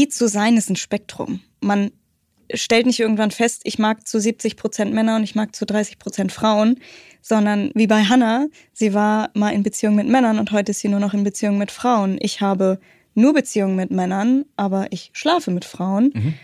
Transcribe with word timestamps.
Bi 0.00 0.08
zu 0.08 0.28
sein 0.28 0.56
ist 0.56 0.70
ein 0.70 0.76
Spektrum. 0.76 1.40
Man 1.60 1.90
stellt 2.54 2.86
nicht 2.86 3.00
irgendwann 3.00 3.30
fest, 3.30 3.60
ich 3.64 3.78
mag 3.78 4.08
zu 4.08 4.18
70 4.18 4.56
Prozent 4.56 4.94
Männer 4.94 5.16
und 5.16 5.24
ich 5.24 5.34
mag 5.34 5.54
zu 5.54 5.66
30 5.66 5.98
Prozent 5.98 6.32
Frauen, 6.32 6.80
sondern 7.20 7.70
wie 7.74 7.86
bei 7.86 8.04
Hannah, 8.04 8.46
sie 8.72 8.94
war 8.94 9.28
mal 9.34 9.50
in 9.50 9.62
Beziehung 9.62 9.96
mit 9.96 10.08
Männern 10.08 10.38
und 10.38 10.52
heute 10.52 10.70
ist 10.70 10.80
sie 10.80 10.88
nur 10.88 11.00
noch 11.00 11.12
in 11.12 11.22
Beziehung 11.22 11.58
mit 11.58 11.70
Frauen. 11.70 12.16
Ich 12.22 12.40
habe 12.40 12.80
nur 13.14 13.34
Beziehungen 13.34 13.76
mit 13.76 13.90
Männern, 13.90 14.46
aber 14.56 14.86
ich 14.90 15.10
schlafe 15.12 15.50
mit 15.50 15.66
Frauen. 15.66 16.12
Mhm. 16.14 16.34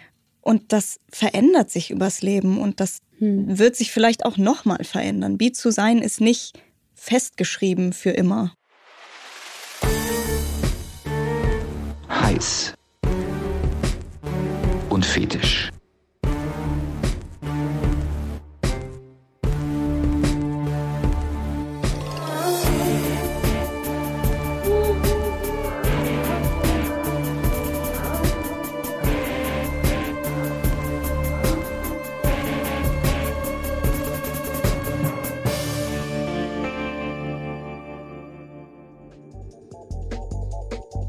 Und 0.43 0.75
das 0.75 1.01
verändert 1.11 1.71
sich 1.71 1.91
übers 1.91 2.21
Leben 2.21 2.59
und 2.59 2.79
das 2.79 2.99
hm. 3.21 3.59
wird 3.59 3.75
sich 3.75 3.91
vielleicht 3.91 4.27
auch 4.27 4.37
nochmal 4.37 4.85
verändern. 4.85 5.39
Bi 5.39 5.53
zu 5.53 5.71
sein 5.71 6.03
ist 6.03 6.21
nicht 6.21 6.61
festgeschrieben 6.95 7.95
für 7.95 8.11
immer. 8.11 8.53
Heiß 12.11 12.76
und 14.97 15.05
fetisch. 15.05 15.71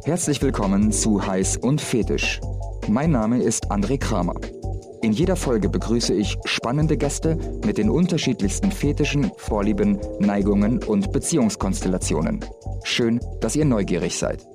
Herzlich 0.03 0.41
willkommen 0.41 0.91
zu 0.91 1.25
Heiß 1.25 1.55
und 1.55 1.79
Fetisch. 1.79 2.41
Mein 2.89 3.11
Name 3.11 3.43
ist 3.43 3.69
André 3.69 3.97
Kramer. 3.97 4.35
In 5.01 5.11
jeder 5.11 5.35
Folge 5.35 5.67
begrüße 5.67 6.13
ich 6.13 6.37
spannende 6.45 6.95
Gäste 6.95 7.37
mit 7.65 7.77
den 7.77 7.89
unterschiedlichsten 7.89 8.71
Fetischen, 8.71 9.29
Vorlieben, 9.37 9.99
Neigungen 10.19 10.81
und 10.83 11.11
Beziehungskonstellationen. 11.11 12.45
Schön, 12.83 13.19
dass 13.41 13.57
ihr 13.57 13.65
neugierig 13.65 14.17
seid. 14.17 14.47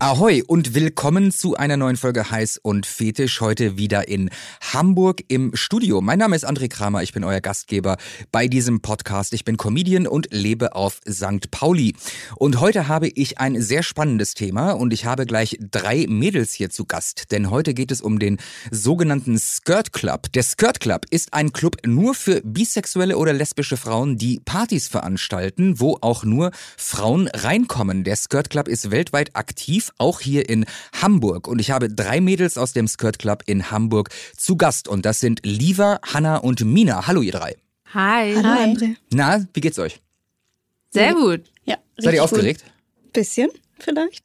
Ahoi 0.00 0.44
und 0.46 0.74
willkommen 0.74 1.32
zu 1.32 1.56
einer 1.56 1.76
neuen 1.76 1.96
Folge 1.96 2.30
Heiß 2.30 2.60
und 2.62 2.86
Fetisch. 2.86 3.40
Heute 3.40 3.78
wieder 3.78 4.06
in 4.06 4.30
Hamburg 4.72 5.24
im 5.26 5.56
Studio. 5.56 6.00
Mein 6.00 6.20
Name 6.20 6.36
ist 6.36 6.48
André 6.48 6.68
Kramer, 6.68 7.02
ich 7.02 7.12
bin 7.12 7.24
euer 7.24 7.40
Gastgeber 7.40 7.96
bei 8.30 8.46
diesem 8.46 8.80
Podcast. 8.80 9.32
Ich 9.32 9.44
bin 9.44 9.56
Comedian 9.56 10.06
und 10.06 10.28
lebe 10.30 10.76
auf 10.76 11.00
St. 11.10 11.50
Pauli. 11.50 11.96
Und 12.36 12.60
heute 12.60 12.86
habe 12.86 13.08
ich 13.08 13.40
ein 13.40 13.60
sehr 13.60 13.82
spannendes 13.82 14.34
Thema 14.34 14.70
und 14.70 14.92
ich 14.92 15.04
habe 15.04 15.26
gleich 15.26 15.58
drei 15.58 16.06
Mädels 16.08 16.52
hier 16.52 16.70
zu 16.70 16.84
Gast. 16.84 17.32
Denn 17.32 17.50
heute 17.50 17.74
geht 17.74 17.90
es 17.90 18.00
um 18.00 18.20
den 18.20 18.38
sogenannten 18.70 19.36
Skirt 19.36 19.92
Club. 19.92 20.32
Der 20.32 20.44
Skirt 20.44 20.78
Club 20.78 21.06
ist 21.10 21.34
ein 21.34 21.52
Club 21.52 21.76
nur 21.84 22.14
für 22.14 22.40
bisexuelle 22.44 23.18
oder 23.18 23.32
lesbische 23.32 23.76
Frauen, 23.76 24.16
die 24.16 24.38
Partys 24.44 24.86
veranstalten, 24.86 25.80
wo 25.80 25.98
auch 26.00 26.22
nur 26.22 26.52
Frauen 26.76 27.26
reinkommen. 27.26 28.04
Der 28.04 28.14
Skirt 28.14 28.48
Club 28.48 28.68
ist 28.68 28.92
weltweit 28.92 29.34
aktiv 29.34 29.87
auch 29.98 30.20
hier 30.20 30.48
in 30.48 30.66
Hamburg. 31.00 31.48
Und 31.48 31.58
ich 31.60 31.70
habe 31.70 31.88
drei 31.88 32.20
Mädels 32.20 32.58
aus 32.58 32.72
dem 32.72 32.86
Skirt 32.86 33.18
Club 33.18 33.42
in 33.46 33.70
Hamburg 33.70 34.10
zu 34.36 34.56
Gast. 34.56 34.88
Und 34.88 35.06
das 35.06 35.20
sind 35.20 35.40
Liva, 35.44 36.00
Hanna 36.02 36.36
und 36.36 36.64
Mina. 36.64 37.06
Hallo, 37.06 37.22
ihr 37.22 37.32
drei. 37.32 37.56
Hi. 37.94 38.34
Hallo, 38.34 38.48
Hi. 38.48 38.64
André. 38.64 38.96
Na, 39.12 39.46
wie 39.54 39.60
geht's 39.60 39.78
euch? 39.78 40.00
Sehr 40.90 41.14
gut. 41.14 41.42
Ja. 41.64 41.76
Seid 41.96 42.14
ihr 42.14 42.24
aufgeregt? 42.24 42.62
Gut. 42.62 43.12
Bisschen, 43.12 43.50
vielleicht. 43.78 44.24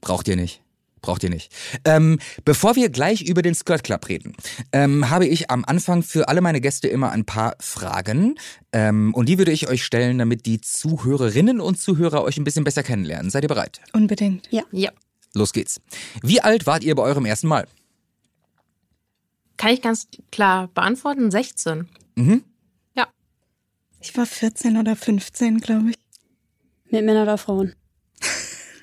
Braucht 0.00 0.28
ihr 0.28 0.36
nicht 0.36 0.63
braucht 1.04 1.22
ihr 1.22 1.30
nicht. 1.30 1.52
Ähm, 1.84 2.18
bevor 2.46 2.76
wir 2.76 2.88
gleich 2.88 3.22
über 3.22 3.42
den 3.42 3.54
Skirt 3.54 3.84
Club 3.84 4.08
reden, 4.08 4.34
ähm, 4.72 5.10
habe 5.10 5.26
ich 5.26 5.50
am 5.50 5.64
Anfang 5.64 6.02
für 6.02 6.28
alle 6.28 6.40
meine 6.40 6.62
Gäste 6.62 6.88
immer 6.88 7.12
ein 7.12 7.26
paar 7.26 7.56
Fragen. 7.60 8.36
Ähm, 8.72 9.12
und 9.14 9.28
die 9.28 9.36
würde 9.36 9.52
ich 9.52 9.68
euch 9.68 9.84
stellen, 9.84 10.18
damit 10.18 10.46
die 10.46 10.62
Zuhörerinnen 10.62 11.60
und 11.60 11.78
Zuhörer 11.78 12.22
euch 12.22 12.38
ein 12.38 12.44
bisschen 12.44 12.64
besser 12.64 12.82
kennenlernen. 12.82 13.30
Seid 13.30 13.44
ihr 13.44 13.48
bereit? 13.48 13.82
Unbedingt. 13.92 14.48
Ja. 14.50 14.62
Ja. 14.72 14.90
Los 15.34 15.52
geht's. 15.52 15.80
Wie 16.22 16.40
alt 16.40 16.66
wart 16.66 16.82
ihr 16.84 16.94
bei 16.94 17.02
eurem 17.02 17.26
ersten 17.26 17.48
Mal? 17.48 17.66
Kann 19.58 19.72
ich 19.72 19.82
ganz 19.82 20.08
klar 20.32 20.68
beantworten. 20.68 21.30
16. 21.30 21.86
Mhm. 22.14 22.44
Ja. 22.96 23.08
Ich 24.00 24.16
war 24.16 24.24
14 24.24 24.78
oder 24.78 24.96
15, 24.96 25.58
glaube 25.60 25.90
ich. 25.90 25.98
Mit 26.90 27.04
Männern 27.04 27.24
oder 27.24 27.36
Frauen? 27.36 27.74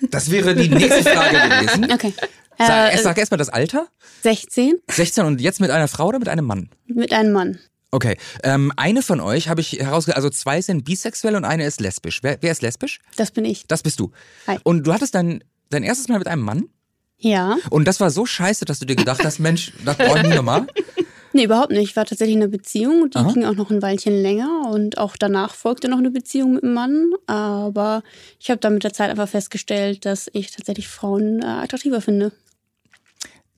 Das 0.10 0.32
wäre 0.32 0.56
die 0.56 0.70
nächste 0.70 1.04
Frage 1.04 1.38
gewesen. 1.38 1.92
Okay. 1.92 2.14
Sag, 2.58 2.94
äh, 2.94 2.98
sag 2.98 3.18
erstmal 3.18 3.38
das 3.38 3.50
Alter. 3.50 3.88
16. 4.24 4.80
16 4.90 5.26
und 5.26 5.42
jetzt 5.42 5.62
mit 5.62 5.72
einer 5.72 5.88
Frau 5.88 6.08
oder 6.08 6.20
mit 6.20 6.30
einem 6.30 6.46
Mann? 6.46 6.70
Mit 6.86 7.14
einem 7.14 7.32
Mann. 7.32 7.60
Okay. 7.92 8.18
Ähm, 8.44 8.72
eine 8.78 9.02
von 9.02 9.20
euch 9.20 9.50
habe 9.50 9.62
ich 9.62 9.74
herausgekriegt, 9.74 10.16
also 10.16 10.30
zwei 10.30 10.62
sind 10.62 10.86
bisexuell 10.86 11.36
und 11.36 11.44
eine 11.44 11.66
ist 11.66 11.82
lesbisch. 11.82 12.20
Wer, 12.22 12.38
wer 12.42 12.52
ist 12.52 12.62
lesbisch? 12.62 13.00
Das 13.18 13.32
bin 13.32 13.46
ich. 13.46 13.68
Das 13.68 13.84
bist 13.84 14.00
du. 14.00 14.12
Hi. 14.48 14.58
Und 14.64 14.88
du 14.88 14.94
hattest 14.94 15.16
dann 15.16 15.44
dein 15.70 15.84
erstes 15.84 16.08
Mal 16.08 16.20
mit 16.20 16.28
einem 16.28 16.44
Mann? 16.44 16.70
Ja. 17.18 17.58
Und 17.70 17.88
das 17.88 18.00
war 18.00 18.10
so 18.10 18.26
scheiße, 18.26 18.66
dass 18.66 18.80
du 18.80 18.86
dir 18.86 18.96
gedacht 18.96 19.24
hast, 19.24 19.40
Mensch, 19.40 19.74
das 19.86 19.98
brauche 19.98 20.20
ich 20.20 20.28
nie 20.28 20.36
nochmal? 20.36 20.68
Nee, 21.34 21.46
überhaupt 21.46 21.72
nicht. 21.72 21.90
Ich 21.90 21.96
war 21.96 22.06
tatsächlich 22.06 22.36
in 22.36 22.42
einer 22.42 22.52
Beziehung, 22.52 23.10
die 23.10 23.18
Aha. 23.18 23.32
ging 23.32 23.46
auch 23.46 23.56
noch 23.56 23.72
ein 23.72 23.82
Weilchen 23.82 24.22
länger 24.22 24.70
und 24.70 24.98
auch 24.98 25.16
danach 25.16 25.56
folgte 25.56 25.88
noch 25.88 25.98
eine 25.98 26.12
Beziehung 26.12 26.54
mit 26.54 26.64
einem 26.64 26.74
Mann. 26.74 27.12
Aber 27.28 28.04
ich 28.40 28.50
habe 28.50 28.60
dann 28.60 28.74
mit 28.74 28.84
der 28.84 28.94
Zeit 28.94 29.10
einfach 29.10 29.30
festgestellt, 29.30 30.06
dass 30.06 30.30
ich 30.34 30.52
tatsächlich 30.52 30.88
Frauen 30.88 31.42
äh, 31.42 31.46
attraktiver 31.46 32.02
finde. 32.02 32.32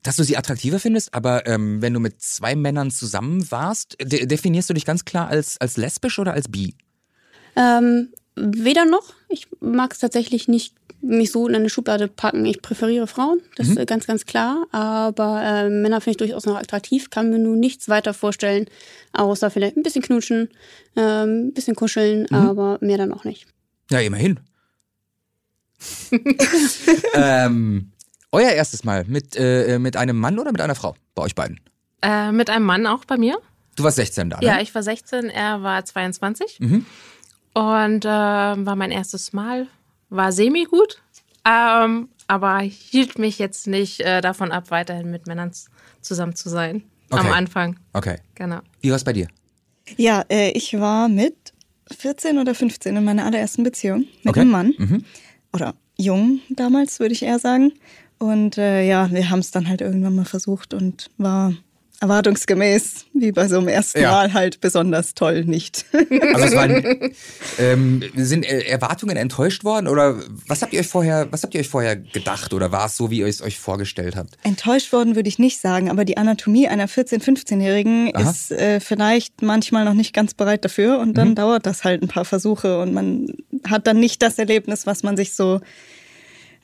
Dass 0.02 0.16
du 0.16 0.22
sie 0.22 0.36
attraktiver 0.36 0.78
findest, 0.78 1.14
aber 1.14 1.46
ähm, 1.46 1.80
wenn 1.80 1.94
du 1.94 2.00
mit 2.00 2.20
zwei 2.20 2.54
Männern 2.54 2.90
zusammen 2.90 3.50
warst, 3.50 3.96
de 4.00 4.26
definierst 4.26 4.68
du 4.68 4.74
dich 4.74 4.84
ganz 4.84 5.06
klar 5.06 5.28
als, 5.28 5.58
als 5.60 5.78
lesbisch 5.78 6.18
oder 6.18 6.34
als 6.34 6.48
bi? 6.48 6.74
Ähm, 7.56 8.12
weder 8.36 8.84
noch. 8.84 9.14
Ich 9.28 9.48
mag 9.60 9.92
es 9.92 9.98
tatsächlich 9.98 10.48
nicht 10.48 10.74
mich 11.00 11.30
so 11.32 11.46
in 11.48 11.54
eine 11.54 11.68
Schublade 11.68 12.08
packen. 12.08 12.46
Ich 12.46 12.62
präferiere 12.62 13.06
Frauen, 13.06 13.40
das 13.56 13.68
mhm. 13.68 13.78
ist 13.78 13.86
ganz, 13.86 14.06
ganz 14.06 14.24
klar. 14.24 14.66
Aber 14.72 15.42
äh, 15.42 15.68
Männer 15.68 16.00
finde 16.00 16.12
ich 16.12 16.16
durchaus 16.16 16.46
noch 16.46 16.56
attraktiv, 16.56 17.10
kann 17.10 17.30
mir 17.30 17.38
nur 17.38 17.56
nichts 17.56 17.88
weiter 17.88 18.14
vorstellen, 18.14 18.66
außer 19.12 19.50
vielleicht 19.50 19.76
ein 19.76 19.82
bisschen 19.82 20.02
knutschen, 20.02 20.48
äh, 20.96 21.00
ein 21.00 21.52
bisschen 21.52 21.76
kuscheln, 21.76 22.26
mhm. 22.30 22.36
aber 22.36 22.78
mehr 22.80 22.98
dann 22.98 23.12
auch 23.12 23.24
nicht. 23.24 23.46
Ja, 23.90 24.00
immerhin. 24.00 24.40
ähm, 27.14 27.92
euer 28.32 28.50
erstes 28.50 28.84
Mal 28.84 29.04
mit, 29.06 29.36
äh, 29.36 29.78
mit 29.78 29.96
einem 29.96 30.18
Mann 30.18 30.38
oder 30.38 30.50
mit 30.50 30.60
einer 30.60 30.74
Frau 30.74 30.96
bei 31.14 31.22
euch 31.22 31.34
beiden? 31.34 31.60
Äh, 32.00 32.32
mit 32.32 32.48
einem 32.48 32.64
Mann 32.64 32.86
auch 32.86 33.04
bei 33.04 33.18
mir. 33.18 33.38
Du 33.76 33.84
warst 33.84 33.96
16 33.96 34.30
da, 34.30 34.38
ne? 34.38 34.46
Ja, 34.46 34.60
ich 34.60 34.74
war 34.74 34.82
16, 34.82 35.30
er 35.30 35.62
war 35.62 35.84
22. 35.84 36.60
Mhm. 36.60 36.86
Und 37.54 38.04
äh, 38.04 38.08
war 38.08 38.76
mein 38.76 38.90
erstes 38.90 39.32
Mal 39.32 39.68
war 40.10 40.32
semi-gut, 40.32 41.02
ähm, 41.44 42.08
aber 42.26 42.58
hielt 42.60 43.18
mich 43.18 43.38
jetzt 43.38 43.66
nicht 43.66 44.00
äh, 44.00 44.20
davon 44.20 44.52
ab, 44.52 44.70
weiterhin 44.70 45.10
mit 45.10 45.26
Männern 45.26 45.52
zusammen 46.00 46.34
zu 46.34 46.48
sein. 46.48 46.84
Okay. 47.10 47.26
Am 47.26 47.32
Anfang. 47.32 47.78
Okay. 47.92 48.18
Genau. 48.34 48.60
Wie 48.80 48.90
war 48.90 48.96
es 48.96 49.04
bei 49.04 49.12
dir? 49.12 49.28
Ja, 49.96 50.24
äh, 50.30 50.50
ich 50.50 50.78
war 50.78 51.08
mit 51.08 51.52
14 51.96 52.38
oder 52.38 52.54
15 52.54 52.96
in 52.96 53.04
meiner 53.04 53.26
allerersten 53.26 53.62
Beziehung 53.62 54.06
mit 54.22 54.28
okay. 54.28 54.40
einem 54.40 54.50
Mann. 54.50 54.74
Mhm. 54.78 55.04
Oder 55.52 55.74
jung 55.96 56.40
damals, 56.50 56.98
würde 56.98 57.12
ich 57.12 57.22
eher 57.22 57.38
sagen. 57.38 57.72
Und 58.18 58.58
äh, 58.58 58.86
ja, 58.86 59.10
wir 59.10 59.30
haben 59.30 59.40
es 59.40 59.50
dann 59.50 59.68
halt 59.68 59.80
irgendwann 59.80 60.14
mal 60.14 60.24
versucht 60.24 60.72
und 60.72 61.10
war 61.18 61.52
erwartungsgemäß, 62.00 63.06
wie 63.14 63.32
bei 63.32 63.48
so 63.48 63.58
einem 63.58 63.68
ersten 63.68 64.00
ja. 64.00 64.10
Mal, 64.10 64.32
halt 64.32 64.60
besonders 64.60 65.14
toll 65.14 65.44
nicht. 65.44 65.86
Also 65.92 66.44
es 66.44 66.54
waren, 66.54 67.12
ähm, 67.58 68.02
sind 68.14 68.44
Erwartungen 68.44 69.16
enttäuscht 69.16 69.64
worden 69.64 69.88
oder 69.88 70.20
was 70.46 70.62
habt 70.62 70.72
ihr 70.72 70.80
euch 70.80 70.88
vorher, 70.88 71.28
was 71.30 71.42
habt 71.42 71.54
ihr 71.54 71.60
euch 71.60 71.68
vorher 71.68 71.96
gedacht 71.96 72.52
oder 72.52 72.72
war 72.72 72.86
es 72.86 72.96
so, 72.96 73.10
wie 73.10 73.20
ihr 73.20 73.26
es 73.26 73.42
euch 73.42 73.58
vorgestellt 73.58 74.16
habt? 74.16 74.36
Enttäuscht 74.42 74.92
worden 74.92 75.16
würde 75.16 75.28
ich 75.28 75.38
nicht 75.38 75.60
sagen, 75.60 75.90
aber 75.90 76.04
die 76.04 76.16
Anatomie 76.16 76.68
einer 76.68 76.88
14-, 76.88 77.22
15-Jährigen 77.22 78.10
ist 78.10 78.50
äh, 78.50 78.80
vielleicht 78.80 79.42
manchmal 79.42 79.84
noch 79.84 79.94
nicht 79.94 80.12
ganz 80.12 80.34
bereit 80.34 80.64
dafür 80.64 80.98
und 80.98 81.14
dann 81.14 81.30
mhm. 81.30 81.34
dauert 81.36 81.66
das 81.66 81.84
halt 81.84 82.02
ein 82.02 82.08
paar 82.08 82.24
Versuche 82.24 82.80
und 82.80 82.92
man 82.92 83.28
hat 83.68 83.86
dann 83.86 84.00
nicht 84.00 84.20
das 84.22 84.38
Erlebnis, 84.38 84.86
was 84.86 85.02
man 85.02 85.16
sich 85.16 85.34
so 85.34 85.60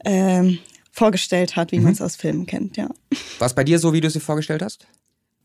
ähm, 0.05 0.59
vorgestellt 0.93 1.57
hat, 1.57 1.73
wie 1.73 1.79
mhm. 1.79 1.85
man 1.85 1.93
es 1.93 2.03
aus 2.03 2.17
Filmen 2.17 2.47
kennt, 2.47 2.77
ja. 2.77 2.89
War 3.39 3.47
es 3.47 3.55
bei 3.55 3.65
dir 3.65 3.79
so, 3.79 3.93
wie 3.93 4.01
du 4.01 4.09
es 4.09 4.13
dir 4.13 4.21
vorgestellt 4.21 4.63
hast? 4.63 4.87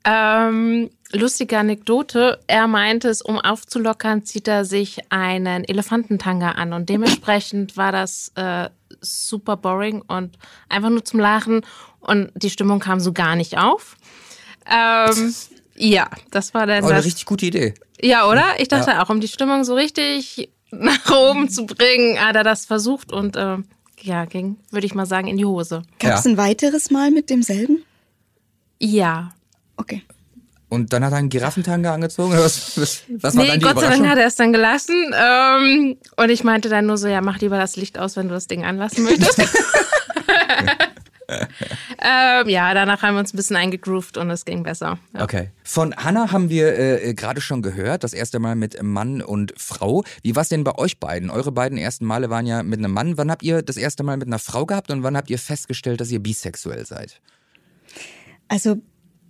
Ähm, 0.05 0.89
lustige 1.11 1.57
Anekdote. 1.57 2.39
Er 2.47 2.67
meinte 2.67 3.09
es, 3.09 3.21
um 3.21 3.39
aufzulockern, 3.39 4.23
zieht 4.23 4.47
er 4.47 4.63
sich 4.65 4.99
einen 5.11 5.63
Elefantentanga 5.63 6.51
an 6.51 6.73
und 6.73 6.89
dementsprechend 6.89 7.75
war 7.75 7.91
das 7.91 8.31
äh, 8.35 8.69
super 9.01 9.57
boring 9.57 10.03
und 10.07 10.37
einfach 10.69 10.89
nur 10.89 11.03
zum 11.03 11.19
Lachen 11.19 11.61
und 11.99 12.29
die 12.35 12.49
Stimmung 12.51 12.79
kam 12.79 12.99
so 12.99 13.13
gar 13.13 13.35
nicht 13.35 13.57
auf. 13.57 13.97
Ähm, 14.69 15.33
ja, 15.75 16.07
das 16.31 16.53
war 16.53 16.67
dann. 16.67 16.83
Oh, 16.83 16.87
eine 16.87 16.97
das, 16.97 17.05
richtig 17.05 17.25
gute 17.25 17.47
Idee. 17.47 17.73
Ja, 18.01 18.27
oder? 18.29 18.43
Ich 18.59 18.67
dachte 18.67 18.91
ja. 18.91 19.03
auch, 19.03 19.09
um 19.09 19.19
die 19.21 19.27
Stimmung 19.27 19.63
so 19.63 19.73
richtig 19.73 20.49
nach 20.71 21.09
oben 21.11 21.49
zu 21.49 21.65
bringen, 21.65 22.19
hat 22.19 22.35
er 22.35 22.43
das 22.43 22.65
versucht 22.65 23.11
und 23.11 23.35
äh, 23.35 23.57
ja, 24.01 24.25
ging, 24.25 24.57
würde 24.69 24.85
ich 24.85 24.93
mal 24.93 25.07
sagen, 25.07 25.27
in 25.27 25.37
die 25.37 25.45
Hose. 25.45 25.81
Gab 25.99 26.19
es 26.19 26.25
Ja. 26.25 26.31
ein 26.31 26.37
weiteres 26.37 26.91
Mal 26.91 27.09
mit 27.09 27.31
demselben? 27.31 27.83
Ja. 28.79 29.33
Okay. 29.77 30.03
Und 30.67 30.93
dann 30.93 31.05
hat 31.05 31.13
er 31.13 31.17
einen 31.17 31.29
Giraffentanga 31.29 31.93
angezogen? 31.93 32.33
Oder 32.33 32.43
was, 32.43 32.77
was, 32.79 33.03
was 33.07 33.35
war 33.35 33.43
nee, 33.43 33.49
dann 33.49 33.59
die 33.59 33.65
Gott 33.65 33.79
sei 33.79 33.89
Dank 33.89 34.07
hat 34.07 34.17
er 34.17 34.27
es 34.27 34.35
dann 34.35 34.51
gelassen. 34.51 35.13
Ähm, 35.13 35.97
und 36.17 36.29
ich 36.29 36.43
meinte 36.43 36.69
dann 36.69 36.85
nur 36.87 36.97
so, 36.97 37.07
ja, 37.07 37.21
mach 37.21 37.39
lieber 37.39 37.57
das 37.57 37.75
Licht 37.75 37.99
aus, 37.99 38.17
wenn 38.17 38.27
du 38.27 38.33
das 38.33 38.47
Ding 38.47 38.65
anlassen 38.65 39.03
möchtest. 39.03 39.39
ähm, 41.29 42.49
ja, 42.49 42.73
danach 42.73 43.03
haben 43.03 43.13
wir 43.15 43.19
uns 43.19 43.33
ein 43.33 43.37
bisschen 43.37 43.55
eingegroovt 43.55 44.17
und 44.17 44.29
es 44.31 44.43
ging 44.43 44.63
besser. 44.63 44.97
Ja. 45.13 45.23
Okay. 45.23 45.51
Von 45.63 45.95
Hanna 45.95 46.31
haben 46.31 46.49
wir 46.49 46.77
äh, 46.77 47.13
gerade 47.13 47.41
schon 47.41 47.61
gehört, 47.61 48.03
das 48.03 48.13
erste 48.13 48.39
Mal 48.39 48.55
mit 48.55 48.81
Mann 48.81 49.21
und 49.21 49.53
Frau. 49.57 50.03
Wie 50.23 50.35
war 50.35 50.41
es 50.41 50.49
denn 50.49 50.63
bei 50.63 50.75
euch 50.77 50.99
beiden? 50.99 51.29
Eure 51.29 51.51
beiden 51.51 51.77
ersten 51.77 52.05
Male 52.05 52.29
waren 52.29 52.47
ja 52.47 52.63
mit 52.63 52.79
einem 52.79 52.91
Mann. 52.91 53.17
Wann 53.17 53.31
habt 53.31 53.43
ihr 53.43 53.61
das 53.61 53.77
erste 53.77 54.03
Mal 54.03 54.17
mit 54.17 54.27
einer 54.27 54.39
Frau 54.39 54.65
gehabt 54.65 54.89
und 54.91 55.03
wann 55.03 55.15
habt 55.15 55.29
ihr 55.29 55.39
festgestellt, 55.39 56.01
dass 56.01 56.09
ihr 56.11 56.19
bisexuell 56.19 56.85
seid? 56.85 57.21
Also 58.47 58.77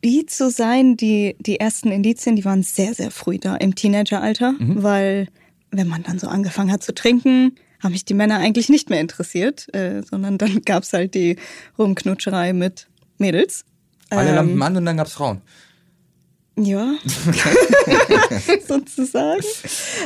bi 0.02 0.26
zu 0.26 0.50
sein, 0.50 0.98
die, 0.98 1.36
die 1.40 1.60
ersten 1.60 1.92
Indizien, 1.92 2.36
die 2.36 2.46
waren 2.46 2.64
sehr, 2.64 2.94
sehr 2.94 3.12
früh 3.12 3.38
da 3.40 3.56
im 3.56 3.76
Teenageralter, 3.76 4.54
weil 4.60 5.28
wenn 5.72 5.88
man 5.88 6.04
dann 6.04 6.20
so 6.20 6.28
angefangen 6.28 6.72
hat 6.72 6.84
zu 6.84 6.94
trinken, 6.94 7.56
haben 7.82 7.92
mich 7.92 8.06
die 8.06 8.14
Männer 8.14 8.38
eigentlich 8.38 8.70
nicht 8.70 8.90
mehr 8.90 9.02
interessiert, 9.02 9.74
äh, 9.74 10.02
sondern 10.04 10.38
dann 10.38 10.62
gab's 10.66 10.94
halt 10.94 11.14
die 11.16 11.38
Rumknutscherei 11.78 12.54
mit 12.54 12.88
Mädels. 13.18 13.66
Alle 14.10 14.30
Ähm, 14.30 14.36
Lampen 14.36 14.62
an 14.62 14.78
und 14.78 14.86
dann 14.86 14.98
gab's 14.98 15.14
Frauen. 15.14 15.42
Ja, 16.58 16.96
sozusagen. 18.68 19.44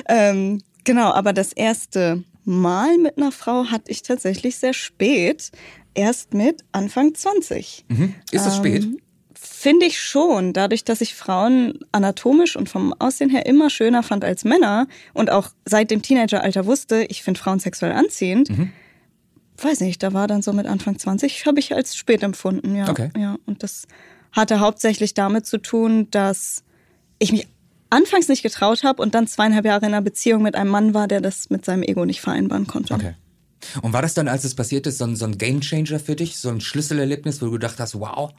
Ähm, 0.07 0.61
genau, 0.83 1.11
aber 1.11 1.33
das 1.33 1.53
erste 1.53 2.23
Mal 2.45 2.97
mit 2.97 3.17
einer 3.17 3.31
Frau 3.31 3.65
hatte 3.65 3.91
ich 3.91 4.01
tatsächlich 4.01 4.57
sehr 4.57 4.73
spät. 4.73 5.51
Erst 5.93 6.33
mit 6.33 6.63
Anfang 6.71 7.13
20. 7.13 7.85
Mhm. 7.89 8.15
Ist 8.31 8.45
das 8.45 8.55
spät? 8.57 8.87
Finde 9.41 9.85
ich 9.85 10.01
schon. 10.01 10.51
Dadurch, 10.51 10.83
dass 10.83 10.99
ich 10.99 11.15
Frauen 11.15 11.79
anatomisch 11.93 12.57
und 12.57 12.67
vom 12.67 12.93
Aussehen 12.99 13.29
her 13.29 13.45
immer 13.45 13.69
schöner 13.69 14.03
fand 14.03 14.25
als 14.25 14.43
Männer 14.43 14.87
und 15.13 15.29
auch 15.29 15.49
seit 15.65 15.91
dem 15.91 16.01
Teenageralter 16.01 16.65
wusste, 16.65 17.05
ich 17.09 17.23
finde 17.23 17.39
Frauen 17.39 17.59
sexuell 17.59 17.93
anziehend. 17.93 18.49
Mhm. 18.49 18.73
Weiß 19.57 19.79
nicht, 19.79 20.03
da 20.03 20.13
war 20.13 20.27
dann 20.27 20.41
so 20.41 20.51
mit 20.51 20.65
Anfang 20.65 20.99
20, 20.99 21.45
habe 21.45 21.59
ich 21.59 21.73
als 21.73 21.95
spät 21.95 22.21
empfunden, 22.21 22.75
ja. 22.75 22.89
Okay. 22.89 23.11
ja. 23.17 23.37
Und 23.45 23.63
das 23.63 23.87
hatte 24.33 24.59
hauptsächlich 24.59 25.13
damit 25.13 25.45
zu 25.45 25.57
tun, 25.57 26.09
dass 26.11 26.63
ich 27.17 27.31
mich 27.31 27.47
anfangs 27.89 28.27
nicht 28.27 28.43
getraut 28.43 28.83
habe 28.83 29.01
und 29.01 29.15
dann 29.15 29.25
zweieinhalb 29.25 29.65
Jahre 29.65 29.85
in 29.85 29.93
einer 29.93 30.01
Beziehung 30.01 30.41
mit 30.41 30.55
einem 30.55 30.69
Mann 30.69 30.93
war, 30.93 31.07
der 31.07 31.21
das 31.21 31.49
mit 31.49 31.63
seinem 31.63 31.83
Ego 31.83 32.03
nicht 32.05 32.19
vereinbaren 32.19 32.67
konnte. 32.67 32.93
Okay. 32.93 33.13
Und 33.81 33.93
war 33.93 34.01
das 34.01 34.13
dann, 34.13 34.27
als 34.27 34.43
es 34.43 34.55
passiert 34.55 34.85
ist, 34.87 34.97
so 34.97 35.05
ein, 35.05 35.15
so 35.15 35.25
ein 35.25 35.37
Gamechanger 35.37 35.99
für 35.99 36.15
dich? 36.15 36.37
So 36.37 36.49
ein 36.49 36.61
Schlüsselerlebnis, 36.61 37.41
wo 37.41 37.45
du 37.45 37.51
gedacht 37.53 37.79
hast, 37.79 37.99
wow? 37.99 38.31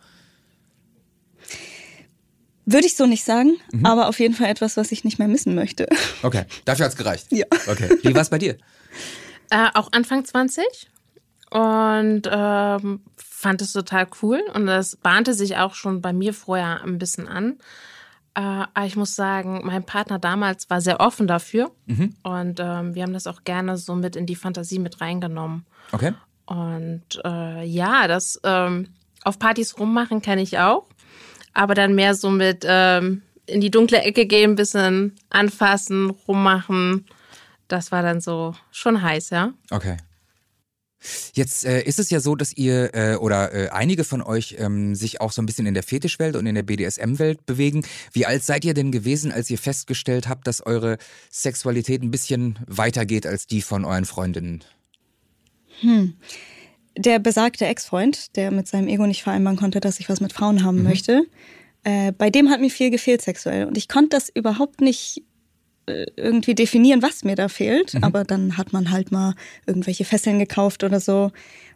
Würde 2.72 2.87
ich 2.87 2.96
so 2.96 3.06
nicht 3.06 3.25
sagen, 3.25 3.56
Mhm. 3.72 3.87
aber 3.87 4.08
auf 4.08 4.19
jeden 4.20 4.34
Fall 4.34 4.49
etwas, 4.49 4.76
was 4.76 4.93
ich 4.93 5.05
nicht 5.05 5.19
mehr 5.19 5.28
missen 5.28 5.55
möchte. 5.55 5.87
Okay, 6.22 6.44
dafür 6.64 6.84
hat's 6.87 6.96
gereicht. 6.96 7.26
Ja. 7.31 7.46
Okay. 7.67 7.88
Wie 8.02 8.14
war's 8.14 8.31
bei 8.31 8.38
dir? 8.38 8.56
Äh, 9.50 9.69
auch 9.75 9.88
Anfang 9.93 10.25
20 10.25 10.64
und 11.50 12.22
ähm, 12.31 13.00
fand 13.17 13.62
es 13.62 13.72
total 13.72 14.06
cool 14.22 14.40
und 14.55 14.67
das 14.67 14.96
bahnte 14.96 15.34
sich 15.34 15.56
auch 15.56 15.75
schon 15.75 16.00
bei 16.00 16.12
mir 16.12 16.32
vorher 16.34 16.82
ein 16.84 16.99
bisschen 16.99 17.26
an. 17.26 17.58
Äh, 18.34 18.40
aber 18.43 18.87
ich 18.87 18.94
muss 18.96 19.17
sagen, 19.17 19.62
mein 19.64 19.84
Partner 19.84 20.19
damals 20.20 20.70
war 20.70 20.81
sehr 20.81 21.00
offen 21.00 21.26
dafür 21.26 21.72
und 22.22 22.61
ähm, 22.61 22.94
wir 22.94 23.02
haben 23.02 23.12
das 23.12 23.26
auch 23.26 23.43
gerne 23.44 23.76
so 23.76 23.94
mit 23.96 24.14
in 24.14 24.26
die 24.26 24.37
Fantasie 24.37 24.78
mit 24.78 25.00
reingenommen. 25.00 25.67
Okay. 25.90 26.12
Und 26.46 27.02
äh, 27.25 27.64
ja, 27.64 28.06
das 28.06 28.38
ähm, 28.44 28.88
auf 29.25 29.38
Partys 29.40 29.78
rummachen 29.78 30.22
kann 30.22 30.38
ich 30.38 30.58
auch, 30.58 30.87
aber 31.52 31.75
dann 31.75 31.94
mehr 31.94 32.14
so 32.14 32.31
mit 32.31 32.64
ähm, 32.67 33.23
in 33.47 33.61
die 33.61 33.70
dunkle 33.70 34.02
Ecke 34.02 34.26
gehen, 34.26 34.55
bisschen 34.55 35.17
anfassen, 35.29 36.11
rummachen. 36.11 37.06
Das 37.69 37.93
war 37.93 38.02
dann 38.02 38.20
so 38.20 38.55
schon 38.70 39.02
heiß, 39.02 39.31
ja. 39.31 39.52
Okay. 39.70 39.97
Jetzt 41.32 41.64
äh, 41.64 41.82
ist 41.82 41.99
es 41.99 42.11
ja 42.11 42.20
so, 42.20 42.37
dass 42.37 42.52
ihr 42.52 42.94
äh, 42.94 43.14
oder 43.14 43.55
äh, 43.55 43.69
einige 43.70 44.05
von 44.05 44.20
euch 44.20 44.56
ähm, 44.58 44.94
sich 44.94 45.20
auch 45.20 45.32
so 45.32 45.41
ein 45.41 45.47
bisschen 45.47 45.64
in 45.67 45.73
der 45.73 45.82
Fetischwelt 45.82 46.37
und 46.37 46.47
in 46.47 46.55
der 46.55 46.62
BDSM-Welt 46.62 47.47
bewegen. 47.47 47.85
Wie 48.12 48.26
alt 48.26 48.44
seid 48.44 48.64
ihr 48.67 48.75
denn 48.75 48.93
gewesen, 48.93 49.32
als 49.32 49.49
ihr 49.49 49.56
festgestellt 49.56 50.29
habt, 50.29 50.46
dass 50.46 50.64
eure 50.64 50.99
Sexualität 51.31 52.03
ein 52.03 52.11
bisschen 52.11 52.58
weitergeht 52.67 53.26
als 53.26 53.46
die 53.46 53.62
von 53.62 53.87
euren 53.87 54.05
Freundinnen? 54.05 54.62
Der 56.97 57.19
besagte 57.19 57.67
Ex-Freund, 57.67 58.37
der 58.37 58.51
mit 58.51 58.67
seinem 58.67 58.89
Ego 58.89 59.07
nicht 59.07 59.23
vereinbaren 59.23 59.59
konnte, 59.59 59.81
dass 59.81 60.01
ich 60.01 60.09
was 60.09 60.21
mit 60.21 60.33
Frauen 60.33 60.65
haben 60.65 60.83
möchte, 60.83 61.23
äh, 61.85 62.13
bei 62.13 62.31
dem 62.31 62.51
hat 62.51 62.61
mir 62.61 62.71
viel 62.71 62.91
gefehlt 62.91 63.23
sexuell. 63.23 63.67
Und 63.67 63.79
ich 63.79 63.89
konnte 63.89 64.11
das 64.11 64.29
überhaupt 64.29 64.81
nicht 64.81 65.23
äh, 65.87 66.07
irgendwie 66.17 66.55
definieren, 66.55 67.03
was 67.03 67.25
mir 67.25 67.37
da 67.37 67.49
fehlt. 67.49 67.97
Aber 68.03 68.25
dann 68.25 68.57
hat 68.57 68.73
man 68.73 68.91
halt 68.91 69.13
mal 69.13 69.35
irgendwelche 69.67 70.05
Fesseln 70.05 70.39
gekauft 70.39 70.85
oder 70.85 71.01
so. 71.01 71.31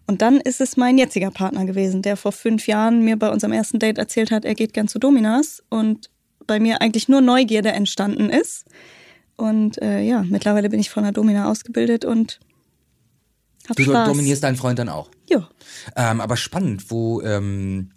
Und 0.07 0.21
dann 0.21 0.41
ist 0.41 0.61
es 0.61 0.77
mein 0.77 0.99
jetziger 0.99 1.31
Partner 1.31 1.65
gewesen, 1.65 2.03
der 2.03 2.17
vor 2.17 2.33
fünf 2.33 2.67
Jahren 2.67 3.03
mir 3.03 3.17
bei 3.17 3.31
unserem 3.31 3.53
ersten 3.53 3.79
Date 3.79 3.99
erzählt 3.99 4.31
hat, 4.31 4.45
er 4.45 4.55
geht 4.55 4.75
gern 4.75 4.89
zu 4.89 4.99
Dominas 4.99 5.63
und 5.71 6.11
bei 6.47 6.61
mir 6.61 6.83
eigentlich 6.83 7.09
nur 7.09 7.23
Neugierde 7.23 7.73
entstanden 7.73 8.29
ist. 8.29 8.67
Und 9.37 9.81
äh, 9.81 10.03
ja, 10.03 10.23
mittlerweile 10.23 10.69
bin 10.69 10.81
ich 10.81 10.91
von 10.91 11.03
der 11.03 11.13
Domina 11.13 11.51
ausgebildet 11.51 12.05
und 12.05 12.39
hab 13.69 13.77
Du 13.77 13.83
Spaß. 13.85 14.09
dominierst 14.09 14.43
deinen 14.45 14.57
Freund 14.57 14.79
dann 14.79 14.89
auch. 14.89 15.11
Ja. 15.29 15.49
Ähm, 15.97 16.21
aber 16.21 16.37
spannend, 16.37 16.91
wo, 16.91 17.21
ähm, 17.23 17.91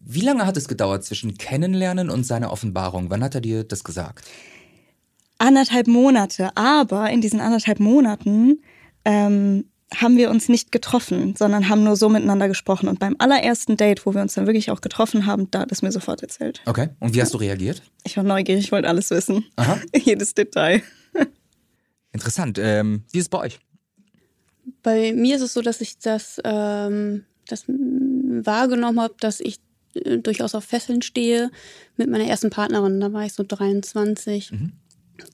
wie 0.00 0.20
lange 0.20 0.46
hat 0.46 0.56
es 0.56 0.68
gedauert 0.68 1.04
zwischen 1.04 1.36
Kennenlernen 1.38 2.10
und 2.10 2.24
seiner 2.24 2.50
Offenbarung? 2.52 3.10
Wann 3.10 3.22
hat 3.22 3.34
er 3.34 3.40
dir 3.40 3.64
das 3.64 3.84
gesagt? 3.84 4.24
anderthalb 5.38 5.86
Monate. 5.86 6.50
Aber 6.56 7.10
in 7.10 7.20
diesen 7.20 7.40
anderthalb 7.40 7.80
Monaten 7.80 8.60
ähm, 9.04 9.66
haben 9.94 10.16
wir 10.16 10.30
uns 10.30 10.48
nicht 10.48 10.70
getroffen, 10.70 11.34
sondern 11.36 11.68
haben 11.68 11.82
nur 11.84 11.96
so 11.96 12.08
miteinander 12.08 12.48
gesprochen. 12.48 12.88
Und 12.88 12.98
beim 12.98 13.16
allerersten 13.18 13.76
Date, 13.76 14.04
wo 14.04 14.14
wir 14.14 14.20
uns 14.20 14.34
dann 14.34 14.46
wirklich 14.46 14.70
auch 14.70 14.80
getroffen 14.80 15.24
haben, 15.26 15.50
da 15.50 15.60
hat 15.60 15.72
es 15.72 15.80
mir 15.80 15.92
sofort 15.92 16.22
erzählt. 16.22 16.60
Okay. 16.66 16.88
Und 17.00 17.14
wie 17.14 17.22
hast 17.22 17.32
du 17.32 17.38
reagiert? 17.38 17.82
Ich 18.04 18.16
war 18.16 18.24
neugierig, 18.24 18.64
ich 18.64 18.72
wollte 18.72 18.88
alles 18.88 19.10
wissen. 19.10 19.46
Aha. 19.56 19.78
Jedes 19.96 20.34
Detail. 20.34 20.82
Interessant. 22.12 22.58
Ähm, 22.60 23.04
wie 23.12 23.18
ist 23.18 23.24
es 23.26 23.28
bei 23.28 23.38
euch? 23.38 23.60
Bei 24.82 25.12
mir 25.12 25.36
ist 25.36 25.42
es 25.42 25.54
so, 25.54 25.62
dass 25.62 25.80
ich 25.80 25.98
das, 25.98 26.40
ähm, 26.44 27.24
das 27.46 27.64
mm, 27.66 28.44
wahrgenommen 28.44 29.00
habe, 29.00 29.14
dass 29.20 29.40
ich 29.40 29.58
äh, 29.94 30.18
durchaus 30.18 30.54
auf 30.54 30.64
Fesseln 30.64 31.02
stehe 31.02 31.50
mit 31.96 32.08
meiner 32.08 32.26
ersten 32.26 32.50
Partnerin. 32.50 33.00
Da 33.00 33.12
war 33.12 33.24
ich 33.24 33.32
so 33.32 33.44
23, 33.46 34.52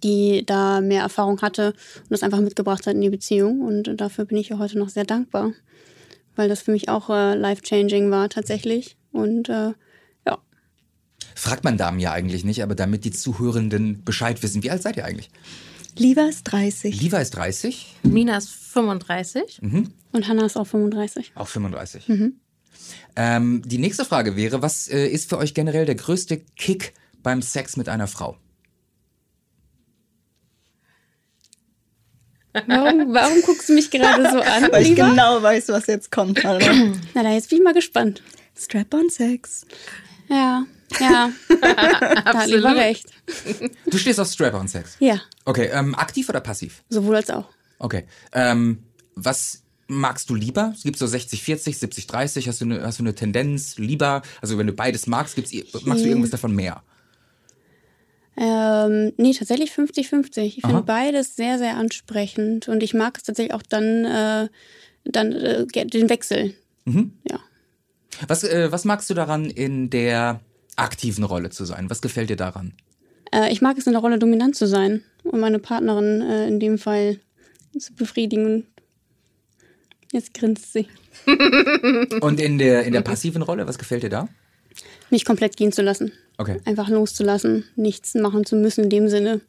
die 0.03 0.45
da 0.47 0.81
mehr 0.81 1.03
Erfahrung 1.03 1.41
hatte 1.43 1.75
und 2.03 2.11
das 2.11 2.23
einfach 2.23 2.41
mitgebracht 2.41 2.87
hat 2.87 2.95
in 2.95 3.01
die 3.01 3.11
Beziehung. 3.11 3.61
Und 3.61 4.01
dafür 4.01 4.25
bin 4.25 4.39
ich 4.39 4.51
ihr 4.51 4.59
heute 4.59 4.79
noch 4.79 4.89
sehr 4.89 5.05
dankbar, 5.05 5.53
weil 6.37 6.49
das 6.49 6.63
für 6.63 6.73
mich 6.73 6.89
auch 6.89 7.11
äh, 7.11 7.35
life-changing 7.35 8.11
war 8.11 8.29
tatsächlich. 8.29 8.97
Und 9.13 9.49
äh, 9.49 9.73
ja, 10.27 10.39
Fragt 11.35 11.65
man 11.65 11.77
Damen 11.77 12.01
ja 12.01 12.13
eigentlich 12.13 12.45
nicht, 12.45 12.63
aber 12.63 12.75
damit 12.75 13.05
die 13.05 13.11
Zuhörenden 13.11 14.05
Bescheid 14.05 14.43
wissen. 14.43 14.63
Wie 14.63 14.71
alt 14.71 14.83
seid 14.83 14.97
ihr 14.97 15.05
eigentlich? 15.05 15.31
Lieber 15.97 16.29
ist 16.29 16.45
30. 16.45 17.01
Liva 17.01 17.19
ist 17.19 17.31
30, 17.31 17.95
Mina 18.03 18.37
ist 18.37 18.51
35. 18.51 19.61
und 20.13 20.29
Hannah 20.29 20.47
ist 20.47 20.57
auch 20.57 20.67
35. 20.67 21.33
auch 21.37 21.47
35. 21.49 22.11
Ähm, 23.17 23.63
die 23.65 23.79
nächste 23.79 24.05
Frage 24.05 24.35
wäre, 24.37 24.61
was 24.63 24.89
äh, 24.89 25.07
ist 25.07 25.29
für 25.29 25.39
euch 25.39 25.55
generell 25.55 25.87
der 25.87 25.95
größte 25.95 26.39
Kick 26.57 26.95
beim 27.23 27.43
Sex 27.43 27.77
mit 27.77 27.89
einer 27.89 28.09
Frau? 28.09 28.37
Warum, 32.67 33.13
warum 33.15 33.43
guckst 33.43 33.69
du 33.69 33.73
mich 33.75 33.91
gerade 33.91 34.23
so 34.31 34.41
an, 34.41 34.69
Weil 34.71 34.83
ich 34.83 34.91
lieber? 34.91 35.09
genau 35.11 35.43
weiß, 35.43 35.69
was 35.69 35.87
jetzt 35.89 36.13
kommt. 36.13 36.45
Alter. 36.45 36.73
Na, 37.15 37.23
da 37.25 37.33
jetzt 37.33 37.51
bin 37.51 37.59
ich 37.59 37.65
mal 37.65 37.75
gespannt. 37.75 38.23
Strap-on-Sex. 38.57 39.67
Ja, 40.29 40.65
ja, 41.01 41.31
da 41.61 42.25
hat 42.25 42.47
lieber 42.49 42.75
recht. 42.77 43.07
Du 43.87 43.99
stehst 43.99 44.21
auf 44.21 44.29
Strap-on-Sex. 44.29 44.97
Ja, 45.01 45.21
Okay, 45.45 45.71
ähm, 45.73 45.95
aktiv 45.95 46.29
oder 46.29 46.41
passiv? 46.41 46.83
sowohl 46.89 47.17
als 47.17 47.31
auch. 47.31 47.47
Okay. 47.79 48.05
Ähm, 48.33 48.83
was 49.15 49.63
magst 49.89 50.31
du 50.31 50.35
lieber? 50.35 50.73
Es 50.75 50.83
gibt 50.83 50.99
so 50.99 51.07
60, 51.07 51.43
40, 51.43 51.79
70, 51.79 52.07
30. 52.07 52.49
Hast 52.49 52.61
du 52.61 52.65
eine, 52.65 52.83
hast 52.83 52.99
du 52.99 53.03
eine 53.03 53.15
Tendenz 53.15 53.77
lieber? 53.77 54.23
Also 54.41 54.57
wenn 54.57 54.67
du 54.67 54.73
beides 54.73 55.07
magst, 55.07 55.35
gibt's, 55.35 55.53
magst 55.85 56.05
du 56.05 56.09
irgendwas 56.09 56.31
davon 56.31 56.55
mehr? 56.55 56.83
Ähm, 58.37 59.13
nee, 59.17 59.33
tatsächlich 59.33 59.71
50-50. 59.73 60.39
Ich 60.43 60.61
finde 60.63 60.83
beides 60.83 61.37
sehr, 61.37 61.59
sehr 61.59 61.77
ansprechend 61.77 62.69
und 62.69 62.83
ich 62.83 62.95
mag 62.95 63.17
es 63.19 63.23
tatsächlich 63.23 63.55
auch 63.55 63.63
dann, 63.63 64.05
äh, 64.05 64.49
dann 65.05 65.33
äh, 65.33 65.67
den 65.67 66.09
Wechsel. 66.09 66.55
Ja. 66.87 67.39
Was, 68.27 68.43
äh, 68.45 68.73
was 68.73 68.85
magst 68.85 69.09
du 69.11 69.15
daran, 69.15 69.51
in 69.51 69.91
der 69.91 70.41
aktiven 70.77 71.25
Rolle 71.25 71.51
zu 71.51 71.65
sein? 71.65 71.91
Was 71.91 72.03
gefällt 72.03 72.31
dir 72.31 72.37
daran? 72.37 72.75
Äh, 73.33 73.53
ich 73.53 73.61
mag 73.61 73.77
es 73.79 73.87
in 73.87 73.93
der 73.93 74.03
Rolle 74.03 74.19
dominant 74.19 74.57
zu 74.57 74.67
sein 74.67 75.03
und 75.25 75.41
meine 75.41 75.59
Partnerin 75.59 76.23
äh, 76.23 76.47
in 76.49 76.61
dem 76.61 76.79
Fall 76.79 77.21
zu 77.79 77.95
befriedigen. 77.95 78.67
Jetzt 80.13 80.35
grinst 80.35 80.73
sie. 80.73 80.87
Und 82.21 82.41
in 82.41 82.59
der, 82.59 82.85
in 82.85 82.93
der 82.93 83.01
passiven 83.01 83.43
Rolle, 83.43 83.67
was 83.67 83.79
gefällt 83.79 84.05
dir 84.05 84.11
da? 84.11 84.29
Mich 85.11 85.25
komplett 85.25 85.57
gehen 85.57 85.73
zu 85.73 85.83
lassen. 85.83 86.13
Okay. 86.39 86.61
Einfach 86.65 86.89
loszulassen, 86.89 87.65
nichts 87.75 88.15
machen 88.15 88.47
zu 88.47 88.55
müssen 88.55 88.85
in 88.85 88.91
dem 88.91 89.09
Sinne. 89.09 89.41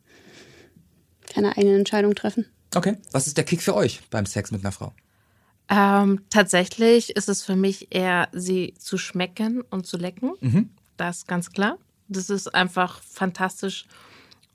Keine 1.32 1.56
eigene 1.56 1.76
Entscheidung 1.76 2.16
treffen. 2.16 2.48
Okay. 2.74 2.98
Was 3.12 3.28
ist 3.28 3.38
der 3.38 3.44
Kick 3.44 3.62
für 3.62 3.76
euch 3.76 4.02
beim 4.10 4.26
Sex 4.26 4.52
mit 4.52 4.62
einer 4.62 4.72
Frau? 4.72 4.94
Ähm, 5.70 6.22
tatsächlich 6.30 7.16
ist 7.16 7.30
es 7.30 7.44
für 7.44 7.56
mich 7.56 7.88
eher, 7.92 8.28
sie 8.32 8.76
zu 8.78 8.98
schmecken 8.98 9.62
und 9.62 9.86
zu 9.86 9.98
lecken. 9.98 10.34
Das 10.98 11.18
ist 11.18 11.28
ganz 11.28 11.52
klar. 11.52 11.78
Das 12.08 12.30
ist 12.30 12.54
einfach 12.54 13.02
fantastisch. 13.02 13.86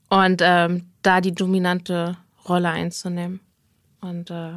Und 0.09 0.41
ähm, 0.43 0.89
da 1.01 1.21
die 1.21 1.33
dominante 1.33 2.17
Rolle 2.47 2.69
einzunehmen. 2.69 3.39
Und 4.01 4.31
äh, 4.31 4.53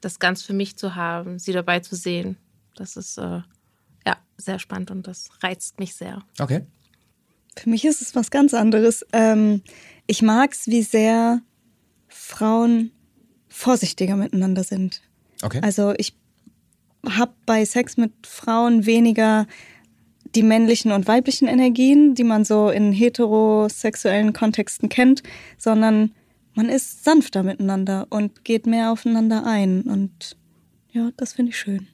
das 0.00 0.18
ganz 0.18 0.42
für 0.42 0.52
mich 0.52 0.76
zu 0.76 0.94
haben, 0.94 1.38
sie 1.38 1.52
dabei 1.52 1.80
zu 1.80 1.94
sehen, 1.94 2.36
das 2.74 2.96
ist 2.96 3.18
äh, 3.18 3.42
ja 4.06 4.16
sehr 4.36 4.58
spannend 4.58 4.90
und 4.90 5.06
das 5.06 5.30
reizt 5.42 5.78
mich 5.78 5.94
sehr. 5.94 6.22
Okay. 6.38 6.66
Für 7.56 7.68
mich 7.68 7.84
ist 7.84 8.00
es 8.00 8.14
was 8.14 8.30
ganz 8.30 8.54
anderes. 8.54 9.04
Ähm, 9.12 9.62
ich 10.06 10.22
mag 10.22 10.52
es, 10.52 10.66
wie 10.66 10.82
sehr 10.82 11.42
Frauen 12.08 12.92
vorsichtiger 13.48 14.16
miteinander 14.16 14.64
sind. 14.64 15.02
Okay. 15.42 15.60
Also 15.62 15.94
ich 15.96 16.16
habe 17.08 17.32
bei 17.46 17.64
Sex 17.64 17.96
mit 17.96 18.12
Frauen 18.26 18.86
weniger 18.86 19.46
die 20.34 20.42
männlichen 20.42 20.92
und 20.92 21.08
weiblichen 21.08 21.48
Energien, 21.48 22.14
die 22.14 22.24
man 22.24 22.44
so 22.44 22.70
in 22.70 22.92
heterosexuellen 22.92 24.32
Kontexten 24.32 24.88
kennt, 24.88 25.22
sondern 25.58 26.12
man 26.54 26.68
ist 26.68 27.04
sanfter 27.04 27.42
miteinander 27.42 28.06
und 28.10 28.44
geht 28.44 28.66
mehr 28.66 28.92
aufeinander 28.92 29.46
ein. 29.46 29.82
Und 29.82 30.36
ja, 30.92 31.10
das 31.16 31.34
finde 31.34 31.50
ich 31.50 31.58
schön. 31.58 31.88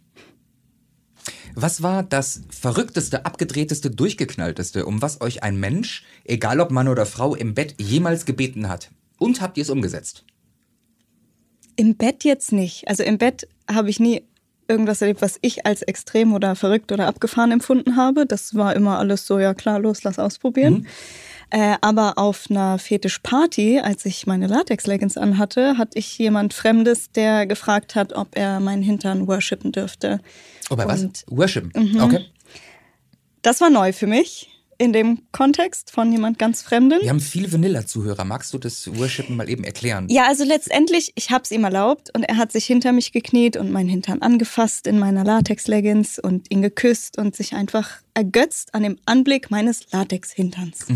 Was 1.54 1.82
war 1.82 2.02
das 2.02 2.42
verrückteste, 2.50 3.24
abgedrehteste, 3.24 3.90
durchgeknallteste, 3.90 4.86
um 4.86 5.02
was 5.02 5.20
euch 5.20 5.42
ein 5.42 5.58
Mensch, 5.58 6.04
egal 6.24 6.60
ob 6.60 6.70
Mann 6.70 6.88
oder 6.88 7.06
Frau, 7.06 7.34
im 7.34 7.54
Bett 7.54 7.74
jemals 7.78 8.26
gebeten 8.26 8.68
hat? 8.68 8.90
Und 9.18 9.40
habt 9.40 9.56
ihr 9.56 9.62
es 9.62 9.70
umgesetzt? 9.70 10.24
Im 11.76 11.96
Bett 11.96 12.24
jetzt 12.24 12.52
nicht. 12.52 12.88
Also 12.88 13.02
im 13.02 13.18
Bett 13.18 13.48
habe 13.70 13.90
ich 13.90 14.00
nie 14.00 14.22
irgendwas 14.68 15.00
erlebt, 15.00 15.22
was 15.22 15.38
ich 15.42 15.66
als 15.66 15.82
extrem 15.82 16.32
oder 16.32 16.56
verrückt 16.56 16.92
oder 16.92 17.06
abgefahren 17.06 17.52
empfunden 17.52 17.96
habe. 17.96 18.26
Das 18.26 18.54
war 18.54 18.74
immer 18.74 18.98
alles 18.98 19.26
so, 19.26 19.38
ja 19.38 19.54
klar, 19.54 19.78
los, 19.78 20.04
lass 20.04 20.18
ausprobieren. 20.18 20.86
Äh, 21.50 21.76
aber 21.80 22.18
auf 22.18 22.46
einer 22.50 22.78
Fetischparty, 22.78 23.78
als 23.78 24.04
ich 24.04 24.26
meine 24.26 24.48
Latex-Leggings 24.48 25.16
anhatte, 25.16 25.78
hatte 25.78 25.96
ich 25.96 26.18
jemand 26.18 26.54
Fremdes, 26.54 27.12
der 27.12 27.46
gefragt 27.46 27.94
hat, 27.94 28.14
ob 28.14 28.36
er 28.36 28.58
meinen 28.58 28.82
Hintern 28.82 29.28
worshipen 29.28 29.70
dürfte. 29.70 30.20
Oh, 30.70 30.76
bei 30.76 30.86
was? 30.86 31.02
Und 31.02 31.24
Worship. 31.28 31.70
Okay. 31.76 32.26
das 33.42 33.60
war 33.60 33.70
neu 33.70 33.92
für 33.92 34.08
mich 34.08 34.55
in 34.78 34.92
dem 34.92 35.22
Kontext 35.32 35.90
von 35.90 36.10
jemand 36.12 36.38
ganz 36.38 36.62
Fremden. 36.62 37.00
Wir 37.00 37.10
haben 37.10 37.20
viele 37.20 37.52
Vanilla-Zuhörer. 37.52 38.24
Magst 38.24 38.52
du 38.52 38.58
das 38.58 38.94
Worshipen 38.96 39.36
mal 39.36 39.48
eben 39.48 39.64
erklären? 39.64 40.06
Ja, 40.08 40.26
also 40.26 40.44
letztendlich, 40.44 41.12
ich 41.14 41.30
habe 41.30 41.44
es 41.44 41.50
ihm 41.50 41.64
erlaubt 41.64 42.10
und 42.14 42.22
er 42.24 42.36
hat 42.36 42.52
sich 42.52 42.66
hinter 42.66 42.92
mich 42.92 43.12
gekniet 43.12 43.56
und 43.56 43.70
meinen 43.70 43.88
Hintern 43.88 44.22
angefasst 44.22 44.86
in 44.86 44.98
meiner 44.98 45.24
Latex-Leggings 45.24 46.18
und 46.18 46.50
ihn 46.50 46.62
geküsst 46.62 47.18
und 47.18 47.34
sich 47.34 47.54
einfach 47.54 47.90
ergötzt 48.14 48.74
an 48.74 48.82
dem 48.82 48.98
Anblick 49.06 49.50
meines 49.50 49.90
Latex-Hinterns. 49.92 50.86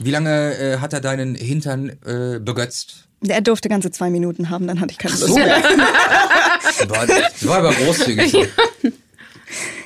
Wie 0.00 0.10
lange 0.10 0.56
äh, 0.56 0.78
hat 0.78 0.92
er 0.92 1.00
deinen 1.00 1.34
Hintern 1.34 1.90
äh, 2.06 2.38
begötzt? 2.38 3.08
Er 3.26 3.40
durfte 3.40 3.68
ganze 3.68 3.90
zwei 3.90 4.10
Minuten 4.10 4.48
haben, 4.48 4.68
dann 4.68 4.80
hatte 4.80 4.92
ich 4.92 4.98
keine 4.98 5.14
Lust 5.14 5.26
So. 5.26 5.34
mehr. 5.34 5.60
War, 7.42 7.58
aber 7.58 7.72
großzügig. 7.72 8.32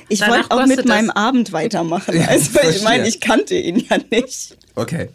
Ich 0.09 0.27
wollte 0.27 0.51
auch 0.51 0.65
mit 0.65 0.85
meinem 0.85 1.09
Abend 1.09 1.51
weitermachen. 1.51 2.15
Ja, 2.19 2.27
also 2.27 2.45
ich 2.45 2.49
verstehe. 2.49 2.83
meine, 2.83 3.07
ich 3.07 3.19
kannte 3.19 3.55
ihn 3.55 3.79
ja 3.79 3.97
nicht. 4.11 4.57
Okay. 4.75 5.09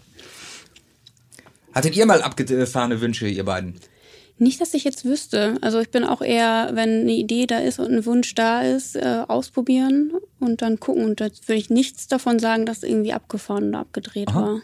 Hattet 1.72 1.96
ihr 1.96 2.06
mal 2.06 2.22
abgefahrene 2.22 3.00
Wünsche, 3.00 3.28
ihr 3.28 3.44
beiden? 3.44 3.78
Nicht, 4.38 4.60
dass 4.60 4.74
ich 4.74 4.84
jetzt 4.84 5.04
wüsste. 5.04 5.58
Also 5.62 5.80
ich 5.80 5.90
bin 5.90 6.04
auch 6.04 6.22
eher, 6.22 6.70
wenn 6.74 7.00
eine 7.00 7.12
Idee 7.12 7.46
da 7.46 7.58
ist 7.58 7.80
und 7.80 7.92
ein 7.92 8.06
Wunsch 8.06 8.34
da 8.34 8.62
ist, 8.62 8.94
äh, 8.94 9.24
ausprobieren 9.26 10.12
und 10.38 10.62
dann 10.62 10.78
gucken. 10.78 11.04
Und 11.04 11.20
da 11.20 11.26
würde 11.46 11.58
ich 11.58 11.70
nichts 11.70 12.06
davon 12.06 12.38
sagen, 12.38 12.64
dass 12.64 12.84
irgendwie 12.84 13.12
abgefahren 13.12 13.70
oder 13.70 13.80
abgedreht 13.80 14.32
war. 14.32 14.60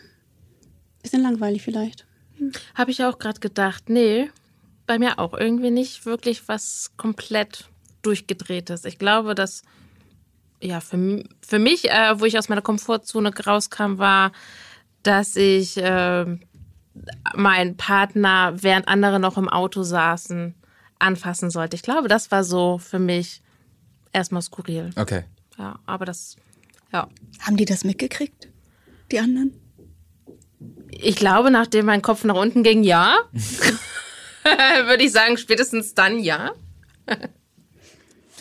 Bisschen 1.03 1.23
langweilig 1.23 1.63
vielleicht. 1.63 2.07
Habe 2.75 2.93
ich 2.93 3.03
auch 3.05 3.19
gerade 3.19 3.41
gedacht, 3.41 3.91
nee, 3.91 4.31
bei 4.87 4.99
mir 4.99 5.19
auch 5.19 5.35
irgendwie 5.35 5.71
nicht 5.71 6.07
wirklich 6.07 6.47
was 6.47 6.93
komplett 6.97 7.65
durchgedrehtes. 8.03 8.85
Ich 8.85 8.99
glaube, 8.99 9.35
dass 9.35 9.63
ja 10.65 10.81
für, 10.81 11.25
für 11.41 11.59
mich, 11.59 11.91
äh, 11.91 12.19
wo 12.19 12.25
ich 12.25 12.39
aus 12.39 12.49
meiner 12.49 12.63
Komfortzone 12.63 13.33
rauskam, 13.47 13.99
war, 13.99 14.33
dass 15.03 15.37
ich 15.37 15.77
äh, 15.77 16.27
meinen 17.35 17.77
Partner, 17.77 18.55
während 18.57 18.89
andere 18.89 19.21
noch 19.21 19.37
im 19.37 19.49
Auto 19.49 19.83
saßen, 19.83 20.55
anfassen 20.99 21.51
sollte. 21.51 21.77
Ich 21.77 21.83
glaube, 21.83 22.09
das 22.09 22.31
war 22.31 22.45
so 22.45 22.79
für 22.79 22.99
mich 22.99 23.43
erstmal 24.13 24.43
skurril. 24.43 24.91
Okay. 24.97 25.25
Ja, 25.59 25.79
aber 25.87 26.05
das, 26.05 26.37
ja. 26.93 27.09
Haben 27.41 27.57
die 27.57 27.65
das 27.65 27.85
mitgekriegt? 27.85 28.49
Die 29.11 29.19
anderen? 29.19 29.53
Ich 30.91 31.17
glaube, 31.17 31.51
nachdem 31.51 31.87
mein 31.87 32.03
Kopf 32.03 32.25
nach 32.25 32.37
unten 32.37 32.63
ging, 32.63 32.85
ja. 32.85 33.19
Würde 34.87 35.05
ich 35.05 35.13
sagen, 35.13 35.37
spätestens 35.37 35.95
dann 35.95 36.19
ja. 36.19 36.53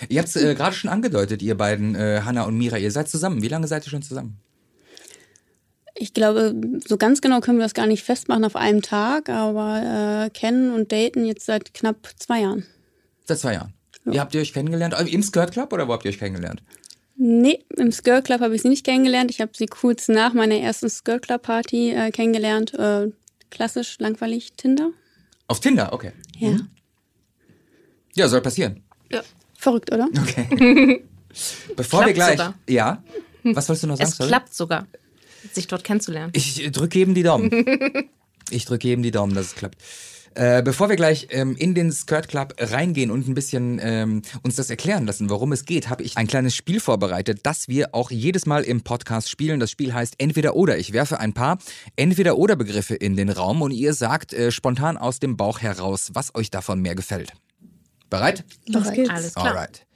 Ihr 0.09 0.19
habt 0.19 0.29
es 0.29 0.35
äh, 0.35 0.55
gerade 0.55 0.75
schon 0.75 0.89
angedeutet, 0.89 1.41
ihr 1.41 1.55
beiden, 1.55 1.95
äh, 1.95 2.21
Hanna 2.23 2.43
und 2.43 2.57
Mira, 2.57 2.77
ihr 2.77 2.91
seid 2.91 3.09
zusammen. 3.09 3.41
Wie 3.41 3.47
lange 3.47 3.67
seid 3.67 3.85
ihr 3.85 3.89
schon 3.89 4.01
zusammen? 4.03 4.37
Ich 5.95 6.13
glaube, 6.13 6.55
so 6.87 6.97
ganz 6.97 7.21
genau 7.21 7.39
können 7.39 7.59
wir 7.59 7.65
das 7.65 7.75
gar 7.75 7.85
nicht 7.85 8.03
festmachen 8.03 8.43
auf 8.45 8.55
einem 8.55 8.81
Tag, 8.81 9.29
aber 9.29 10.25
äh, 10.25 10.29
kennen 10.31 10.73
und 10.73 10.91
daten 10.91 11.25
jetzt 11.25 11.45
seit 11.45 11.73
knapp 11.73 12.09
zwei 12.17 12.41
Jahren. 12.41 12.65
Seit 13.25 13.39
zwei 13.39 13.53
Jahren. 13.53 13.73
Ihr 14.11 14.19
habt 14.19 14.33
ihr 14.33 14.41
euch 14.41 14.53
kennengelernt? 14.53 14.95
äh, 14.97 15.03
Im 15.03 15.21
Skirt 15.23 15.51
Club 15.51 15.71
oder 15.71 15.87
wo 15.87 15.93
habt 15.93 16.03
ihr 16.05 16.09
euch 16.09 16.17
kennengelernt? 16.19 16.63
Nee, 17.15 17.59
im 17.77 17.91
Skirt 17.91 18.25
Club 18.25 18.41
habe 18.41 18.55
ich 18.55 18.63
sie 18.63 18.69
nicht 18.69 18.83
kennengelernt. 18.85 19.29
Ich 19.29 19.39
habe 19.39 19.51
sie 19.53 19.67
kurz 19.67 20.07
nach 20.07 20.33
meiner 20.33 20.55
ersten 20.55 20.89
Skirt 20.89 21.21
Club 21.21 21.43
Party 21.43 21.91
äh, 21.91 22.09
kennengelernt. 22.11 22.73
Äh, 22.73 23.11
klassisch, 23.51 23.97
langweilig, 23.99 24.53
Tinder. 24.57 24.89
Auf 25.47 25.59
Tinder, 25.59 25.93
okay. 25.93 26.11
Ja. 26.39 26.57
Ja, 28.15 28.27
soll 28.27 28.41
passieren. 28.41 28.83
ja. 29.11 29.21
Verrückt, 29.63 29.93
oder? 29.93 30.09
Okay. 30.21 31.01
Bevor 31.77 32.05
wir 32.05 32.13
Klappt 32.13 32.15
gleich. 32.15 32.31
sogar. 32.31 32.53
Ja. 32.67 33.01
Was 33.43 33.69
wolltest 33.69 33.83
du 33.83 33.87
noch 33.87 33.95
sagen? 33.95 34.09
Es 34.09 34.17
sorry? 34.17 34.29
klappt 34.29 34.53
sogar, 34.53 34.87
sich 35.53 35.67
dort 35.67 35.85
kennenzulernen. 35.85 36.33
Ich 36.35 36.69
drücke 36.73 36.99
jedem 36.99 37.13
die 37.13 37.23
Daumen. 37.23 37.49
ich 38.49 38.65
drücke 38.65 38.89
jedem 38.89 39.03
die 39.03 39.11
Daumen, 39.11 39.33
dass 39.33 39.47
es 39.47 39.55
klappt. 39.55 39.77
Äh, 40.35 40.63
bevor 40.63 40.89
wir 40.89 40.97
gleich 40.97 41.27
ähm, 41.29 41.55
in 41.55 41.75
den 41.75 41.93
Skirt 41.93 42.27
Club 42.27 42.55
reingehen 42.57 43.09
und 43.09 43.25
ein 43.25 43.35
bisschen 43.35 43.79
ähm, 43.81 44.21
uns 44.41 44.57
das 44.57 44.69
erklären 44.69 45.05
lassen, 45.05 45.29
worum 45.29 45.53
es 45.53 45.63
geht, 45.63 45.89
habe 45.89 46.03
ich 46.03 46.17
ein 46.17 46.27
kleines 46.27 46.55
Spiel 46.55 46.81
vorbereitet, 46.81 47.39
das 47.43 47.69
wir 47.69 47.95
auch 47.95 48.11
jedes 48.11 48.45
Mal 48.45 48.63
im 48.63 48.81
Podcast 48.81 49.29
spielen. 49.29 49.61
Das 49.61 49.71
Spiel 49.71 49.93
heißt 49.93 50.15
Entweder 50.17 50.57
oder. 50.57 50.77
Ich 50.77 50.91
werfe 50.91 51.21
ein 51.21 51.33
paar 51.33 51.57
Entweder 51.95 52.37
oder 52.37 52.57
Begriffe 52.57 52.95
in 52.95 53.15
den 53.15 53.29
Raum 53.29 53.61
und 53.61 53.71
ihr 53.71 53.93
sagt 53.93 54.33
äh, 54.33 54.51
spontan 54.51 54.97
aus 54.97 55.19
dem 55.19 55.37
Bauch 55.37 55.61
heraus, 55.61 56.09
was 56.13 56.35
euch 56.35 56.51
davon 56.51 56.81
mehr 56.81 56.95
gefällt. 56.95 57.31
Bereit? 58.13 58.45
Los 58.67 58.91
geht's. 58.91 59.09
Alles 59.09 59.33
klar. 59.33 59.47
Alright. 59.47 59.87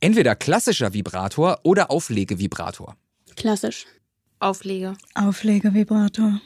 Entweder 0.00 0.34
klassischer 0.34 0.94
Vibrator 0.94 1.60
oder 1.64 1.90
Auflegevibrator. 1.90 2.96
Klassisch. 3.36 3.84
Auflege. 4.40 4.94
Auflegevibrator. 5.14 6.40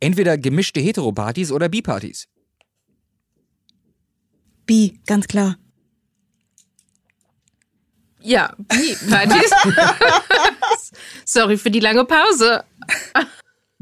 Entweder 0.00 0.38
gemischte 0.38 0.80
Heteropartys 0.80 1.52
oder 1.52 1.68
Bipartys. 1.68 2.28
Bi, 4.64 4.98
ganz 5.06 5.28
klar. 5.28 5.56
Ja, 8.22 8.54
wie? 8.70 8.94
Partys? 9.10 9.50
Sorry 11.26 11.58
für 11.58 11.70
die 11.70 11.80
lange 11.80 12.06
Pause. 12.06 12.64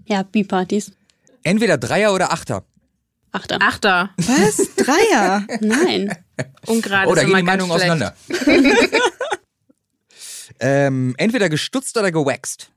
Ja, 0.06 0.24
Bi-Partys. 0.24 0.90
Entweder 1.44 1.78
Dreier 1.78 2.12
oder 2.12 2.32
Achter. 2.32 2.64
Achter. 3.30 3.58
Achter. 3.62 4.10
Was? 4.16 4.74
Dreier? 4.74 5.46
Nein. 5.60 6.21
Ungerade 6.66 7.10
Oh, 7.10 7.14
da 7.14 7.22
ist 7.22 7.26
gehen 7.26 7.36
die 7.36 7.42
Meinungen 7.42 7.72
auseinander. 7.72 8.14
ähm, 10.60 11.14
entweder 11.18 11.48
gestutzt 11.48 11.96
oder 11.96 12.12
gewaxt. 12.12 12.70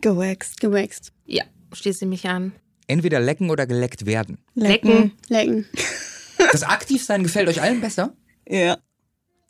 Gewaxt. 0.00 0.60
Gewaxt. 0.60 1.12
Ja, 1.24 1.44
schließe 1.72 2.06
mich 2.06 2.26
an. 2.28 2.52
Entweder 2.86 3.20
lecken 3.20 3.50
oder 3.50 3.66
geleckt 3.66 4.06
werden. 4.06 4.38
Lecken. 4.54 5.12
Lecken. 5.28 5.66
Das 6.52 6.62
Aktivsein 6.62 7.24
gefällt 7.24 7.48
euch 7.48 7.60
allen 7.60 7.80
besser? 7.80 8.14
Ja. 8.48 8.78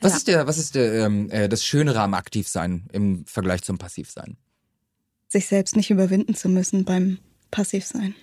Was 0.01 0.13
Ja. 0.13 0.17
ist, 0.17 0.29
der, 0.29 0.47
was 0.47 0.57
ist 0.57 0.75
der, 0.75 1.05
ähm, 1.05 1.31
äh, 1.31 1.47
das 1.47 1.63
Schönere 1.63 2.01
am 2.01 2.15
Aktivsein 2.15 2.89
im 2.93 3.27
Vergleich 3.27 3.61
zum 3.63 3.77
Passivsein? 3.77 4.39
Sich 5.29 5.47
selbst 5.49 5.77
nicht 5.77 5.91
überwinden 5.91 6.35
zu 6.35 6.49
müssen 6.49 6.87
beim 6.87 7.19
Passivsein. 7.51 8.15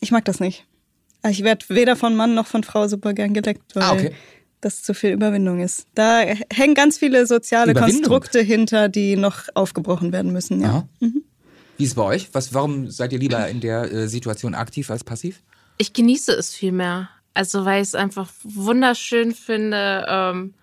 Ich 0.00 0.10
mag 0.10 0.26
das 0.26 0.40
nicht. 0.40 0.66
Ich 1.28 1.42
werde 1.42 1.64
weder 1.68 1.96
von 1.96 2.14
Mann 2.16 2.34
noch 2.34 2.46
von 2.46 2.64
Frau 2.64 2.86
super 2.88 3.14
gern 3.14 3.32
gedeckt, 3.34 3.74
weil 3.74 3.82
Ah, 3.82 3.92
okay. 3.92 4.12
das 4.60 4.82
zu 4.82 4.94
viel 4.94 5.10
Überwindung 5.10 5.60
ist. 5.60 5.86
Da 5.94 6.20
hängen 6.52 6.74
ganz 6.74 6.98
viele 6.98 7.26
soziale? 7.26 7.74
Konstrukte 7.74 8.40
hinter, 8.40 8.88
die 8.88 9.16
noch 9.16 9.44
aufgebrochen 9.54 10.12
werden 10.12 10.32
müssen. 10.32 10.60
Ja. 10.60 10.68
Aha. 10.68 10.88
Wie 11.76 11.84
ist 11.84 11.90
es 11.90 11.94
bei 11.94 12.02
euch? 12.02 12.28
Was, 12.32 12.54
warum 12.54 12.90
seid 12.90 13.12
ihr 13.12 13.18
lieber 13.18 13.48
in 13.48 13.60
der 13.60 13.90
äh, 13.92 14.08
Situation 14.08 14.54
aktiv 14.54 14.90
als 14.90 15.02
passiv? 15.02 15.42
Ich 15.78 15.92
genieße 15.92 16.32
es 16.32 16.54
viel 16.54 16.72
mehr. 16.72 17.08
Also, 17.32 17.64
weil 17.64 17.82
ich 17.82 17.88
es 17.88 17.94
einfach 17.96 18.30
wunderschön 18.44 19.32
finde, 19.34 20.04
ähm, 20.08 20.54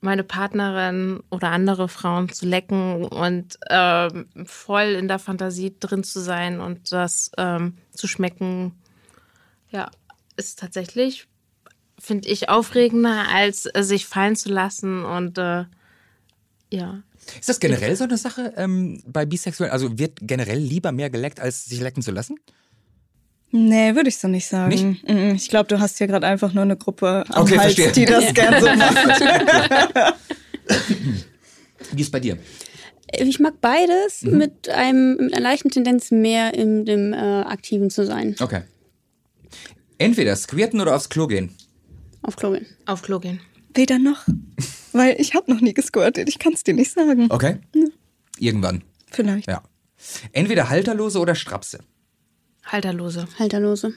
meine 0.00 0.24
Partnerin 0.24 1.20
oder 1.30 1.50
andere 1.50 1.88
Frauen 1.88 2.30
zu 2.30 2.46
lecken 2.46 3.04
und 3.04 3.58
ähm, 3.70 4.26
voll 4.44 4.96
in 4.98 5.08
der 5.08 5.18
Fantasie 5.18 5.74
drin 5.78 6.04
zu 6.04 6.20
sein 6.20 6.60
und 6.60 6.92
das 6.92 7.30
ähm, 7.36 7.74
zu 7.92 8.06
schmecken. 8.06 8.72
Ja, 9.74 9.90
ist 10.36 10.60
tatsächlich, 10.60 11.26
finde 11.98 12.28
ich, 12.28 12.48
aufregender, 12.48 13.26
als 13.28 13.66
äh, 13.66 13.82
sich 13.82 14.06
fallen 14.06 14.36
zu 14.36 14.48
lassen 14.48 15.04
und 15.04 15.36
äh, 15.36 15.64
ja. 16.70 17.02
Ist 17.40 17.48
das 17.48 17.58
generell 17.58 17.96
so 17.96 18.04
eine 18.04 18.16
Sache 18.16 18.52
ähm, 18.56 19.02
bei 19.06 19.26
Bisexuellen? 19.26 19.72
Also 19.72 19.98
wird 19.98 20.18
generell 20.20 20.58
lieber 20.58 20.92
mehr 20.92 21.10
geleckt, 21.10 21.40
als 21.40 21.64
sich 21.64 21.80
lecken 21.80 22.02
zu 22.02 22.12
lassen? 22.12 22.38
Nee, 23.50 23.94
würde 23.94 24.08
ich 24.08 24.18
so 24.18 24.28
nicht 24.28 24.46
sagen. 24.46 25.00
Mhm. 25.06 25.34
Ich 25.34 25.48
glaube, 25.48 25.68
du 25.68 25.80
hast 25.80 25.98
hier 25.98 26.06
gerade 26.06 26.26
einfach 26.26 26.52
nur 26.52 26.62
eine 26.62 26.76
Gruppe 26.76 27.24
am 27.30 27.42
Okay, 27.42 27.58
Hals, 27.58 27.92
die 27.92 28.04
das 28.04 28.32
gern 28.34 28.60
so 28.60 28.66
macht. 28.76 30.14
Wie 31.92 32.00
ist 32.00 32.12
bei 32.12 32.20
dir? 32.20 32.38
Ich 33.16 33.38
mag 33.38 33.60
beides 33.60 34.22
mit, 34.22 34.68
einem, 34.68 35.16
mit 35.16 35.34
einer 35.34 35.42
leichten 35.42 35.70
Tendenz 35.70 36.10
mehr 36.10 36.54
im 36.54 36.84
dem 36.84 37.12
äh, 37.12 37.16
Aktiven 37.16 37.90
zu 37.90 38.06
sein. 38.06 38.34
Okay. 38.40 38.62
Entweder 39.98 40.36
squirten 40.36 40.80
oder 40.80 40.96
aufs 40.96 41.08
Klo 41.08 41.26
gehen. 41.26 41.54
Auf 42.22 42.36
Klo 42.36 42.52
gehen. 42.52 42.66
Auf 42.86 43.02
Klo 43.02 43.20
gehen. 43.20 43.40
Weder 43.74 43.98
noch. 43.98 44.26
Weil 44.92 45.20
ich 45.20 45.34
habe 45.34 45.52
noch 45.52 45.60
nie 45.60 45.74
gesquirtet. 45.74 46.28
Ich 46.28 46.38
kann 46.38 46.52
es 46.52 46.64
dir 46.64 46.74
nicht 46.74 46.92
sagen. 46.92 47.26
Okay. 47.30 47.58
Irgendwann. 48.38 48.82
Vielleicht. 49.10 49.48
Ja. 49.48 49.62
Entweder 50.32 50.68
Halterlose 50.68 51.18
oder 51.18 51.34
Strapse. 51.34 51.80
Halterlose. 52.64 53.26
Halterlose. 53.38 53.92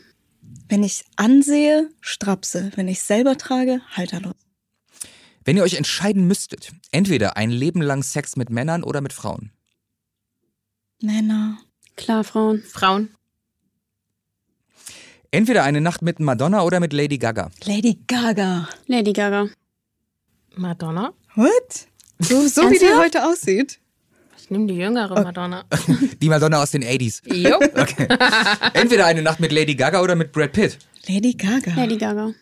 Wenn 0.69 0.83
ich 0.83 1.05
ansehe, 1.15 1.89
Strapse. 2.01 2.71
Wenn 2.75 2.87
ich 2.87 3.01
selber 3.01 3.37
trage, 3.37 3.81
halterlos. 3.91 4.35
Wenn 5.45 5.57
ihr 5.57 5.63
euch 5.63 5.75
entscheiden 5.75 6.27
müsstet, 6.27 6.71
entweder 6.91 7.37
ein 7.37 7.49
Leben 7.49 7.81
lang 7.81 8.03
Sex 8.03 8.35
mit 8.35 8.49
Männern 8.49 8.83
oder 8.83 9.01
mit 9.01 9.13
Frauen. 9.13 9.51
Männer. 11.01 11.57
Klar, 11.95 12.23
Frauen. 12.23 12.63
Frauen. 12.63 13.09
Entweder 15.31 15.63
eine 15.63 15.81
Nacht 15.81 16.01
mit 16.01 16.19
Madonna 16.19 16.63
oder 16.63 16.79
mit 16.79 16.93
Lady 16.93 17.17
Gaga. 17.17 17.49
Lady 17.65 17.99
Gaga. 18.07 18.69
Lady 18.87 19.13
Gaga. 19.13 19.47
Madonna. 20.55 21.13
What? 21.35 21.87
So, 22.19 22.47
so 22.47 22.69
wie 22.71 22.79
die 22.79 22.93
heute 22.97 23.25
aussieht. 23.25 23.79
Ich 24.37 24.49
nehme 24.49 24.67
die 24.67 24.75
jüngere 24.75 25.21
Madonna. 25.21 25.65
Die 26.21 26.29
Madonna 26.29 26.63
aus 26.63 26.71
den 26.71 26.83
80s. 26.83 27.21
Jo. 27.33 27.59
Okay. 27.75 28.07
Entweder 28.73 29.05
eine 29.05 29.21
Nacht 29.21 29.39
mit 29.41 29.51
Lady 29.51 29.75
Gaga 29.75 30.01
oder 30.01 30.15
mit 30.15 30.31
Brad 30.31 30.53
Pitt. 30.53 30.77
Lady 31.07 31.33
Gaga. 31.33 31.73
Lady 31.75 31.97
Gaga. 31.97 32.33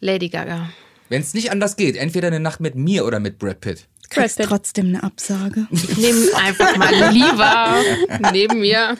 Lady 0.00 0.28
Gaga. 0.28 0.70
Wenn 1.08 1.22
es 1.22 1.32
nicht 1.32 1.52
anders 1.52 1.76
geht, 1.76 1.96
entweder 1.96 2.26
eine 2.26 2.40
Nacht 2.40 2.58
mit 2.60 2.74
mir 2.74 3.04
oder 3.06 3.20
mit 3.20 3.38
Brad 3.38 3.60
Pitt. 3.60 3.86
Kriegst 4.10 4.36
Brad 4.36 4.36
Pitt. 4.36 4.46
trotzdem 4.48 4.86
eine 4.88 5.02
Absage. 5.04 5.66
Ich 5.70 5.96
nehme 5.96 6.26
einfach 6.36 6.76
mal 6.76 7.12
lieber 7.12 7.76
neben 8.32 8.58
mir. 8.60 8.96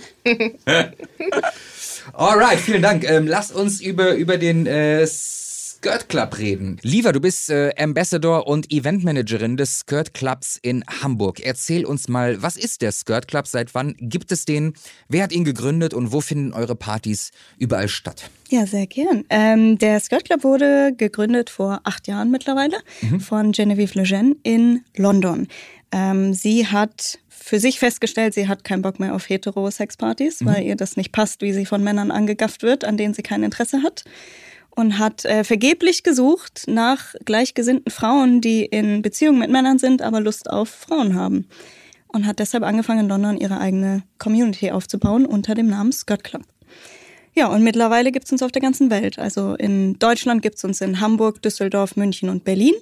Alright, 2.13 2.59
vielen 2.59 2.83
Dank. 2.83 3.05
Ähm, 3.09 3.27
lass 3.27 3.51
uns 3.53 3.81
über, 3.81 4.15
über 4.15 4.39
den 4.39 4.67
äh, 4.67 5.07
Skirt 5.07 6.09
Club 6.09 6.39
reden. 6.39 6.79
Liva, 6.83 7.11
du 7.11 7.19
bist 7.19 7.51
äh, 7.51 7.73
Ambassador 7.77 8.47
und 8.47 8.71
Eventmanagerin 8.71 9.57
des 9.57 9.81
Skirt 9.81 10.15
Clubs 10.15 10.57
in 10.63 10.85
Hamburg. 11.03 11.41
Erzähl 11.41 11.85
uns 11.85 12.07
mal, 12.07 12.41
was 12.41 12.57
ist 12.57 12.83
der 12.83 12.93
Skirt 12.93 13.27
Club? 13.27 13.49
Seit 13.49 13.75
wann 13.75 13.97
gibt 13.99 14.31
es 14.31 14.45
den? 14.45 14.75
Wer 15.09 15.25
hat 15.25 15.33
ihn 15.33 15.45
gegründet 15.45 15.93
und 15.93 16.13
wo 16.13 16.21
finden 16.21 16.53
eure 16.53 16.77
Partys 16.77 17.33
überall 17.59 17.89
statt? 17.89 18.31
Ja, 18.49 18.65
sehr 18.65 18.87
gern. 18.87 19.25
Ähm, 19.29 19.77
der 19.77 19.99
Skirt 19.99 20.27
Club 20.27 20.45
wurde 20.45 20.93
gegründet 20.97 21.51
vor 21.51 21.81
acht 21.83 22.07
Jahren 22.07 22.31
mittlerweile 22.31 22.77
von 23.19 23.51
Genevieve 23.51 23.99
Lejeune 23.99 24.37
in 24.45 24.85
London. 24.97 25.49
Ähm, 25.91 26.33
sie 26.33 26.67
hat 26.67 27.19
für 27.43 27.59
sich 27.59 27.79
festgestellt, 27.79 28.35
sie 28.35 28.49
hat 28.49 28.65
keinen 28.65 28.83
Bock 28.83 29.01
mehr 29.01 29.15
auf 29.15 29.29
hetero-Sexpartys, 29.29 30.45
weil 30.45 30.65
ihr 30.65 30.77
das 30.77 30.97
nicht 30.97 31.13
passt, 31.13 31.43
wie 31.43 31.53
sie 31.53 31.67
von 31.67 31.83
Männern 31.83 32.11
angegafft 32.11 32.63
wird, 32.63 32.85
an 32.85 32.97
denen 32.97 33.15
sie 33.15 33.23
kein 33.23 33.43
Interesse 33.43 33.83
hat. 33.83 34.05
Und 34.75 34.99
hat 34.99 35.27
äh, 35.27 35.45
vergeblich 35.45 36.03
gesucht 36.03 36.65
nach 36.67 37.15
gleichgesinnten 37.27 37.93
Frauen, 37.93 38.41
die 38.41 38.65
in 38.65 39.03
Beziehung 39.03 39.39
mit 39.39 39.51
Männern 39.51 39.79
sind, 39.79 40.01
aber 40.01 40.21
Lust 40.21 40.49
auf 40.49 40.71
Frauen 40.71 41.15
haben. 41.15 41.47
Und 42.09 42.27
hat 42.27 42.39
deshalb 42.39 42.65
angefangen, 42.65 43.01
in 43.01 43.09
London 43.09 43.37
ihre 43.37 43.61
eigene 43.61 44.03
Community 44.19 44.71
aufzubauen 44.71 45.27
unter 45.27 45.55
dem 45.55 45.67
Namen 45.67 45.93
Skirt 45.93 46.25
Club. 46.25 46.43
Ja, 47.35 47.49
und 47.49 47.63
mittlerweile 47.63 48.13
gibt's 48.13 48.33
uns 48.33 48.43
auf 48.43 48.53
der 48.53 48.63
ganzen 48.63 48.89
Welt. 48.91 49.19
Also 49.19 49.55
in 49.55 49.99
Deutschland 49.99 50.43
gibt's 50.43 50.65
uns 50.65 50.81
in 50.81 51.01
Hamburg, 51.01 51.43
Düsseldorf, 51.43 51.97
München 51.97 52.29
und 52.29 52.45
Berlin. 52.45 52.75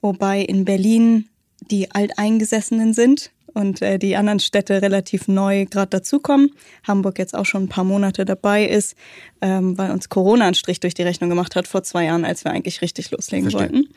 Wobei 0.00 0.40
in 0.42 0.64
Berlin 0.64 1.28
die 1.70 1.90
Alteingesessenen 1.90 2.92
sind 2.92 3.30
und 3.54 3.80
äh, 3.80 3.98
die 3.98 4.16
anderen 4.16 4.40
Städte 4.40 4.82
relativ 4.82 5.28
neu 5.28 5.64
gerade 5.66 5.90
dazukommen. 5.90 6.50
Hamburg 6.86 7.18
jetzt 7.18 7.34
auch 7.34 7.46
schon 7.46 7.64
ein 7.64 7.68
paar 7.68 7.84
Monate 7.84 8.24
dabei 8.24 8.66
ist, 8.66 8.96
ähm, 9.40 9.78
weil 9.78 9.90
uns 9.90 10.08
Corona 10.08 10.46
einen 10.46 10.54
Strich 10.54 10.80
durch 10.80 10.94
die 10.94 11.02
Rechnung 11.02 11.30
gemacht 11.30 11.56
hat 11.56 11.66
vor 11.68 11.82
zwei 11.82 12.04
Jahren, 12.04 12.24
als 12.24 12.44
wir 12.44 12.52
eigentlich 12.52 12.82
richtig 12.82 13.10
loslegen 13.10 13.50
Verstehe. 13.50 13.72
wollten. 13.72 13.88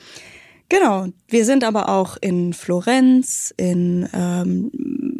Genau. 0.69 1.07
Wir 1.27 1.45
sind 1.45 1.63
aber 1.63 1.89
auch 1.89 2.17
in 2.19 2.53
Florenz, 2.53 3.53
in 3.57 4.07
ähm, 4.13 4.71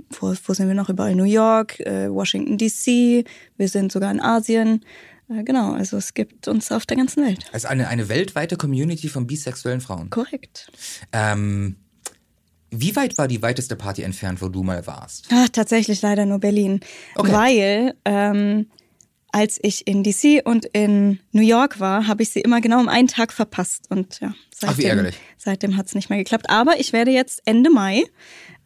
wo, 0.09 0.33
wo 0.45 0.53
sind 0.53 0.67
wir 0.67 0.75
noch 0.75 0.89
überall? 0.89 1.15
New 1.15 1.23
York, 1.23 1.79
äh, 1.81 2.11
Washington 2.11 2.57
DC. 2.57 3.25
Wir 3.57 3.67
sind 3.67 3.91
sogar 3.91 4.11
in 4.11 4.19
Asien. 4.19 4.83
Äh, 5.29 5.43
genau. 5.43 5.73
Also 5.73 5.97
es 5.97 6.13
gibt 6.13 6.47
uns 6.47 6.71
auf 6.71 6.85
der 6.85 6.97
ganzen 6.97 7.25
Welt. 7.25 7.45
Also 7.51 7.67
eine, 7.67 7.87
eine 7.87 8.09
weltweite 8.09 8.57
Community 8.57 9.07
von 9.07 9.27
bisexuellen 9.27 9.81
Frauen. 9.81 10.09
Korrekt. 10.09 10.71
Ähm, 11.11 11.77
wie 12.71 12.95
weit 12.95 13.17
war 13.17 13.27
die 13.27 13.41
weiteste 13.41 13.75
Party 13.75 14.01
entfernt, 14.03 14.41
wo 14.41 14.49
du 14.49 14.63
mal 14.63 14.85
warst? 14.87 15.27
Ah, 15.31 15.47
tatsächlich 15.51 16.01
leider 16.01 16.25
nur 16.25 16.39
Berlin, 16.39 16.79
Okay. 17.15 17.31
weil 17.31 17.93
ähm, 18.05 18.67
als 19.31 19.59
ich 19.61 19.85
in 19.87 20.03
DC 20.03 20.41
und 20.45 20.65
in 20.65 21.19
New 21.31 21.41
York 21.41 21.79
war, 21.79 22.07
habe 22.07 22.23
ich 22.23 22.29
sie 22.29 22.39
immer 22.41 22.61
genau 22.61 22.79
um 22.79 22.87
einen 22.89 23.07
Tag 23.07 23.31
verpasst 23.33 23.85
und 23.89 24.19
ja, 24.19 24.29
Ach, 24.33 24.35
seitdem, 24.55 24.85
ärgerlich. 24.89 25.15
seitdem 25.37 25.77
hat 25.77 25.87
es 25.87 25.95
nicht 25.95 26.09
mehr 26.09 26.17
geklappt. 26.19 26.49
Aber 26.49 26.79
ich 26.79 26.93
werde 26.93 27.11
jetzt 27.11 27.41
Ende 27.45 27.69
Mai, 27.69 28.03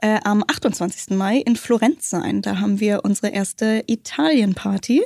äh, 0.01 0.19
am 0.23 0.43
28. 0.47 1.15
Mai 1.17 1.37
in 1.37 1.55
Florenz 1.55 2.09
sein. 2.09 2.41
Da 2.41 2.59
haben 2.59 2.79
wir 2.79 3.01
unsere 3.03 3.29
erste 3.29 3.83
Italien-Party. 3.87 5.03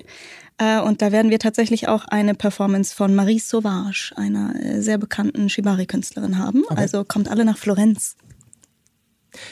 Äh, 0.58 0.80
und 0.82 1.02
da 1.02 1.12
werden 1.12 1.32
wir 1.32 1.40
tatsächlich 1.40 1.88
auch 1.88 2.06
eine 2.06 2.34
Performance 2.34 2.96
von 2.96 3.14
Marie 3.16 3.40
Sauvage, 3.40 4.14
einer 4.16 4.54
äh, 4.56 4.82
sehr 4.82 4.98
bekannten 4.98 5.50
Shibari-Künstlerin, 5.50 6.38
haben. 6.38 6.64
Also 6.70 7.04
kommt 7.04 7.28
alle 7.30 7.44
nach 7.44 7.58
Florenz. 7.58 8.16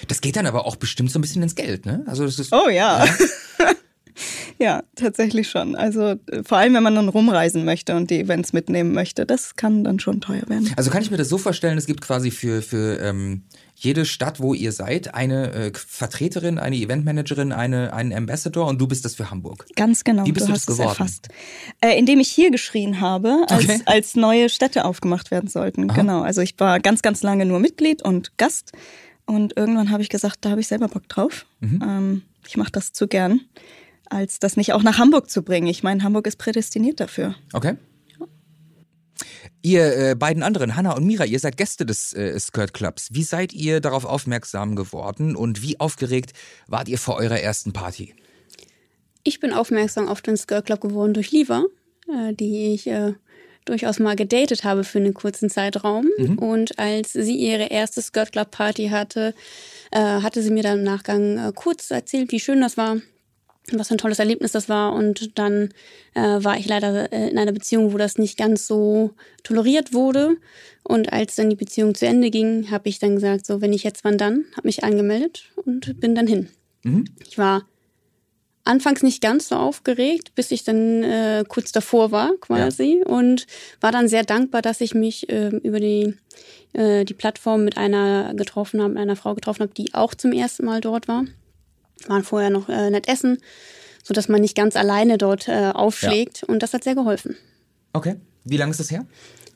Das 0.08 0.22
geht 0.22 0.36
dann 0.36 0.46
aber 0.46 0.65
auch 0.65 0.76
bestimmt 0.76 1.12
so 1.12 1.19
ein 1.19 1.22
bisschen 1.22 1.41
ins 1.43 1.56
Geld, 1.56 1.86
ne? 1.86 2.04
Also 2.08 2.26
das 2.26 2.39
ist 2.39 2.54
Oh 2.54 2.69
ja. 2.69 3.06
ja, 4.60 4.84
tatsächlich 4.96 5.50
schon. 5.50 5.76
Also 5.76 6.12
äh, 6.28 6.43
vor 6.43 6.58
allem, 6.60 6.74
wenn 6.76 6.84
man 6.84 6.96
dann 6.96 7.10
rumreisen 7.10 7.65
möchte 7.65 7.96
und 7.96 8.10
die 8.12 8.19
Events 8.19 8.54
mitnehmen 8.54 8.93
möchte, 8.93 9.26
das 9.26 9.56
kann 9.56 9.84
dann 9.84 10.00
schon 10.00 10.22
teuer 10.22 10.43
werden. 10.48 10.72
Also 10.78 10.91
kann 10.91 11.02
ich 11.02 11.10
mir 11.12 11.17
das 11.17 11.30
so 11.30 11.38
vorstellen, 11.38 11.78
es 11.78 11.86
gibt 11.88 12.02
quasi 12.02 12.30
für, 12.32 12.62
für 12.62 13.00
ähm, 13.02 13.43
jede 13.76 14.06
Stadt, 14.06 14.39
wo 14.39 14.54
ihr 14.54 14.72
seid, 14.72 15.15
eine 15.15 15.52
äh, 15.52 15.72
Vertreterin, 15.76 16.60
eine 16.60 16.76
Eventmanagerin, 16.76 17.52
eine, 17.52 17.91
einen 17.93 18.13
Ambassador 18.13 18.67
und 18.67 18.80
du 18.80 18.88
bist 18.88 19.04
das 19.04 19.15
für 19.15 19.32
Hamburg. 19.32 19.65
Ganz 19.76 20.04
genau, 20.04 20.26
Wie 20.26 20.32
bist 20.32 20.46
du 20.46 20.52
du 20.52 20.54
das 20.54 20.62
es 20.62 20.67
geworden? 20.67 20.89
erfasst. 20.89 21.30
Äh, 21.82 21.98
indem 21.98 22.19
ich 22.19 22.30
hier 22.30 22.52
geschrien 22.52 23.02
habe, 23.02 23.46
als, 23.50 23.63
Okay. 23.63 23.82
als 23.86 24.15
neue 24.15 24.50
Städte 24.50 24.86
aufgemacht 24.86 25.32
werden 25.32 25.50
sollten. 25.50 25.88
Genau, 25.88 26.22
also 26.22 26.41
ich 26.41 26.54
war 26.60 26.80
ganz, 26.80 27.02
ganz 27.02 27.24
lange 27.24 27.46
nur 27.46 27.60
Mitglied 27.60 28.04
und 28.04 28.38
Gast. 28.38 28.72
Und 29.34 29.58
irgendwann 29.58 29.89
habe 29.89 30.04
ich 30.04 30.10
gesagt, 30.10 30.39
da 30.41 30.52
habe 30.52 30.62
ich 30.62 30.67
selber 30.67 30.88
Bock 30.88 31.10
drauf. 31.10 31.48
Mhm. 31.60 31.84
Ähm, 31.84 32.22
ich 32.46 32.56
mache 32.56 32.72
das 32.72 32.93
zu 32.93 33.08
gern, 33.08 33.41
als 34.06 34.38
das 34.38 34.58
nicht 34.58 34.74
auch 34.74 34.84
nach 34.84 35.00
Hamburg 35.00 35.28
zu 35.28 35.41
bringen. 35.41 35.65
Ich 35.65 35.82
meine, 35.82 36.04
Hamburg 36.04 36.28
ist 36.28 36.38
prädestiniert 36.38 37.00
dafür. 37.00 37.34
Okay? 37.52 37.76
Ihr 39.63 40.12
äh, 40.12 40.15
beiden 40.15 40.43
anderen, 40.43 40.76
Hanna 40.76 40.91
und 40.96 41.06
Mira, 41.06 41.26
ihr 41.26 41.39
seid 41.39 41.58
Gäste 41.58 41.84
des 41.84 42.13
äh, 42.13 42.39
Skirt 42.39 42.76
Clubs. 42.76 43.10
Wie 43.12 43.24
seid 43.24 43.54
ihr 43.54 43.80
darauf 43.80 44.06
aufmerksam 44.06 44.76
geworden 44.76 45.36
und 45.36 45.63
wie 45.63 45.80
aufgeregt 45.80 46.34
wart 46.67 46.88
ihr 46.88 47.00
vor 47.00 47.15
eurer 47.15 47.39
ersten 47.39 47.74
Party? 47.74 48.13
Ich 49.24 49.39
bin 49.39 49.52
aufmerksam 49.52 50.10
auf 50.10 50.22
den 50.22 50.38
Skirt 50.38 50.67
Club 50.67 50.82
geworden 50.82 51.15
durch 51.15 51.32
Liva, 51.32 51.63
äh, 52.08 52.36
die 52.36 52.74
ich 52.74 52.86
äh, 52.86 53.13
durchaus 53.65 53.99
mal 53.99 54.15
gedatet 54.15 54.63
habe 54.63 54.84
für 54.84 54.99
einen 54.99 55.13
kurzen 55.13 55.49
Zeitraum. 55.49 56.08
Und 56.38 56.80
als 56.80 57.13
sie 57.13 57.36
ihre 57.36 57.65
erste 57.67 58.02
Skirt 58.02 58.32
Club 58.32 58.52
Party 58.52 58.89
hatte, 58.89 59.34
äh, 59.91 59.99
hatte 59.99 60.41
sie 60.41 60.52
mir 60.52 60.63
dann 60.63 60.80
im 60.80 60.84
Nachgang 60.84 61.38
äh, 61.38 61.52
kurz 61.54 61.91
erzählt, 61.91 62.32
wie 62.32 62.39
schön 62.39 62.62
das 62.62 62.78
war. 62.78 62.97
was 63.71 63.88
für 63.88 63.95
ein 63.95 63.99
tolles 63.99 64.19
Erlebnis 64.19 64.52
das 64.52 64.67
war. 64.67 64.93
Und 64.93 65.38
dann 65.39 65.69
äh, 66.15 66.21
war 66.21 66.58
ich 66.58 66.67
leider 66.67 67.12
äh, 67.13 67.30
in 67.30 67.38
einer 67.38 67.54
Beziehung, 67.54 67.93
wo 67.93 67.97
das 67.97 68.17
nicht 68.17 68.38
ganz 68.38 68.67
so 68.67 69.12
toleriert 69.43 69.93
wurde. 69.93 70.38
Und 70.84 71.13
als 71.13 71.36
dann 71.36 71.49
die 71.49 71.56
Beziehung 71.56 71.95
zu 71.95 72.06
Ende 72.06 72.30
ging, 72.30 72.69
habe 72.71 72.89
ich 72.89 72.99
dann 72.99 73.15
gesagt, 73.15 73.45
so, 73.45 73.62
wenn 73.62 73.71
ich 73.73 73.84
jetzt, 73.84 74.04
wann 74.04 74.17
dann? 74.17 74.45
Habe 74.58 74.67
mich 74.67 74.84
angemeldet 74.84 75.45
und 75.56 75.99
bin 75.99 76.13
dann 76.13 76.28
hin. 76.28 76.49
Mhm. 76.84 77.06
Ich 77.26 77.38
war 77.38 77.65
anfangs 78.63 79.04
nicht 79.04 79.21
ganz 79.21 79.49
so 79.49 79.56
aufgeregt, 79.56 80.36
bis 80.36 80.52
ich 80.52 80.63
dann 80.63 81.04
äh, 81.04 81.43
kurz 81.47 81.71
davor 81.71 82.12
war 82.12 82.32
quasi 82.39 82.99
ja. 82.99 83.08
und 83.08 83.45
war 83.82 83.91
dann 83.91 84.08
sehr 84.08 84.23
dankbar, 84.23 84.62
dass 84.62 84.82
ich 84.82 84.93
mich 84.93 85.30
äh, 85.30 85.49
über 85.49 85.80
die, 85.80 86.15
äh, 86.73 87.04
die 87.04 87.13
Plattform 87.13 87.65
mit 87.65 87.78
einer 87.78 88.34
getroffen 88.36 88.82
habe, 88.82 88.93
mit 88.93 89.02
einer 89.02 89.15
Frau 89.15 89.36
getroffen 89.36 89.63
habe, 89.63 89.73
die 89.73 89.93
auch 89.93 90.13
zum 90.15 90.32
ersten 90.32 90.65
Mal 90.65 90.82
dort 90.82 91.08
war. 91.08 91.26
Waren 92.08 92.23
vorher 92.23 92.49
noch 92.49 92.69
äh, 92.69 92.89
nett 92.89 93.08
essen, 93.08 93.38
so 94.04 94.13
dass 94.13 94.30
man 94.30 94.41
nicht 94.41 94.56
ganz 94.56 94.76
alleine 94.76 95.17
dort 95.17 95.47
äh, 95.47 95.71
aufschlägt 95.73 96.41
ja. 96.41 96.47
und 96.47 96.63
das 96.63 96.73
hat 96.73 96.84
sehr 96.84 96.95
geholfen. 96.95 97.36
Okay. 97.93 98.15
Wie 98.45 98.58
lange 98.58 98.71
ist 98.71 98.80
das 98.80 98.91
her? 98.91 99.06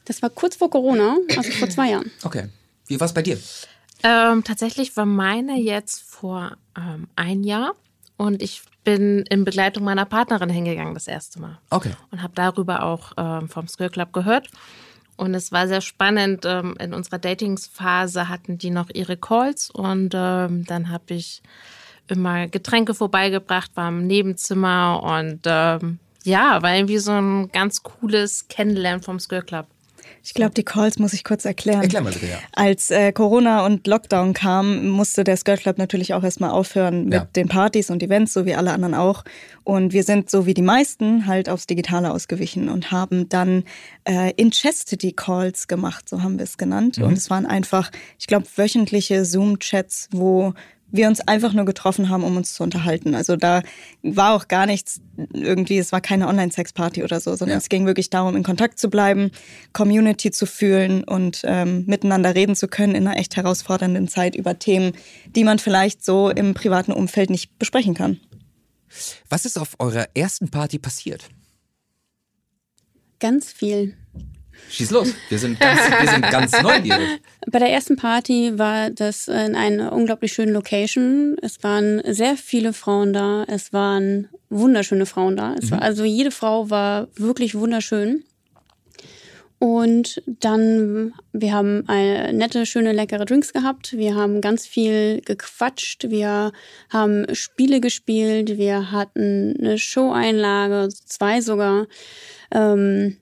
Das 0.06 0.22
war 0.22 0.30
kurz 0.30 0.56
vor 0.56 0.70
Corona, 0.70 1.18
also 1.36 1.52
vor 1.52 1.70
zwei 1.70 1.92
Jahren. 1.92 2.12
Okay. 2.24 2.48
Wie 2.86 3.00
war 3.00 3.06
es 3.06 3.14
bei 3.14 3.22
dir? 3.22 3.38
Ähm, 4.04 4.44
tatsächlich 4.44 4.96
war 4.96 5.06
meine 5.06 5.60
jetzt 5.60 6.02
vor 6.02 6.56
ähm, 6.78 7.08
ein 7.16 7.44
Jahr 7.44 7.74
und 8.18 8.42
ich 8.42 8.64
bin 8.84 9.24
in 9.30 9.46
Begleitung 9.46 9.84
meiner 9.84 10.06
Partnerin 10.06 10.50
hingegangen 10.50 10.94
das 10.94 11.08
erste 11.08 11.40
Mal. 11.40 11.60
Okay. 11.70 11.92
Und 12.12 12.22
habe 12.22 12.34
darüber 12.36 12.84
auch 12.84 13.12
ähm, 13.18 13.50
vom 13.50 13.68
Skill 13.68 13.90
Club 13.90 14.14
gehört. 14.14 14.50
Und 15.18 15.34
es 15.34 15.52
war 15.52 15.68
sehr 15.68 15.82
spannend. 15.82 16.46
Ähm, 16.46 16.76
in 16.80 16.94
unserer 16.94 17.20
Datingsphase 17.20 18.30
hatten 18.30 18.58
die 18.58 18.70
noch 18.70 18.90
ihre 18.94 19.18
Calls 19.18 19.70
und 19.70 20.14
ähm, 20.16 20.64
dann 20.66 20.90
habe 20.90 21.16
ich 21.16 21.42
immer 22.08 22.48
Getränke 22.48 22.94
vorbeigebracht, 22.94 23.72
war 23.76 23.90
im 23.90 24.08
Nebenzimmer 24.08 25.02
und 25.04 25.42
ähm, 25.46 26.00
ja, 26.24 26.62
war 26.62 26.76
irgendwie 26.76 27.00
so 27.00 27.12
ein 27.12 27.50
ganz 27.52 27.84
cooles 27.84 28.48
Kennenlernen 28.48 29.02
vom 29.02 29.20
Skill 29.20 29.42
Club. 29.42 29.68
Ich 30.28 30.34
glaube, 30.34 30.54
die 30.54 30.64
Calls 30.64 31.00
muss 31.00 31.14
ich 31.14 31.24
kurz 31.24 31.46
erklären. 31.46 31.84
Erklär 31.84 32.02
mal 32.02 32.12
bitte, 32.12 32.26
ja. 32.26 32.36
Als 32.52 32.92
äh, 32.92 33.14
Corona 33.14 33.66
und 33.66 33.88
Lockdown 33.88 34.34
kam, 34.34 34.90
musste 34.90 35.24
der 35.24 35.38
Skirt 35.38 35.62
Club 35.62 35.78
natürlich 35.78 36.14
auch 36.14 36.22
erstmal 36.22 36.50
aufhören 36.50 37.06
mit 37.06 37.14
ja. 37.14 37.28
den 37.38 37.48
Partys 37.48 37.90
und 37.90 38.04
Events, 38.04 38.34
so 38.34 38.46
wie 38.46 38.54
alle 38.54 38.74
anderen 38.74 38.94
auch. 38.94 39.24
Und 39.64 39.94
wir 39.94 40.04
sind, 40.04 40.30
so 40.30 40.46
wie 40.46 40.54
die 40.54 40.62
meisten, 40.62 41.28
halt 41.28 41.48
aufs 41.48 41.66
Digitale 41.66 42.12
ausgewichen 42.12 42.68
und 42.68 42.92
haben 42.92 43.30
dann 43.30 43.64
äh, 44.04 44.34
in 44.36 44.52
Chastity 44.52 45.14
Calls 45.14 45.70
gemacht, 45.70 46.10
so 46.10 46.22
haben 46.22 46.38
wir 46.38 46.44
es 46.44 46.58
genannt. 46.58 46.98
Mhm. 46.98 47.06
Und 47.06 47.14
es 47.14 47.30
waren 47.30 47.46
einfach, 47.46 47.90
ich 48.20 48.28
glaube, 48.28 48.48
wöchentliche 48.58 49.24
Zoom-Chats, 49.24 50.10
wo 50.12 50.54
wir 50.90 51.08
uns 51.08 51.20
einfach 51.22 51.54
nur 51.54 51.66
getroffen 51.66 52.10
haben, 52.10 52.24
um 52.24 52.38
uns 52.38 52.54
zu 52.54 52.64
unterhalten. 52.64 53.14
Also 53.14 53.36
da 53.36 53.62
war 54.04 54.34
auch 54.34 54.48
gar 54.48 54.66
nichts 54.66 55.02
irgendwie, 55.34 55.78
es 55.78 55.92
war 55.92 56.02
keine 56.02 56.28
Online-Sex-Party 56.28 57.04
oder 57.04 57.20
so, 57.20 57.32
sondern 57.36 57.56
ja. 57.56 57.58
es 57.58 57.70
ging 57.70 57.86
wirklich 57.86 58.10
darum, 58.10 58.36
in 58.36 58.44
Kontakt 58.44 58.80
zu 58.80 58.90
bleiben, 58.90 59.32
Community 59.74 60.32
zu 60.32 60.46
fühlen 60.46 61.04
und 61.04 61.42
ähm, 61.44 61.84
miteinander 61.88 62.36
reden 62.36 62.56
zu 62.56 62.68
können 62.68 62.96
in 62.96 63.08
einer 63.08 63.18
echt 63.18 63.36
herausfordernden 63.36 64.08
Zeit 64.08 64.36
über 64.36 64.60
Themen, 64.60 64.94
die 65.36 65.44
man 65.44 65.60
vielleicht 65.60 66.06
so 66.06 66.30
im 66.30 66.54
privaten 66.54 66.94
Umfeld 66.94 67.30
nicht 67.30 67.60
besprechen 67.60 67.94
kann. 67.94 68.20
Was 69.30 69.46
ist 69.46 69.58
auf 69.58 69.76
eurer 69.80 70.08
ersten 70.16 70.50
Party 70.50 70.80
passiert? 70.80 71.30
Ganz 73.20 73.52
viel. 73.52 73.98
Schieß 74.70 74.92
los, 74.92 75.14
wir 75.30 75.40
sind 75.40 75.60
ganz, 75.60 75.80
wir 75.80 76.10
sind 76.10 76.22
ganz 76.30 76.52
neugierig. 76.62 77.22
Bei 77.50 77.60
der 77.60 77.72
ersten 77.72 77.96
Party 77.96 78.58
war 78.58 78.90
das 78.90 79.28
in 79.28 79.56
einer 79.56 79.94
unglaublich 79.94 80.34
schönen 80.34 80.54
Location. 80.54 81.38
Es 81.42 81.64
waren 81.64 82.02
sehr 82.06 82.36
viele 82.36 82.74
Frauen 82.74 83.14
da. 83.14 83.46
Es 83.48 83.72
waren 83.72 84.28
wunderschöne 84.50 85.06
Frauen 85.06 85.38
da. 85.38 85.56
Es 85.56 85.72
war, 85.72 85.78
mhm. 85.78 85.84
also 85.84 86.04
jede 86.04 86.32
Frau 86.32 86.70
war 86.70 87.08
wirklich 87.16 87.56
wunderschön. 87.56 88.24
Und 89.60 90.22
dann, 90.28 91.14
wir 91.34 91.52
haben 91.52 91.84
eine 91.88 92.32
nette, 92.32 92.68
schöne, 92.68 92.92
leckere 92.92 93.26
Drinks 93.26 93.54
gehabt. 93.54 93.94
Wir 93.98 94.14
haben 94.14 94.40
ganz 94.40 94.68
viel 94.68 95.22
gequatscht. 95.22 96.10
Wir 96.10 96.52
haben 96.90 97.26
Spiele 97.34 97.80
gespielt. 97.80 98.58
Wir 98.58 98.92
hatten 98.92 99.56
eine 99.58 99.80
Show-Einlage, 99.80 100.90
zwei 100.90 101.42
sogar. 101.42 101.88
Ähm, 102.52 103.18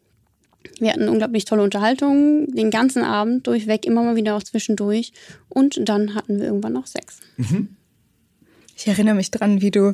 wir 0.79 0.91
hatten 0.91 1.09
unglaublich 1.09 1.45
tolle 1.45 1.63
Unterhaltung, 1.63 2.53
den 2.53 2.69
ganzen 2.71 3.03
Abend 3.03 3.47
durchweg, 3.47 3.85
immer 3.85 4.03
mal 4.03 4.15
wieder 4.15 4.35
auch 4.35 4.43
zwischendurch. 4.43 5.13
Und 5.49 5.87
dann 5.87 6.15
hatten 6.15 6.39
wir 6.39 6.45
irgendwann 6.45 6.73
noch 6.73 6.87
Sex. 6.87 7.19
Mhm. 7.37 7.69
Ich 8.75 8.87
erinnere 8.87 9.15
mich 9.15 9.31
dran, 9.31 9.61
wie 9.61 9.71
du 9.71 9.93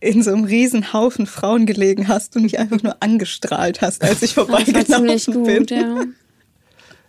in 0.00 0.22
so 0.22 0.32
einem 0.32 0.44
riesen 0.44 0.92
Haufen 0.92 1.26
Frauen 1.26 1.66
gelegen 1.66 2.08
hast 2.08 2.36
und 2.36 2.42
mich 2.42 2.58
einfach 2.58 2.82
nur 2.82 2.96
angestrahlt 3.00 3.82
hast, 3.82 4.02
als 4.02 4.22
ich 4.22 4.34
vorbeigelaufen 4.34 5.44
bin. 5.44 5.58
Gut, 5.58 5.70
ja. 5.70 6.02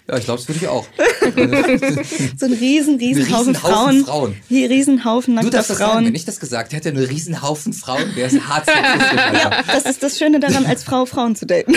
Ja, 0.10 0.18
ich 0.18 0.24
glaube, 0.24 0.40
das 0.40 0.48
würde 0.48 0.60
ich 0.60 0.68
auch. 0.68 0.88
so 2.38 2.46
ein 2.46 2.54
riesen, 2.54 2.96
riesen, 2.96 3.30
Haufen, 3.36 3.56
Frauen. 3.56 4.06
Frauen. 4.06 4.36
Hier 4.48 4.70
Riesenhaufen 4.70 5.34
nackter 5.34 5.50
du 5.50 5.58
darfst 5.58 5.72
Frauen. 5.72 5.80
Das 5.80 5.90
sagen, 5.90 6.06
wenn 6.06 6.16
ich 6.16 6.26
das 6.26 6.40
gesagt 6.40 6.72
hätte, 6.72 6.90
ein 6.90 6.98
Riesenhaufen 6.98 7.74
Frauen, 7.74 8.16
wäre 8.16 8.30
es 8.30 8.40
hart 8.48 8.68
Ja, 8.68 9.64
das 9.68 9.86
ist 9.86 10.02
das 10.02 10.18
Schöne 10.18 10.40
daran, 10.40 10.66
als 10.66 10.84
Frau 10.84 11.06
Frauen 11.06 11.36
zu 11.36 11.46
daten. 11.46 11.74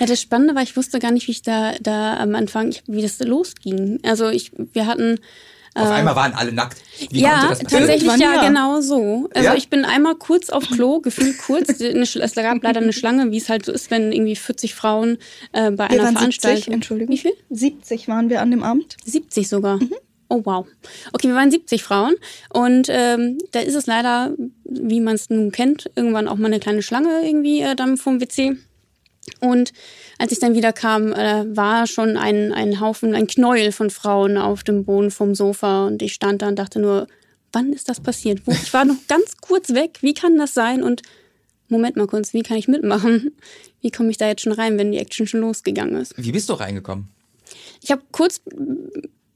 ja, 0.00 0.06
das 0.06 0.20
Spannende 0.20 0.56
war, 0.56 0.62
ich 0.62 0.76
wusste 0.76 0.98
gar 0.98 1.12
nicht, 1.12 1.28
wie 1.28 1.32
ich 1.32 1.42
da, 1.42 1.74
da 1.80 2.16
am 2.16 2.34
Anfang, 2.34 2.74
wie 2.88 3.02
das 3.02 3.20
losging. 3.20 4.00
Also 4.02 4.28
ich, 4.28 4.50
wir 4.72 4.86
hatten 4.86 5.20
auf 5.78 5.88
äh, 5.88 5.92
einmal 5.92 6.16
waren 6.16 6.32
alle 6.34 6.52
nackt. 6.52 6.78
Wie 7.10 7.20
ja, 7.20 7.54
tatsächlich 7.54 8.02
ja, 8.18 8.46
genau 8.46 8.80
so. 8.80 9.28
Also 9.34 9.48
ja? 9.48 9.54
ich 9.54 9.68
bin 9.68 9.84
einmal 9.84 10.16
kurz 10.16 10.50
auf 10.50 10.68
Klo, 10.68 11.00
gefühlt 11.00 11.38
kurz. 11.38 11.68
es 11.80 12.34
gab 12.34 12.62
leider 12.62 12.80
eine 12.80 12.92
Schlange, 12.92 13.30
wie 13.30 13.36
es 13.36 13.48
halt 13.48 13.64
so 13.64 13.72
ist, 13.72 13.90
wenn 13.90 14.12
irgendwie 14.12 14.36
40 14.36 14.74
Frauen 14.74 15.18
äh, 15.52 15.70
bei 15.70 15.88
wir 15.88 16.00
einer 16.00 16.12
Veranstaltung. 16.12 16.56
70, 16.56 16.74
Entschuldigung. 16.74 17.14
Wie 17.14 17.18
viel? 17.18 17.32
70 17.50 18.08
waren 18.08 18.30
wir 18.30 18.42
an 18.42 18.50
dem 18.50 18.62
Abend. 18.62 18.96
70 19.04 19.48
sogar. 19.48 19.76
Mhm. 19.76 19.94
Oh 20.30 20.42
wow. 20.44 20.66
Okay, 21.12 21.28
wir 21.28 21.34
waren 21.34 21.50
70 21.50 21.82
Frauen 21.82 22.14
und 22.52 22.88
ähm, 22.90 23.38
da 23.52 23.60
ist 23.60 23.74
es 23.74 23.86
leider, 23.86 24.34
wie 24.64 25.00
man 25.00 25.14
es 25.14 25.30
nun 25.30 25.52
kennt, 25.52 25.90
irgendwann 25.96 26.28
auch 26.28 26.36
mal 26.36 26.48
eine 26.48 26.60
kleine 26.60 26.82
Schlange 26.82 27.22
irgendwie 27.24 27.62
äh, 27.62 27.74
dann 27.74 27.96
vom 27.96 28.20
WC. 28.20 28.58
Und 29.40 29.72
als 30.18 30.32
ich 30.32 30.38
dann 30.38 30.54
wieder 30.54 30.72
kam, 30.72 31.12
äh, 31.12 31.44
war 31.56 31.86
schon 31.86 32.16
ein, 32.16 32.52
ein 32.52 32.80
Haufen, 32.80 33.14
ein 33.14 33.26
Knäuel 33.26 33.72
von 33.72 33.90
Frauen 33.90 34.36
auf 34.36 34.62
dem 34.64 34.84
Boden 34.84 35.10
vom 35.10 35.34
Sofa. 35.34 35.86
Und 35.86 36.02
ich 36.02 36.14
stand 36.14 36.42
da 36.42 36.48
und 36.48 36.58
dachte 36.58 36.80
nur, 36.80 37.06
wann 37.52 37.72
ist 37.72 37.88
das 37.88 38.00
passiert? 38.00 38.40
Ich 38.46 38.72
war 38.72 38.84
noch 38.84 38.96
ganz 39.08 39.36
kurz 39.38 39.70
weg. 39.70 39.98
Wie 40.00 40.14
kann 40.14 40.36
das 40.36 40.54
sein? 40.54 40.82
Und 40.82 41.02
Moment 41.68 41.96
mal 41.96 42.06
kurz, 42.06 42.32
wie 42.32 42.42
kann 42.42 42.56
ich 42.56 42.68
mitmachen? 42.68 43.36
Wie 43.80 43.90
komme 43.90 44.10
ich 44.10 44.16
da 44.16 44.26
jetzt 44.26 44.42
schon 44.42 44.52
rein, 44.52 44.78
wenn 44.78 44.90
die 44.90 44.98
Action 44.98 45.26
schon 45.26 45.40
losgegangen 45.40 45.96
ist? 45.96 46.14
Wie 46.16 46.32
bist 46.32 46.48
du 46.48 46.54
reingekommen? 46.54 47.08
Ich 47.82 47.90
habe 47.90 48.02
kurz 48.10 48.40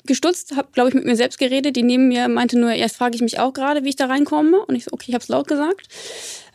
gestutzt, 0.05 0.57
habe, 0.57 0.69
glaube 0.73 0.89
ich, 0.89 0.95
mit 0.95 1.05
mir 1.05 1.17
selbst 1.17 1.39
geredet. 1.39 1.77
Die 1.77 1.83
neben 1.83 2.09
mir 2.09 2.29
meinte 2.29 2.59
nur, 2.59 2.73
erst 2.73 2.97
frage 2.97 3.15
ich 3.15 3.23
mich 3.23 3.39
auch 3.39 3.53
gerade, 3.53 3.85
wie 3.85 3.91
ich 3.91 3.97
da 3.97 4.07
reinkomme. 4.07 4.65
Und 4.67 4.75
ich 4.75 4.85
so, 4.85 4.91
okay, 4.93 5.07
ich 5.09 5.15
habe 5.15 5.23
es 5.23 5.29
laut 5.29 5.47
gesagt. 5.47 5.89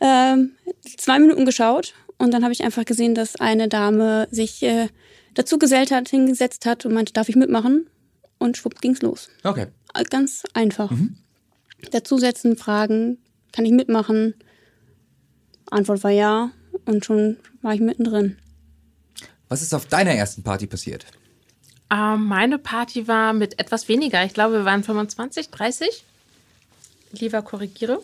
Ähm, 0.00 0.52
zwei 0.96 1.18
Minuten 1.18 1.46
geschaut 1.46 1.94
und 2.18 2.32
dann 2.32 2.42
habe 2.42 2.52
ich 2.52 2.62
einfach 2.64 2.84
gesehen, 2.84 3.14
dass 3.14 3.36
eine 3.36 3.68
Dame 3.68 4.28
sich 4.30 4.62
äh, 4.62 4.88
dazu 5.34 5.58
gesellt 5.58 5.90
hat, 5.90 6.08
hingesetzt 6.08 6.66
hat 6.66 6.84
und 6.84 6.92
meinte, 6.92 7.12
darf 7.12 7.28
ich 7.28 7.36
mitmachen? 7.36 7.88
Und 8.38 8.56
schwupp 8.56 8.80
ging's 8.80 9.02
los. 9.02 9.28
Okay. 9.44 9.66
Äh, 9.94 10.04
ganz 10.04 10.42
einfach. 10.52 10.90
Mhm. 10.90 11.16
Dazusetzen, 11.92 12.56
fragen, 12.56 13.18
kann 13.52 13.64
ich 13.64 13.72
mitmachen? 13.72 14.34
Antwort 15.70 16.02
war 16.02 16.10
ja 16.10 16.50
und 16.86 17.04
schon 17.04 17.36
war 17.62 17.74
ich 17.74 17.80
mittendrin. 17.80 18.36
Was 19.48 19.62
ist 19.62 19.74
auf 19.74 19.86
deiner 19.86 20.12
ersten 20.12 20.42
Party 20.42 20.66
passiert? 20.66 21.06
Ähm, 21.90 22.26
meine 22.26 22.58
Party 22.58 23.08
war 23.08 23.32
mit 23.32 23.58
etwas 23.58 23.88
weniger. 23.88 24.24
Ich 24.24 24.34
glaube, 24.34 24.54
wir 24.54 24.64
waren 24.64 24.82
25, 24.82 25.50
30. 25.50 26.04
Lieber 27.12 27.42
korrigiere. 27.42 28.02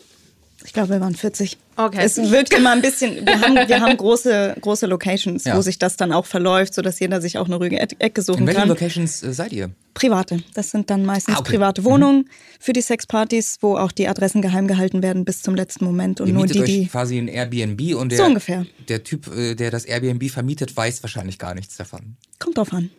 Ich 0.63 0.73
glaube, 0.73 0.89
wir 0.89 1.01
waren 1.01 1.15
40. 1.15 1.57
Okay. 1.75 1.99
Es 2.01 2.17
wird 2.17 2.53
immer 2.53 2.71
ein 2.71 2.81
bisschen, 2.81 3.25
wir 3.25 3.41
haben, 3.41 3.55
wir 3.55 3.81
haben 3.81 3.97
große, 3.97 4.55
große 4.61 4.85
Locations, 4.85 5.43
ja. 5.43 5.57
wo 5.57 5.61
sich 5.61 5.77
das 5.77 5.97
dann 5.97 6.13
auch 6.13 6.25
verläuft, 6.25 6.73
sodass 6.73 6.99
jeder 6.99 7.21
sich 7.21 7.37
auch 7.37 7.45
eine 7.45 7.55
ruhige 7.57 7.77
Ecke 7.79 8.21
suchen 8.21 8.41
In 8.41 8.47
welchen 8.47 8.61
kann. 8.61 8.69
Locations 8.69 9.21
äh, 9.21 9.33
seid 9.33 9.51
ihr? 9.51 9.71
Private. 9.93 10.41
Das 10.53 10.71
sind 10.71 10.89
dann 10.89 11.05
meistens 11.05 11.35
ah, 11.35 11.39
okay. 11.39 11.53
private 11.53 11.83
Wohnungen 11.83 12.19
mhm. 12.19 12.29
für 12.59 12.73
die 12.73 12.81
Sexpartys, 12.81 13.57
wo 13.61 13.77
auch 13.77 13.91
die 13.91 14.07
Adressen 14.07 14.41
geheim 14.41 14.67
gehalten 14.67 15.03
werden 15.03 15.25
bis 15.25 15.41
zum 15.41 15.55
letzten 15.55 15.85
Moment. 15.85 16.21
Und 16.21 16.27
ihr 16.29 16.33
nur 16.33 16.45
die, 16.45 16.59
euch 16.59 16.65
die 16.65 16.87
quasi 16.87 17.17
ein 17.17 17.27
Airbnb 17.27 17.95
und 17.95 18.11
der, 18.11 18.19
so 18.19 18.25
ungefähr. 18.25 18.65
der 18.87 19.03
Typ, 19.03 19.27
äh, 19.35 19.55
der 19.55 19.71
das 19.71 19.85
Airbnb 19.85 20.29
vermietet, 20.29 20.75
weiß 20.75 21.03
wahrscheinlich 21.03 21.37
gar 21.37 21.53
nichts 21.53 21.75
davon. 21.75 22.15
Kommt 22.39 22.57
drauf 22.57 22.71
an. 22.71 22.89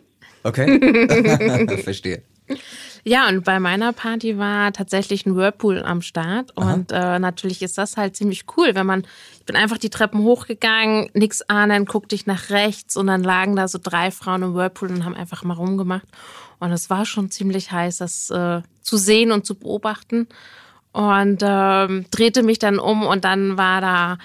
Okay. 0.43 1.77
Verstehe. 1.83 2.21
Ja, 3.03 3.27
und 3.29 3.43
bei 3.45 3.59
meiner 3.59 3.93
Party 3.93 4.37
war 4.37 4.73
tatsächlich 4.73 5.25
ein 5.25 5.35
Whirlpool 5.35 5.81
am 5.81 6.01
Start. 6.01 6.51
Aha. 6.57 6.73
Und 6.73 6.91
äh, 6.91 7.19
natürlich 7.19 7.61
ist 7.61 7.77
das 7.77 7.95
halt 7.97 8.15
ziemlich 8.15 8.45
cool, 8.57 8.75
wenn 8.75 8.85
man, 8.85 9.05
ich 9.39 9.45
bin 9.45 9.55
einfach 9.55 9.77
die 9.77 9.89
Treppen 9.89 10.21
hochgegangen, 10.21 11.09
nix 11.13 11.41
ahnen, 11.43 11.85
guckte 11.85 12.15
ich 12.15 12.25
nach 12.25 12.49
rechts 12.49 12.97
und 12.97 13.07
dann 13.07 13.23
lagen 13.23 13.55
da 13.55 13.67
so 13.67 13.79
drei 13.81 14.11
Frauen 14.11 14.43
im 14.43 14.53
Whirlpool 14.53 14.89
und 14.89 15.05
haben 15.05 15.15
einfach 15.15 15.43
mal 15.43 15.53
rumgemacht. 15.53 16.07
Und 16.59 16.71
es 16.71 16.89
war 16.89 17.05
schon 17.05 17.31
ziemlich 17.31 17.71
heiß, 17.71 17.97
das 17.97 18.29
äh, 18.29 18.61
zu 18.81 18.97
sehen 18.97 19.31
und 19.31 19.45
zu 19.45 19.55
beobachten. 19.55 20.27
und 20.97 21.43
ähm, 21.43 22.05
drehte 22.09 22.41
mich 22.43 22.59
dann 22.59 22.79
um 22.79 23.03
und 23.03 23.23
dann 23.23 23.57
war 23.57 23.81
da 23.81 24.17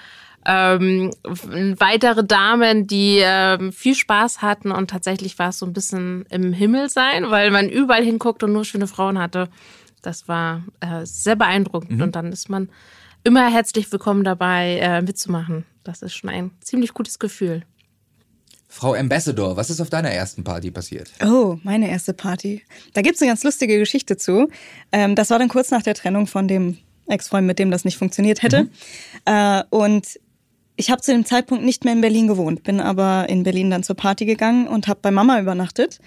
ähm, 0.45 1.11
weitere 1.23 2.23
Damen, 2.23 2.87
die 2.87 3.19
ähm, 3.21 3.71
viel 3.71 3.95
Spaß 3.95 4.41
hatten 4.41 4.71
und 4.71 4.89
tatsächlich 4.89 5.39
war 5.39 5.49
es 5.49 5.59
so 5.59 5.65
ein 5.65 5.73
bisschen 5.73 6.25
im 6.29 6.53
Himmel 6.53 6.89
sein, 6.89 7.29
weil 7.29 7.51
man 7.51 7.69
überall 7.69 8.03
hinguckt 8.03 8.43
und 8.43 8.53
nur 8.53 8.65
schöne 8.65 8.87
Frauen 8.87 9.19
hatte. 9.19 9.49
Das 10.01 10.27
war 10.27 10.63
äh, 10.81 11.05
sehr 11.05 11.35
beeindruckend 11.35 11.97
mhm. 11.97 12.01
und 12.01 12.15
dann 12.15 12.31
ist 12.31 12.49
man 12.49 12.69
immer 13.23 13.49
herzlich 13.49 13.91
willkommen 13.91 14.23
dabei, 14.23 14.79
äh, 14.79 15.01
mitzumachen. 15.01 15.65
Das 15.83 16.01
ist 16.01 16.13
schon 16.13 16.29
ein 16.29 16.51
ziemlich 16.61 16.93
gutes 16.93 17.19
Gefühl. 17.19 17.63
Frau 18.67 18.95
Ambassador, 18.95 19.55
was 19.55 19.69
ist 19.69 19.79
auf 19.81 19.91
deiner 19.91 20.09
ersten 20.09 20.43
Party 20.43 20.71
passiert? 20.71 21.11
Oh, 21.23 21.57
meine 21.63 21.89
erste 21.89 22.11
Party. 22.11 22.63
Da 22.93 23.01
gibt 23.01 23.15
es 23.15 23.21
eine 23.21 23.29
ganz 23.29 23.43
lustige 23.43 23.77
Geschichte 23.77 24.17
zu. 24.17 24.49
Ähm, 24.91 25.15
das 25.15 25.29
war 25.29 25.37
dann 25.37 25.47
kurz 25.47 25.69
nach 25.69 25.83
der 25.83 25.93
Trennung 25.93 26.25
von 26.25 26.47
dem 26.47 26.79
Ex-Freund, 27.07 27.45
mit 27.45 27.59
dem 27.59 27.69
das 27.69 27.85
nicht 27.85 27.97
funktioniert 27.97 28.41
hätte. 28.41 28.63
Mhm. 28.63 28.69
Äh, 29.25 29.63
und 29.69 30.19
ich 30.75 30.89
habe 30.89 31.01
zu 31.01 31.11
dem 31.11 31.25
Zeitpunkt 31.25 31.63
nicht 31.63 31.85
mehr 31.85 31.93
in 31.93 32.01
Berlin 32.01 32.27
gewohnt, 32.27 32.63
bin 32.63 32.79
aber 32.79 33.29
in 33.29 33.43
Berlin 33.43 33.69
dann 33.69 33.83
zur 33.83 33.95
Party 33.95 34.25
gegangen 34.25 34.67
und 34.67 34.87
habe 34.87 34.99
bei 35.01 35.11
Mama 35.11 35.39
übernachtet. 35.39 35.99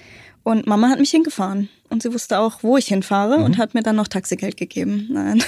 Und 0.43 0.67
Mama 0.67 0.89
hat 0.91 1.01
mich 1.01 1.11
hingefahren. 1.11 1.69
Und 1.89 2.05
sie 2.05 2.13
wusste 2.13 2.39
auch, 2.39 2.63
wo 2.63 2.77
ich 2.77 2.87
hinfahre 2.87 3.39
mhm. 3.39 3.45
und 3.45 3.59
hat 3.59 3.75
mir 3.75 3.83
dann 3.83 3.97
noch 3.97 4.07
Taxigeld 4.07 4.57
gegeben. 4.57 5.09
Nein. 5.11 5.43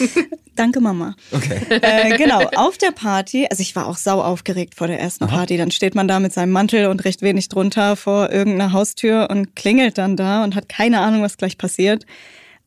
Danke, 0.56 0.80
Mama. 0.80 1.16
Okay. 1.32 1.60
Äh, 1.68 2.16
genau, 2.16 2.40
auf 2.56 2.78
der 2.78 2.90
Party, 2.90 3.46
also 3.50 3.60
ich 3.60 3.76
war 3.76 3.86
auch 3.86 3.96
sau 3.96 4.22
aufgeregt 4.22 4.74
vor 4.74 4.86
der 4.86 4.98
ersten 5.00 5.24
Aha. 5.24 5.36
Party. 5.36 5.56
Dann 5.58 5.70
steht 5.70 5.94
man 5.94 6.08
da 6.08 6.18
mit 6.18 6.32
seinem 6.32 6.52
Mantel 6.52 6.86
und 6.86 7.04
recht 7.04 7.20
wenig 7.22 7.48
drunter 7.48 7.94
vor 7.94 8.30
irgendeiner 8.30 8.72
Haustür 8.72 9.28
und 9.30 9.54
klingelt 9.54 9.98
dann 9.98 10.16
da 10.16 10.42
und 10.44 10.54
hat 10.54 10.68
keine 10.68 11.00
Ahnung, 11.00 11.22
was 11.22 11.36
gleich 11.36 11.58
passiert. 11.58 12.06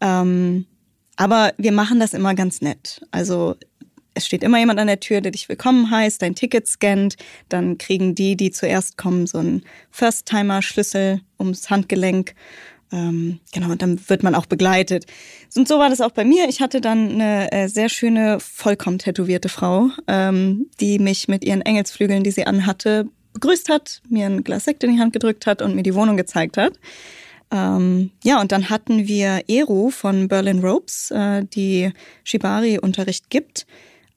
Ähm, 0.02 0.66
aber 1.16 1.54
wir 1.58 1.72
machen 1.72 2.00
das 2.00 2.14
immer 2.14 2.36
ganz 2.36 2.62
nett. 2.62 3.02
Also 3.12 3.56
es 4.14 4.26
steht 4.26 4.44
immer 4.44 4.60
jemand 4.60 4.80
an 4.80 4.88
der 4.88 5.00
Tür, 5.00 5.22
der 5.22 5.32
dich 5.32 5.48
willkommen 5.48 5.90
heißt, 5.90 6.22
dein 6.22 6.36
Ticket 6.36 6.68
scannt. 6.68 7.16
Dann 7.50 7.78
kriegen 7.78 8.16
die, 8.16 8.36
die 8.36 8.52
zuerst 8.52 8.98
kommen, 8.98 9.28
so 9.28 9.38
einen 9.38 9.64
First-Timer-Schlüssel 9.92 11.22
ums 11.40 11.70
Handgelenk. 11.70 12.34
Ähm, 12.92 13.40
genau, 13.54 13.72
und 13.72 13.82
dann 13.82 14.00
wird 14.10 14.22
man 14.22 14.36
auch 14.36 14.46
begleitet. 14.46 15.06
Und 15.56 15.68
so 15.68 15.80
war 15.80 15.90
das 15.90 16.02
auch 16.02 16.12
bei 16.12 16.26
mir. 16.26 16.50
Ich 16.50 16.60
hatte 16.60 16.82
dann 16.82 17.12
eine 17.12 17.52
äh, 17.52 17.68
sehr 17.70 17.88
schöne, 17.88 18.40
vollkommen 18.42 19.00
tätowierte 19.00 19.48
Frau, 19.48 19.90
ähm, 20.08 20.68
die 20.82 21.00
mich 21.00 21.30
mit 21.30 21.46
ihren 21.46 21.62
Engelsflügeln, 21.62 22.24
die 22.24 22.32
sie 22.32 22.46
anhatte, 22.46 23.08
begrüßt 23.34 23.70
hat, 23.70 24.02
mir 24.10 24.26
ein 24.26 24.44
Glas 24.44 24.66
Sekt 24.66 24.84
in 24.84 24.94
die 24.94 25.00
Hand 25.00 25.14
gedrückt 25.14 25.48
hat 25.48 25.62
und 25.62 25.74
mir 25.74 25.84
die 25.84 25.96
Wohnung 25.96 26.18
gezeigt 26.18 26.58
hat. 26.58 26.74
Ähm, 27.50 28.12
ja, 28.26 28.42
und 28.42 28.52
dann 28.52 28.70
hatten 28.70 29.08
wir 29.08 29.44
Eru 29.48 29.90
von 29.90 30.28
Berlin 30.28 30.60
Ropes, 30.60 31.12
äh, 31.12 31.46
die 31.46 31.92
Shibari-Unterricht 32.26 33.30
gibt 33.30 33.66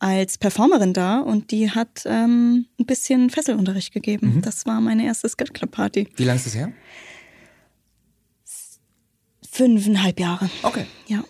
als 0.05 0.37
Performerin 0.37 0.93
da 0.93 1.21
und 1.21 1.51
die 1.51 1.71
hat 1.71 2.03
ähm, 2.05 2.67
ein 2.79 2.85
bisschen 2.85 3.31
Fesselunterricht 3.31 3.91
gegeben. 3.91 4.35
Mhm. 4.35 4.43
Das 4.43 4.67
war 4.67 4.83
meine 4.83 5.07
erste 5.07 5.31
Skirt 5.31 5.55
Club 5.55 5.71
Party. 5.71 6.07
Wie 6.17 6.25
lange 6.25 6.37
ist 6.37 6.45
das 6.45 6.55
her? 6.55 6.73
Fünfeinhalb 9.51 10.21
Jahre. 10.21 10.51
Okay. 10.63 10.85
Ja. 11.07 11.25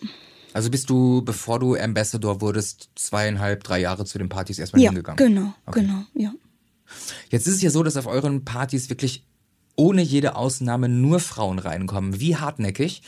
Also 0.51 0.69
bist 0.69 0.89
du, 0.89 1.21
bevor 1.23 1.59
du 1.59 1.75
Ambassador 1.75 2.41
wurdest, 2.41 2.89
zweieinhalb, 2.95 3.63
drei 3.63 3.79
Jahre 3.79 4.03
zu 4.03 4.17
den 4.17 4.27
Partys 4.27 4.59
erstmal 4.59 4.81
ja, 4.81 4.89
hingegangen? 4.89 5.15
Genau, 5.17 5.53
okay. 5.65 5.79
genau, 5.79 6.03
ja. 6.13 6.33
Jetzt 7.29 7.47
ist 7.47 7.55
es 7.55 7.61
ja 7.61 7.69
so, 7.69 7.81
dass 7.81 7.95
auf 7.95 8.07
euren 8.07 8.43
Partys 8.43 8.89
wirklich 8.89 9.25
ohne 9.77 10.01
jede 10.01 10.35
Ausnahme 10.35 10.89
nur 10.89 11.21
Frauen 11.21 11.59
reinkommen. 11.59 12.19
Wie 12.19 12.35
hartnäckig 12.35 13.03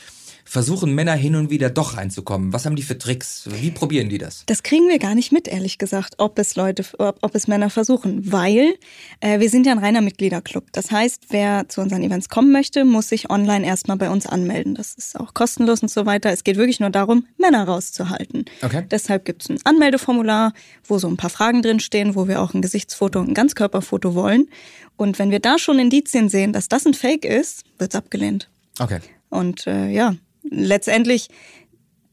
versuchen 0.48 0.94
Männer 0.94 1.12
hin 1.12 1.36
und 1.36 1.50
wieder 1.50 1.68
doch 1.68 1.96
reinzukommen? 1.96 2.52
Was 2.52 2.64
haben 2.64 2.74
die 2.74 2.82
für 2.82 2.96
Tricks? 2.96 3.48
Wie 3.52 3.70
probieren 3.70 4.08
die 4.08 4.18
das? 4.18 4.44
Das 4.46 4.62
kriegen 4.62 4.88
wir 4.88 4.98
gar 4.98 5.14
nicht 5.14 5.30
mit, 5.30 5.46
ehrlich 5.46 5.76
gesagt, 5.76 6.14
ob 6.18 6.38
es 6.38 6.56
Leute, 6.56 6.84
ob, 6.98 7.18
ob 7.20 7.34
es 7.34 7.46
Männer 7.48 7.68
versuchen, 7.68 8.32
weil 8.32 8.74
äh, 9.20 9.40
wir 9.40 9.50
sind 9.50 9.66
ja 9.66 9.72
ein 9.72 9.78
reiner 9.78 10.00
Mitgliederclub. 10.00 10.64
Das 10.72 10.90
heißt, 10.90 11.26
wer 11.30 11.68
zu 11.68 11.82
unseren 11.82 12.02
Events 12.02 12.30
kommen 12.30 12.50
möchte, 12.50 12.84
muss 12.84 13.10
sich 13.10 13.28
online 13.30 13.66
erstmal 13.66 13.98
bei 13.98 14.08
uns 14.08 14.26
anmelden. 14.26 14.74
Das 14.74 14.94
ist 14.94 15.20
auch 15.20 15.34
kostenlos 15.34 15.82
und 15.82 15.90
so 15.90 16.06
weiter. 16.06 16.30
Es 16.30 16.44
geht 16.44 16.56
wirklich 16.56 16.80
nur 16.80 16.90
darum, 16.90 17.26
Männer 17.36 17.64
rauszuhalten. 17.64 18.46
Okay. 18.62 18.84
Deshalb 18.90 19.26
gibt 19.26 19.42
es 19.42 19.50
ein 19.50 19.58
Anmeldeformular, 19.64 20.54
wo 20.84 20.98
so 20.98 21.08
ein 21.08 21.18
paar 21.18 21.30
Fragen 21.30 21.60
drinstehen, 21.60 22.14
wo 22.14 22.26
wir 22.26 22.40
auch 22.40 22.54
ein 22.54 22.62
Gesichtsfoto 22.62 23.20
und 23.20 23.28
ein 23.28 23.34
Ganzkörperfoto 23.34 24.14
wollen. 24.14 24.48
Und 24.96 25.18
wenn 25.18 25.30
wir 25.30 25.40
da 25.40 25.58
schon 25.58 25.78
Indizien 25.78 26.30
sehen, 26.30 26.52
dass 26.54 26.68
das 26.68 26.86
ein 26.86 26.94
Fake 26.94 27.24
ist, 27.24 27.64
wird 27.78 27.92
es 27.92 27.98
abgelehnt. 27.98 28.48
Okay. 28.80 29.00
Und 29.30 29.66
äh, 29.66 29.88
ja, 29.88 30.14
letztendlich, 30.50 31.28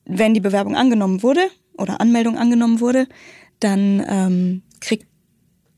wenn 0.06 0.34
die 0.34 0.40
Bewerbung 0.40 0.76
angenommen 0.76 1.24
wurde 1.24 1.42
oder 1.78 2.02
Anmeldung 2.02 2.38
angenommen 2.38 2.80
wurde, 2.80 3.08
dann 3.60 4.04
ähm, 4.08 4.62
kriegt 4.80 5.08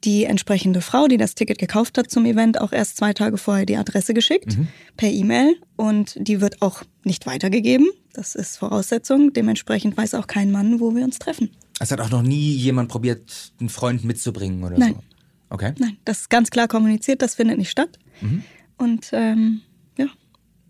die 0.04 0.26
entsprechende 0.26 0.82
Frau, 0.82 1.08
die 1.08 1.18
das 1.18 1.36
Ticket 1.36 1.58
gekauft 1.58 1.98
hat 1.98 2.10
zum 2.10 2.26
Event, 2.26 2.62
auch 2.62 2.72
erst 2.72 2.98
zwei 2.98 3.14
Tage 3.14 3.38
vorher 3.38 3.66
die 3.66 3.78
Adresse 3.78 4.14
geschickt 4.14 4.58
mhm. 4.58 4.68
per 4.96 5.10
E-Mail 5.10 5.56
und 5.76 6.16
die 6.20 6.40
wird 6.40 6.62
auch 6.62 6.84
nicht 7.04 7.26
weitergegeben. 7.26 7.88
Das 8.14 8.36
ist 8.36 8.58
Voraussetzung. 8.58 9.34
Dementsprechend 9.34 9.98
weiß 9.98 10.14
auch 10.14 10.28
kein 10.28 10.52
Mann, 10.52 10.80
wo 10.80 10.96
wir 10.96 11.04
uns 11.04 11.20
treffen. 11.20 11.50
Es 11.80 11.92
hat 11.92 12.00
auch 12.00 12.10
noch 12.10 12.22
nie 12.22 12.54
jemand 12.54 12.90
probiert, 12.90 13.52
einen 13.60 13.70
Freund 13.70 14.04
mitzubringen 14.04 14.64
oder 14.64 14.78
Nein. 14.78 14.94
so. 14.94 15.04
Okay. 15.50 15.74
Nein, 15.78 15.98
das 16.06 16.22
ist 16.22 16.30
ganz 16.30 16.50
klar 16.50 16.68
kommuniziert, 16.68 17.22
das 17.22 17.36
findet 17.36 17.58
nicht 17.58 17.70
statt. 17.70 18.00
Mhm. 18.22 18.44
Und 18.78 19.10
ähm, 19.14 19.62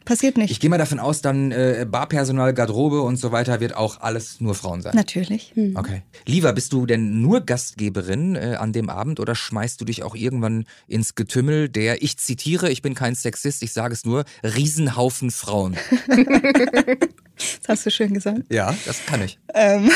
Passiert 0.08 0.38
nicht. 0.38 0.52
Ich 0.52 0.62
gehe 0.62 0.70
mal 0.70 0.78
davon 0.78 1.00
aus, 1.00 1.22
dann 1.22 1.52
äh, 1.52 1.86
Barpersonal, 1.86 2.54
Garderobe 2.54 3.02
und 3.02 3.18
so 3.18 3.34
weiter 3.34 3.60
wird 3.60 3.76
auch 3.76 4.00
alles 4.00 4.40
nur 4.40 4.56
Frauen 4.56 4.82
sein. 4.82 4.96
Natürlich. 4.96 5.52
Hm. 5.54 5.76
Okay. 5.76 6.04
Lieber, 6.26 6.54
bist 6.54 6.72
du 6.72 6.86
denn 6.86 7.22
nur 7.22 7.42
Gastgeberin 7.42 8.38
äh, 8.38 8.56
an 8.58 8.72
dem 8.72 8.90
Abend 8.90 9.20
oder 9.20 9.36
schmeißt 9.36 9.82
du 9.82 9.84
dich 9.84 10.04
auch 10.04 10.16
irgendwann 10.16 10.64
ins 10.88 11.16
Getümmel 11.16 11.68
der, 11.68 12.02
ich 12.02 12.18
zitiere, 12.18 12.72
ich 12.72 12.82
bin 12.82 12.96
kein 12.96 13.16
Sexist, 13.16 13.62
ich 13.64 13.74
sage 13.74 13.94
es 13.94 14.06
nur, 14.06 14.24
Riesenhaufen 14.44 15.30
Frauen? 15.30 15.76
das 16.08 17.68
hast 17.68 17.86
du 17.86 17.92
schön 17.92 18.14
gesagt. 18.14 18.44
Ja, 18.50 18.74
das 18.86 19.06
kann 19.06 19.22
ich. 19.22 19.38
Ähm. 19.54 19.92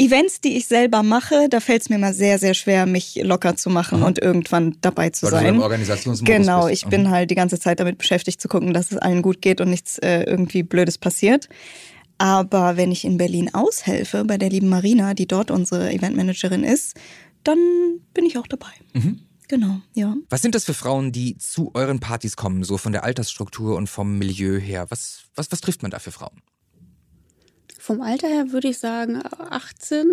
Events, 0.00 0.40
die 0.40 0.56
ich 0.56 0.66
selber 0.66 1.02
mache, 1.02 1.48
da 1.50 1.60
fällt 1.60 1.82
es 1.82 1.90
mir 1.90 1.98
mal 1.98 2.14
sehr, 2.14 2.38
sehr 2.38 2.54
schwer, 2.54 2.86
mich 2.86 3.20
locker 3.22 3.56
zu 3.56 3.68
machen 3.68 4.00
mhm. 4.00 4.06
und 4.06 4.18
irgendwann 4.18 4.76
dabei 4.80 5.10
zu 5.10 5.26
Weil 5.26 5.32
sein. 5.32 5.44
Du 5.44 5.50
im 5.50 5.60
Organisationsmodus 5.60 6.36
genau, 6.36 6.66
bist. 6.66 6.72
ich 6.72 6.86
mhm. 6.86 6.90
bin 6.90 7.10
halt 7.10 7.30
die 7.30 7.34
ganze 7.34 7.60
Zeit 7.60 7.80
damit 7.80 7.98
beschäftigt 7.98 8.40
zu 8.40 8.48
gucken, 8.48 8.72
dass 8.72 8.92
es 8.92 8.98
allen 8.98 9.20
gut 9.20 9.42
geht 9.42 9.60
und 9.60 9.68
nichts 9.68 9.98
äh, 9.98 10.22
irgendwie 10.22 10.62
Blödes 10.62 10.96
passiert. 10.96 11.50
Aber 12.16 12.78
wenn 12.78 12.90
ich 12.92 13.04
in 13.04 13.18
Berlin 13.18 13.52
aushelfe 13.52 14.24
bei 14.24 14.38
der 14.38 14.48
lieben 14.48 14.68
Marina, 14.68 15.12
die 15.12 15.26
dort 15.26 15.50
unsere 15.50 15.92
Eventmanagerin 15.92 16.64
ist, 16.64 16.94
dann 17.44 17.58
bin 18.14 18.24
ich 18.24 18.38
auch 18.38 18.46
dabei. 18.46 18.72
Mhm. 18.94 19.20
Genau, 19.48 19.80
ja. 19.94 20.14
Was 20.30 20.42
sind 20.42 20.54
das 20.54 20.64
für 20.64 20.74
Frauen, 20.74 21.12
die 21.12 21.36
zu 21.36 21.72
euren 21.74 21.98
Partys 21.98 22.36
kommen, 22.36 22.62
so 22.62 22.78
von 22.78 22.92
der 22.92 23.04
Altersstruktur 23.04 23.76
und 23.76 23.88
vom 23.88 24.16
Milieu 24.16 24.58
her? 24.58 24.86
Was, 24.90 25.24
was, 25.34 25.50
was 25.50 25.60
trifft 25.60 25.82
man 25.82 25.90
da 25.90 25.98
für 25.98 26.12
Frauen? 26.12 26.40
Vom 27.80 28.02
Alter 28.02 28.28
her 28.28 28.52
würde 28.52 28.68
ich 28.68 28.78
sagen 28.78 29.20
18. 29.22 30.06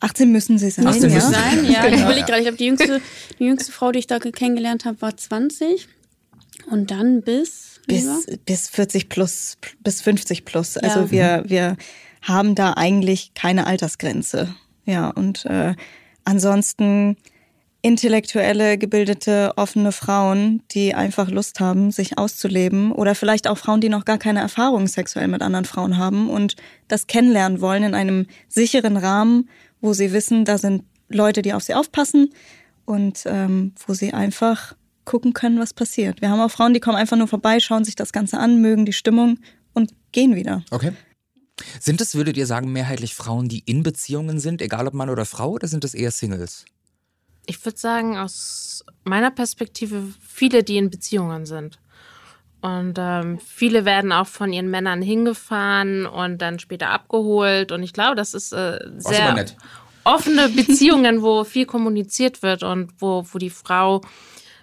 18 0.00 0.32
müssen 0.32 0.58
sie 0.58 0.70
sein. 0.70 0.86
18 0.86 1.10
ja. 1.10 1.14
müssen 1.14 1.32
sein, 1.32 1.64
ja. 1.70 1.82
Genau. 1.84 1.96
Ich 1.96 2.02
überlege 2.02 2.26
gerade, 2.26 2.40
ich 2.40 2.46
habe 2.46 2.56
die 2.56 2.66
jüngste, 2.66 3.00
die 3.38 3.44
jüngste 3.44 3.72
Frau, 3.72 3.92
die 3.92 3.98
ich 3.98 4.06
da 4.06 4.18
kennengelernt 4.18 4.84
habe, 4.84 5.00
war 5.02 5.16
20. 5.16 5.88
Und 6.70 6.90
dann 6.90 7.22
bis 7.22 7.72
bis, 7.86 8.26
bis 8.44 8.68
40 8.68 9.08
plus, 9.08 9.58
bis 9.80 10.02
50 10.02 10.44
plus. 10.44 10.76
Also 10.76 11.00
ja. 11.00 11.10
wir, 11.10 11.44
wir 11.46 11.76
haben 12.22 12.54
da 12.54 12.74
eigentlich 12.74 13.34
keine 13.34 13.66
Altersgrenze. 13.66 14.54
Ja, 14.84 15.10
und 15.10 15.44
äh, 15.46 15.74
ansonsten 16.24 17.16
intellektuelle, 17.82 18.78
gebildete, 18.78 19.52
offene 19.56 19.90
Frauen, 19.90 20.62
die 20.70 20.94
einfach 20.94 21.28
Lust 21.28 21.58
haben, 21.58 21.90
sich 21.90 22.16
auszuleben 22.16 22.92
oder 22.92 23.16
vielleicht 23.16 23.48
auch 23.48 23.58
Frauen, 23.58 23.80
die 23.80 23.88
noch 23.88 24.04
gar 24.04 24.18
keine 24.18 24.40
Erfahrung 24.40 24.86
sexuell 24.86 25.26
mit 25.26 25.42
anderen 25.42 25.64
Frauen 25.64 25.98
haben 25.98 26.30
und 26.30 26.54
das 26.86 27.08
kennenlernen 27.08 27.60
wollen 27.60 27.82
in 27.82 27.94
einem 27.94 28.26
sicheren 28.48 28.96
Rahmen, 28.96 29.48
wo 29.80 29.92
sie 29.92 30.12
wissen, 30.12 30.44
da 30.44 30.58
sind 30.58 30.84
Leute, 31.08 31.42
die 31.42 31.52
auf 31.52 31.64
sie 31.64 31.74
aufpassen 31.74 32.30
und 32.84 33.24
ähm, 33.26 33.72
wo 33.84 33.94
sie 33.94 34.12
einfach 34.12 34.76
gucken 35.04 35.32
können, 35.32 35.58
was 35.58 35.74
passiert. 35.74 36.20
Wir 36.20 36.30
haben 36.30 36.40
auch 36.40 36.52
Frauen, 36.52 36.74
die 36.74 36.80
kommen 36.80 36.96
einfach 36.96 37.16
nur 37.16 37.26
vorbei, 37.26 37.58
schauen 37.58 37.84
sich 37.84 37.96
das 37.96 38.12
Ganze 38.12 38.38
an, 38.38 38.60
mögen 38.60 38.86
die 38.86 38.92
Stimmung 38.92 39.38
und 39.72 39.92
gehen 40.12 40.36
wieder. 40.36 40.62
Okay. 40.70 40.92
Sind 41.80 42.00
es, 42.00 42.14
würdet 42.14 42.36
ihr 42.36 42.46
sagen, 42.46 42.72
mehrheitlich 42.72 43.14
Frauen, 43.14 43.48
die 43.48 43.60
in 43.66 43.82
Beziehungen 43.82 44.38
sind, 44.38 44.62
egal 44.62 44.86
ob 44.86 44.94
Mann 44.94 45.10
oder 45.10 45.24
Frau, 45.24 45.50
oder 45.50 45.66
sind 45.66 45.84
es 45.84 45.94
eher 45.94 46.12
Singles? 46.12 46.64
Ich 47.46 47.64
würde 47.64 47.78
sagen, 47.78 48.16
aus 48.18 48.84
meiner 49.04 49.30
Perspektive 49.30 50.04
viele, 50.20 50.62
die 50.62 50.76
in 50.76 50.90
Beziehungen 50.90 51.46
sind. 51.46 51.78
Und 52.60 52.94
ähm, 52.96 53.40
viele 53.44 53.84
werden 53.84 54.12
auch 54.12 54.28
von 54.28 54.52
ihren 54.52 54.70
Männern 54.70 55.02
hingefahren 55.02 56.06
und 56.06 56.38
dann 56.38 56.60
später 56.60 56.90
abgeholt. 56.90 57.72
Und 57.72 57.82
ich 57.82 57.92
glaube, 57.92 58.14
das 58.14 58.34
ist 58.34 58.52
äh, 58.52 58.78
sehr 58.98 59.44
offene 60.04 60.48
Beziehungen, 60.56 61.22
wo 61.22 61.42
viel 61.42 61.66
kommuniziert 61.66 62.42
wird 62.42 62.62
und 62.62 62.92
wo, 62.98 63.26
wo 63.32 63.38
die 63.38 63.50
Frau 63.50 64.00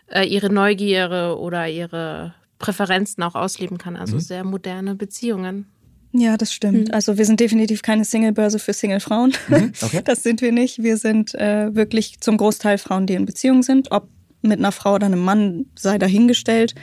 äh, 0.08 0.24
ihre 0.24 0.50
Neugierde 0.50 1.38
oder 1.38 1.68
ihre 1.68 2.34
Präferenzen 2.58 3.22
auch 3.24 3.36
ausleben 3.36 3.78
kann. 3.78 3.98
Also 3.98 4.16
mhm. 4.16 4.22
sehr 4.22 4.44
moderne 4.46 4.96
Beziehungen. 4.96 5.70
Ja, 6.12 6.38
das 6.38 6.52
stimmt. 6.52 6.88
Mhm. 6.88 6.94
Also 6.94 7.18
wir 7.18 7.26
sind 7.26 7.40
definitiv 7.40 7.82
keine 7.84 8.04
Single-Börse 8.04 8.58
für 8.60 8.74
Single-Frauen. 8.74 9.34
Mhm, 9.48 9.74
okay. 9.82 10.02
Das 10.04 10.24
sind 10.24 10.42
wir 10.42 10.52
nicht. 10.52 10.82
Wir 10.82 10.98
sind 10.98 11.36
äh, 11.36 11.74
wirklich 11.76 12.20
zum 12.20 12.38
Großteil 12.38 12.78
Frauen, 12.78 13.06
die 13.06 13.14
in 13.14 13.26
Beziehung 13.26 13.62
sind. 13.64 13.92
Ob 13.92 14.10
mit 14.42 14.58
einer 14.60 14.72
Frau 14.72 14.96
oder 14.96 15.06
einem 15.06 15.20
Mann 15.24 15.66
sei 15.78 15.98
dahingestellt. 15.98 16.74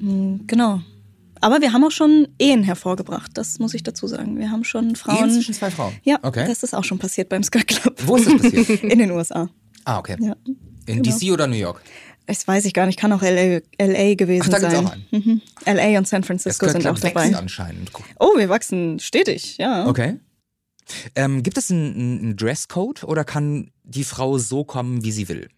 Mm, 0.00 0.38
Genau. 0.46 0.80
Aber 1.42 1.60
wir 1.60 1.74
haben 1.74 1.84
auch 1.84 1.90
schon 1.90 2.28
Ehen 2.38 2.62
hervorgebracht, 2.62 3.32
das 3.34 3.58
muss 3.58 3.74
ich 3.74 3.82
dazu 3.82 4.06
sagen. 4.06 4.38
Wir 4.38 4.50
haben 4.50 4.64
schon 4.64 4.96
Frauen. 4.96 5.28
Ehen 5.28 5.30
zwischen 5.30 5.52
zwei 5.52 5.70
Frauen? 5.70 5.92
Ja, 6.02 6.18
Okay. 6.22 6.46
das 6.48 6.62
ist 6.62 6.74
auch 6.74 6.82
schon 6.82 6.98
passiert 6.98 7.28
beim 7.28 7.42
Skirt 7.42 7.66
Club. 7.68 7.94
Wo 8.06 8.16
ist 8.16 8.26
das 8.26 8.40
passiert? 8.40 8.68
In 8.82 8.98
den 8.98 9.10
USA. 9.10 9.48
Ah, 9.84 9.98
okay. 9.98 10.16
Ja. 10.18 10.34
In 10.86 11.02
Genau. 11.02 11.16
DC 11.18 11.32
oder 11.32 11.46
New 11.46 11.56
York? 11.56 11.82
Das 12.26 12.46
weiß 12.46 12.64
ich 12.64 12.74
gar 12.74 12.86
nicht, 12.86 12.98
kann 12.98 13.12
auch 13.12 13.22
LA, 13.22 13.60
LA 13.78 14.14
gewesen 14.14 14.52
Ach, 14.54 14.60
da 14.60 14.70
sein. 14.70 14.86
auch 14.86 14.92
einen. 14.92 15.06
Mhm. 15.10 15.42
LA 15.64 15.98
und 15.98 16.08
San 16.08 16.24
Francisco 16.24 16.68
sind 16.68 16.86
auch 16.86 16.98
dabei. 16.98 17.34
anscheinend. 17.34 17.90
Oh, 18.18 18.36
wir 18.36 18.48
wachsen 18.48 18.98
stetig, 18.98 19.58
ja. 19.58 19.86
Okay. 19.86 20.18
Ähm, 21.14 21.42
gibt 21.42 21.58
es 21.58 21.70
einen, 21.70 21.94
einen 21.94 22.36
Dresscode 22.36 23.04
oder 23.04 23.24
kann 23.24 23.70
die 23.84 24.04
Frau 24.04 24.38
so 24.38 24.64
kommen, 24.64 25.04
wie 25.04 25.12
sie 25.12 25.28
will? 25.28 25.48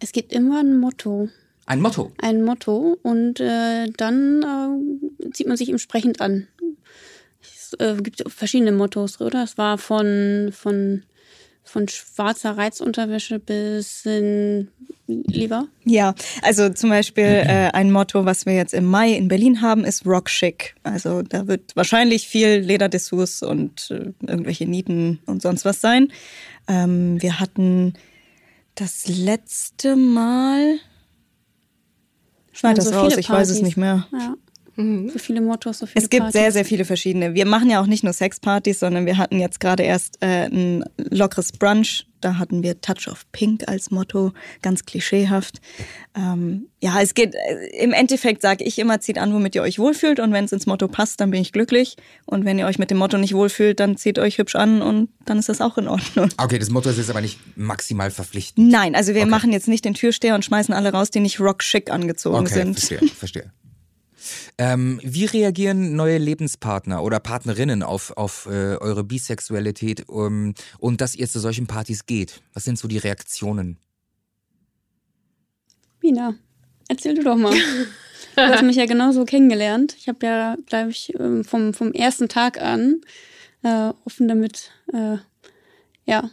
Es 0.00 0.12
gibt 0.12 0.32
immer 0.32 0.60
ein 0.60 0.78
Motto. 0.78 1.28
Ein 1.66 1.80
Motto. 1.80 2.12
Ein 2.18 2.44
Motto 2.44 2.96
und 3.02 3.40
äh, 3.40 3.88
dann 3.96 4.42
äh, 5.20 5.30
zieht 5.32 5.48
man 5.48 5.56
sich 5.56 5.68
entsprechend 5.68 6.20
an. 6.20 6.46
Es 7.40 7.72
äh, 7.78 7.96
gibt 8.00 8.22
verschiedene 8.30 8.72
Mottos, 8.72 9.20
oder? 9.20 9.42
Es 9.42 9.58
war 9.58 9.78
von, 9.78 10.50
von, 10.52 11.02
von 11.68 11.88
schwarzer 11.88 12.56
Reizunterwäsche 12.56 13.38
bis 13.38 14.06
in 14.06 14.68
lieber. 15.06 15.68
Ja, 15.84 16.14
also 16.42 16.68
zum 16.70 16.90
Beispiel 16.90 17.24
äh, 17.46 17.70
ein 17.72 17.90
Motto, 17.90 18.24
was 18.24 18.46
wir 18.46 18.54
jetzt 18.54 18.74
im 18.74 18.84
Mai 18.84 19.12
in 19.12 19.28
Berlin 19.28 19.62
haben, 19.62 19.84
ist 19.84 20.06
Rock 20.06 20.26
Chic. 20.26 20.74
Also 20.82 21.22
da 21.22 21.46
wird 21.46 21.76
wahrscheinlich 21.76 22.28
viel 22.28 22.58
Lederdessous 22.58 23.42
und 23.42 23.90
äh, 23.90 24.12
irgendwelche 24.26 24.66
Nieten 24.66 25.20
und 25.26 25.42
sonst 25.42 25.64
was 25.64 25.80
sein. 25.80 26.12
Ähm, 26.68 27.20
wir 27.22 27.40
hatten 27.40 27.94
das 28.74 29.06
letzte 29.08 29.96
Mal. 29.96 30.78
Schneid 32.52 32.78
das 32.78 32.86
so 32.86 32.94
raus, 32.94 33.16
ich 33.16 33.28
weiß 33.28 33.50
es 33.50 33.62
nicht 33.62 33.76
mehr. 33.76 34.06
Ja. 34.12 34.34
So 34.76 35.18
viele 35.18 35.40
Mottos, 35.40 35.78
so 35.78 35.86
viele 35.86 36.04
Es 36.04 36.10
gibt 36.10 36.20
Partys. 36.20 36.32
sehr, 36.40 36.52
sehr 36.52 36.64
viele 36.66 36.84
verschiedene. 36.84 37.32
Wir 37.34 37.46
machen 37.46 37.70
ja 37.70 37.80
auch 37.80 37.86
nicht 37.86 38.04
nur 38.04 38.12
Sexpartys, 38.12 38.80
sondern 38.80 39.06
wir 39.06 39.16
hatten 39.16 39.40
jetzt 39.40 39.58
gerade 39.58 39.82
erst 39.84 40.18
äh, 40.20 40.46
ein 40.46 40.84
lockeres 40.98 41.52
Brunch. 41.52 42.06
Da 42.20 42.36
hatten 42.38 42.62
wir 42.62 42.80
Touch 42.82 43.08
of 43.08 43.24
Pink 43.32 43.64
als 43.68 43.90
Motto, 43.90 44.32
ganz 44.60 44.84
klischeehaft. 44.84 45.60
Ähm, 46.14 46.68
ja, 46.82 47.00
es 47.00 47.14
geht, 47.14 47.34
äh, 47.34 47.82
im 47.82 47.92
Endeffekt 47.94 48.42
sage 48.42 48.64
ich 48.64 48.78
immer, 48.78 49.00
zieht 49.00 49.16
an, 49.18 49.32
womit 49.32 49.54
ihr 49.54 49.62
euch 49.62 49.78
wohlfühlt. 49.78 50.20
Und 50.20 50.32
wenn 50.34 50.44
es 50.44 50.52
ins 50.52 50.66
Motto 50.66 50.88
passt, 50.88 51.20
dann 51.20 51.30
bin 51.30 51.40
ich 51.40 51.52
glücklich. 51.52 51.96
Und 52.26 52.44
wenn 52.44 52.58
ihr 52.58 52.66
euch 52.66 52.78
mit 52.78 52.90
dem 52.90 52.98
Motto 52.98 53.16
nicht 53.16 53.32
wohlfühlt, 53.34 53.80
dann 53.80 53.96
zieht 53.96 54.18
euch 54.18 54.36
hübsch 54.36 54.56
an 54.56 54.82
und 54.82 55.08
dann 55.24 55.38
ist 55.38 55.48
das 55.48 55.60
auch 55.62 55.78
in 55.78 55.88
Ordnung. 55.88 56.28
Okay, 56.36 56.58
das 56.58 56.68
Motto 56.68 56.90
ist 56.90 56.98
jetzt 56.98 57.08
aber 57.10 57.20
nicht 57.22 57.38
maximal 57.56 58.10
verpflichtend. 58.10 58.68
Nein, 58.70 58.94
also 58.94 59.14
wir 59.14 59.22
Okay. 59.22 59.30
machen 59.30 59.52
jetzt 59.52 59.68
nicht 59.68 59.84
den 59.86 59.94
Türsteher 59.94 60.34
und 60.34 60.44
schmeißen 60.44 60.74
alle 60.74 60.92
raus, 60.92 61.10
die 61.10 61.20
nicht 61.20 61.40
rock 61.40 61.62
schick 61.62 61.90
angezogen 61.90 62.36
Okay, 62.46 62.54
sind. 62.54 62.78
verstehe, 62.78 63.08
verstehe. 63.08 63.52
Ähm, 64.58 65.00
wie 65.02 65.24
reagieren 65.24 65.96
neue 65.96 66.18
Lebenspartner 66.18 67.02
oder 67.02 67.20
Partnerinnen 67.20 67.82
auf, 67.82 68.16
auf 68.16 68.46
äh, 68.46 68.76
eure 68.76 69.04
Bisexualität 69.04 70.08
um, 70.08 70.54
und 70.78 71.00
dass 71.00 71.14
ihr 71.14 71.28
zu 71.28 71.40
solchen 71.40 71.66
Partys 71.66 72.06
geht? 72.06 72.40
Was 72.52 72.64
sind 72.64 72.78
so 72.78 72.88
die 72.88 72.98
Reaktionen? 72.98 73.78
Mina, 76.02 76.34
erzähl 76.88 77.14
du 77.14 77.22
doch 77.22 77.36
mal. 77.36 77.54
Du 78.34 78.42
hast 78.42 78.62
mich 78.62 78.76
ja 78.76 78.84
genauso 78.84 79.24
kennengelernt. 79.24 79.96
Ich 79.98 80.08
habe 80.08 80.26
ja, 80.26 80.56
glaube 80.66 80.90
ich, 80.90 81.14
ähm, 81.18 81.42
vom, 81.42 81.72
vom 81.72 81.92
ersten 81.92 82.28
Tag 82.28 82.60
an 82.60 83.00
äh, 83.62 83.92
offen 84.04 84.28
damit 84.28 84.70
äh, 84.92 85.16
ja, 86.04 86.30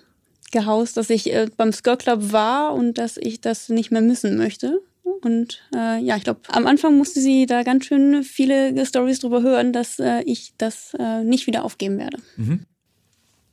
gehaust, 0.51 0.97
dass 0.97 1.09
ich 1.09 1.33
äh, 1.33 1.47
beim 1.55 1.73
Skirt 1.73 2.03
Club 2.03 2.31
war 2.31 2.73
und 2.73 2.97
dass 2.97 3.17
ich 3.17 3.41
das 3.41 3.69
nicht 3.69 3.91
mehr 3.91 4.01
missen 4.01 4.37
möchte. 4.37 4.81
Und 5.03 5.61
äh, 5.75 5.99
ja, 5.99 6.15
ich 6.17 6.23
glaube, 6.23 6.41
am 6.49 6.65
Anfang 6.65 6.97
musste 6.97 7.19
sie 7.19 7.45
da 7.45 7.63
ganz 7.63 7.85
schön 7.85 8.23
viele 8.23 8.85
Stories 8.85 9.19
drüber 9.19 9.41
hören, 9.41 9.73
dass 9.73 9.99
äh, 9.99 10.21
ich 10.25 10.53
das 10.57 10.93
äh, 10.97 11.23
nicht 11.23 11.47
wieder 11.47 11.63
aufgeben 11.63 11.97
werde. 11.97 12.17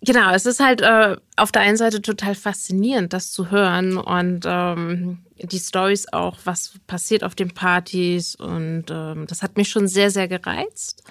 Genau, 0.03 0.33
es 0.33 0.47
ist 0.47 0.61
halt 0.61 0.81
äh, 0.81 1.17
auf 1.37 1.53
der 1.53 1.63
einen 1.63 1.77
Seite 1.77 2.01
total 2.01 2.35
faszinierend, 2.35 3.13
das 3.13 3.33
zu 3.33 3.51
hören 3.51 3.99
und 3.99 4.45
ähm, 4.47 5.19
die 5.37 5.59
Stories 5.59 6.11
auch, 6.13 6.39
was 6.45 6.73
passiert 6.87 7.23
auf 7.23 7.35
den 7.35 7.51
Partys 7.51 8.35
und 8.35 8.85
ähm, 8.91 9.27
das 9.27 9.43
hat 9.43 9.57
mich 9.57 9.69
schon 9.69 9.89
sehr, 9.89 10.11
sehr 10.11 10.27
gereizt. 10.27 11.03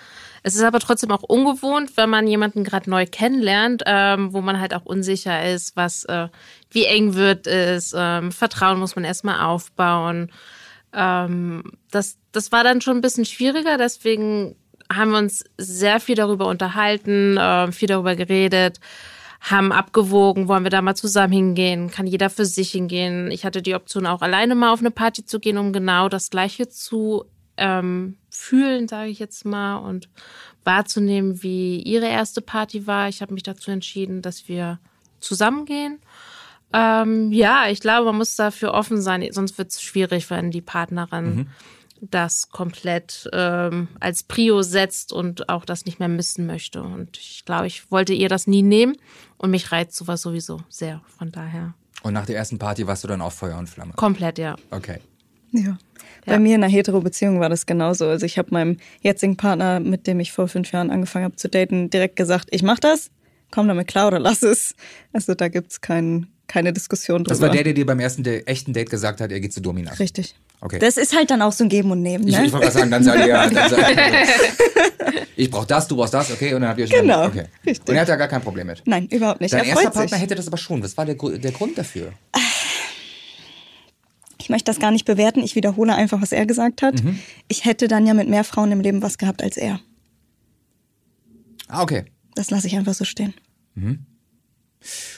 Es 0.43 0.55
ist 0.55 0.63
aber 0.63 0.79
trotzdem 0.79 1.11
auch 1.11 1.23
ungewohnt, 1.23 1.97
wenn 1.97 2.09
man 2.09 2.27
jemanden 2.27 2.63
gerade 2.63 2.89
neu 2.89 3.05
kennenlernt, 3.05 3.83
ähm, 3.85 4.33
wo 4.33 4.41
man 4.41 4.59
halt 4.59 4.73
auch 4.73 4.85
unsicher 4.85 5.49
ist, 5.51 5.75
was, 5.75 6.05
äh, 6.05 6.29
wie 6.71 6.85
eng 6.85 7.15
wird 7.15 7.47
es, 7.47 7.93
ähm, 7.97 8.31
Vertrauen 8.31 8.79
muss 8.79 8.95
man 8.95 9.05
erstmal 9.05 9.41
aufbauen. 9.41 10.31
Ähm, 10.93 11.63
das, 11.91 12.17
das 12.31 12.51
war 12.51 12.63
dann 12.63 12.81
schon 12.81 12.97
ein 12.97 13.01
bisschen 13.01 13.25
schwieriger, 13.25 13.77
deswegen 13.77 14.55
haben 14.91 15.11
wir 15.11 15.19
uns 15.19 15.43
sehr 15.57 15.99
viel 15.99 16.15
darüber 16.15 16.47
unterhalten, 16.47 17.37
äh, 17.37 17.71
viel 17.71 17.87
darüber 17.87 18.15
geredet, 18.15 18.79
haben 19.41 19.71
abgewogen, 19.71 20.47
wollen 20.47 20.63
wir 20.63 20.71
da 20.71 20.81
mal 20.81 20.95
zusammen 20.95 21.33
hingehen, 21.33 21.91
kann 21.91 22.07
jeder 22.07 22.29
für 22.29 22.45
sich 22.45 22.71
hingehen. 22.71 23.31
Ich 23.31 23.45
hatte 23.45 23.61
die 23.61 23.75
Option 23.75 24.05
auch 24.05 24.21
alleine 24.21 24.55
mal 24.55 24.73
auf 24.73 24.79
eine 24.79 24.91
Party 24.91 25.25
zu 25.25 25.39
gehen, 25.39 25.57
um 25.57 25.71
genau 25.71 26.09
das 26.09 26.29
Gleiche 26.29 26.67
zu 26.67 27.25
ähm, 27.59 28.17
fühlen, 28.29 28.87
sage 28.87 29.09
ich 29.09 29.19
jetzt 29.19 29.45
mal, 29.45 29.77
und 29.77 30.09
wahrzunehmen, 30.63 31.43
wie 31.43 31.81
ihre 31.81 32.07
erste 32.07 32.41
Party 32.41 32.87
war. 32.87 33.09
Ich 33.09 33.21
habe 33.21 33.33
mich 33.33 33.43
dazu 33.43 33.71
entschieden, 33.71 34.21
dass 34.21 34.47
wir 34.47 34.79
zusammengehen. 35.19 35.99
Ähm, 36.71 37.31
ja, 37.31 37.67
ich 37.69 37.79
glaube, 37.79 38.05
man 38.05 38.17
muss 38.17 38.35
dafür 38.35 38.73
offen 38.73 39.01
sein, 39.01 39.27
sonst 39.31 39.57
wird 39.57 39.71
es 39.71 39.81
schwierig, 39.81 40.29
wenn 40.29 40.51
die 40.51 40.61
Partnerin 40.61 41.49
das 42.01 42.49
komplett 42.49 43.29
ähm, 43.33 43.89
als 43.99 44.23
Prio 44.23 44.61
setzt 44.61 45.11
und 45.11 45.49
auch 45.49 45.65
das 45.65 45.85
nicht 45.85 45.99
mehr 45.99 46.07
missen 46.07 46.45
möchte. 46.45 46.81
Und 46.81 47.17
ich 47.17 47.43
glaube, 47.45 47.67
ich 47.67 47.91
wollte 47.91 48.13
ihr 48.13 48.29
das 48.29 48.47
nie 48.47 48.61
nehmen 48.61 48.95
und 49.37 49.51
mich 49.51 49.71
reizt 49.71 49.95
sowas 49.95 50.21
sowieso 50.21 50.61
sehr. 50.69 51.01
Von 51.17 51.31
daher 51.31 51.73
Und 52.03 52.13
nach 52.13 52.25
der 52.25 52.37
ersten 52.37 52.59
Party 52.59 52.87
warst 52.87 53.03
du 53.03 53.07
dann 53.07 53.21
auf 53.21 53.33
Feuer 53.33 53.57
und 53.57 53.67
Flamme. 53.67 53.93
komplett, 53.93 54.37
ja. 54.37 54.55
Okay. 54.71 54.99
Ja. 55.51 55.77
Bei 56.25 56.37
mir 56.37 56.55
in 56.55 56.63
einer 56.63 56.71
Hetero-Beziehung 56.71 57.39
war 57.39 57.49
das 57.49 57.65
genauso. 57.65 58.07
Also 58.07 58.25
ich 58.25 58.37
habe 58.37 58.49
meinem 58.51 58.77
jetzigen 59.01 59.35
Partner, 59.37 59.79
mit 59.79 60.05
dem 60.05 60.19
ich 60.19 60.31
vor 60.31 60.47
fünf 60.47 60.71
Jahren 60.71 60.91
angefangen 60.91 61.25
habe 61.25 61.35
zu 61.37 61.49
daten, 61.49 61.89
direkt 61.89 62.15
gesagt, 62.17 62.49
ich 62.51 62.61
mach 62.61 62.77
das, 62.79 63.09
komm 63.51 63.67
damit 63.67 63.87
klar 63.87 64.07
oder 64.07 64.19
lass 64.19 64.43
es. 64.43 64.75
Also 65.11 65.33
da 65.33 65.47
gibt's 65.47 65.81
kein, 65.81 66.27
keine 66.47 66.71
Diskussion 66.71 67.19
drüber. 67.23 67.29
Das 67.29 67.41
war 67.41 67.49
der, 67.49 67.63
der 67.63 67.73
dir 67.73 67.85
beim 67.85 67.99
ersten 67.99 68.21
Da- 68.23 68.31
echten 68.31 68.73
Date 68.73 68.89
gesagt 68.91 69.21
hat, 69.21 69.31
er 69.31 69.39
geht 69.39 69.53
zu 69.53 69.61
Domina. 69.61 69.91
Richtig. 69.93 70.35
Okay. 70.61 70.77
Das 70.77 70.97
ist 70.97 71.15
halt 71.15 71.31
dann 71.31 71.41
auch 71.41 71.53
so 71.53 71.63
ein 71.63 71.69
Geben 71.69 71.89
und 71.89 72.01
Nehmen, 72.01 72.27
ich 72.27 72.37
ne? 72.37 72.45
ich 72.45 72.51
wollte 72.51 72.65
gerade 72.67 72.77
sagen, 72.79 72.91
dann 72.91 73.03
seid 73.03 73.25
ihr. 73.25 73.33
Dann 73.49 73.69
seid 73.69 73.97
ihr 73.97 74.27
ich 75.35 75.49
brauch 75.49 75.65
das, 75.65 75.87
du 75.87 75.95
brauchst 75.95 76.13
das, 76.13 76.29
okay? 76.31 76.53
Und 76.53 76.61
dann 76.61 76.71
habt 76.71 76.79
ihr 76.81 76.87
schon. 76.87 76.99
Genau, 76.99 77.25
Okay. 77.27 77.45
richtig. 77.65 77.87
Und 77.87 77.95
er 77.95 78.01
hat 78.01 78.09
da 78.09 78.17
gar 78.17 78.27
kein 78.27 78.41
Problem 78.41 78.67
mit. 78.67 78.81
Nein, 78.85 79.07
überhaupt 79.07 79.39
nicht. 79.39 79.53
Dein 79.53 79.61
er 79.61 79.67
erster 79.67 79.83
freut 79.83 79.93
Partner 79.93 80.09
sich. 80.17 80.21
hätte 80.21 80.35
das 80.35 80.47
aber 80.47 80.57
schon. 80.57 80.83
Was 80.83 80.97
war 80.97 81.05
der, 81.05 81.15
der 81.15 81.51
Grund 81.51 81.77
dafür? 81.77 82.11
Ich 84.49 84.51
möchte 84.51 84.71
das 84.71 84.79
gar 84.79 84.89
nicht 84.89 85.05
bewerten. 85.05 85.41
Ich 85.43 85.53
wiederhole 85.53 85.93
einfach, 85.93 86.23
was 86.23 86.31
er 86.31 86.47
gesagt 86.47 86.81
hat. 86.81 87.03
Mhm. 87.03 87.19
Ich 87.49 87.65
hätte 87.65 87.87
dann 87.87 88.07
ja 88.07 88.15
mit 88.15 88.27
mehr 88.27 88.43
Frauen 88.43 88.71
im 88.71 88.81
Leben 88.81 89.03
was 89.03 89.19
gehabt 89.19 89.43
als 89.43 89.57
er. 89.57 89.79
Ah, 91.67 91.83
okay. 91.83 92.05
Das 92.33 92.49
lasse 92.49 92.65
ich 92.65 92.75
einfach 92.75 92.95
so 92.95 93.05
stehen. 93.05 93.35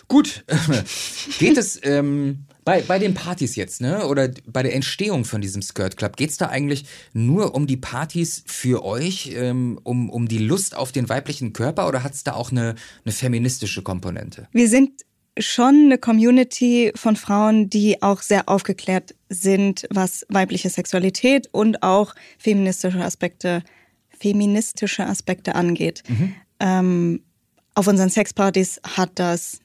Gut. 0.09 0.43
geht 1.39 1.57
es 1.57 1.79
ähm, 1.81 2.43
bei, 2.65 2.81
bei 2.81 2.99
den 2.99 3.13
Partys 3.13 3.55
jetzt, 3.55 3.79
ne? 3.79 4.05
Oder 4.05 4.31
bei 4.47 4.63
der 4.63 4.75
Entstehung 4.75 5.23
von 5.23 5.39
diesem 5.39 5.61
Skirt 5.61 5.95
Club, 5.95 6.17
geht 6.17 6.31
es 6.31 6.37
da 6.37 6.47
eigentlich 6.47 6.83
nur 7.13 7.55
um 7.55 7.67
die 7.67 7.77
Partys 7.77 8.43
für 8.45 8.83
euch, 8.83 9.31
ähm, 9.33 9.79
um, 9.83 10.09
um 10.09 10.27
die 10.27 10.39
Lust 10.39 10.75
auf 10.75 10.91
den 10.91 11.07
weiblichen 11.07 11.53
Körper 11.53 11.87
oder 11.87 12.03
hat 12.03 12.15
es 12.15 12.25
da 12.25 12.33
auch 12.33 12.51
eine, 12.51 12.75
eine 13.05 13.13
feministische 13.13 13.81
Komponente? 13.81 14.49
Wir 14.51 14.67
sind 14.67 15.05
schon 15.39 15.85
eine 15.85 15.97
Community 15.97 16.91
von 16.95 17.15
Frauen, 17.15 17.69
die 17.69 18.01
auch 18.01 18.21
sehr 18.21 18.49
aufgeklärt 18.49 19.15
sind, 19.31 19.87
was 19.89 20.25
weibliche 20.29 20.69
Sexualität 20.69 21.47
und 21.51 21.83
auch 21.83 22.13
feministische 22.37 23.03
Aspekte, 23.03 23.63
feministische 24.09 25.05
Aspekte 25.07 25.55
angeht. 25.55 26.03
Ähm, 26.59 27.23
auf 27.73 27.87
unseren 27.87 28.09
Sexpartys 28.09 28.81
hat 28.83 29.11
das 29.15 29.59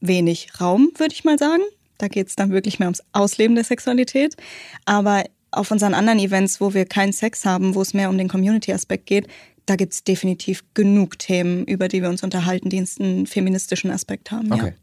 wenig 0.00 0.60
Raum, 0.60 0.90
würde 0.98 1.14
ich 1.14 1.24
mal 1.24 1.38
sagen. 1.38 1.62
Da 1.98 2.08
geht 2.08 2.28
es 2.28 2.36
dann 2.36 2.50
wirklich 2.50 2.78
mehr 2.78 2.88
ums 2.88 3.02
Ausleben 3.12 3.54
der 3.54 3.64
Sexualität. 3.64 4.36
Aber 4.84 5.24
auf 5.50 5.70
unseren 5.70 5.94
anderen 5.94 6.18
Events, 6.18 6.60
wo 6.60 6.74
wir 6.74 6.84
keinen 6.84 7.12
Sex 7.12 7.44
haben, 7.44 7.74
wo 7.74 7.82
es 7.82 7.94
mehr 7.94 8.10
um 8.10 8.18
den 8.18 8.28
Community-Aspekt 8.28 9.06
geht, 9.06 9.28
da 9.66 9.76
gibt 9.76 9.92
es 9.92 10.04
definitiv 10.04 10.64
genug 10.74 11.18
Themen, 11.18 11.64
über 11.64 11.88
die 11.88 12.02
wir 12.02 12.08
uns 12.08 12.22
unterhalten, 12.22 12.68
die 12.68 12.84
einen 12.98 13.26
feministischen 13.26 13.90
Aspekt 13.90 14.30
haben. 14.30 14.52
Okay. 14.52 14.74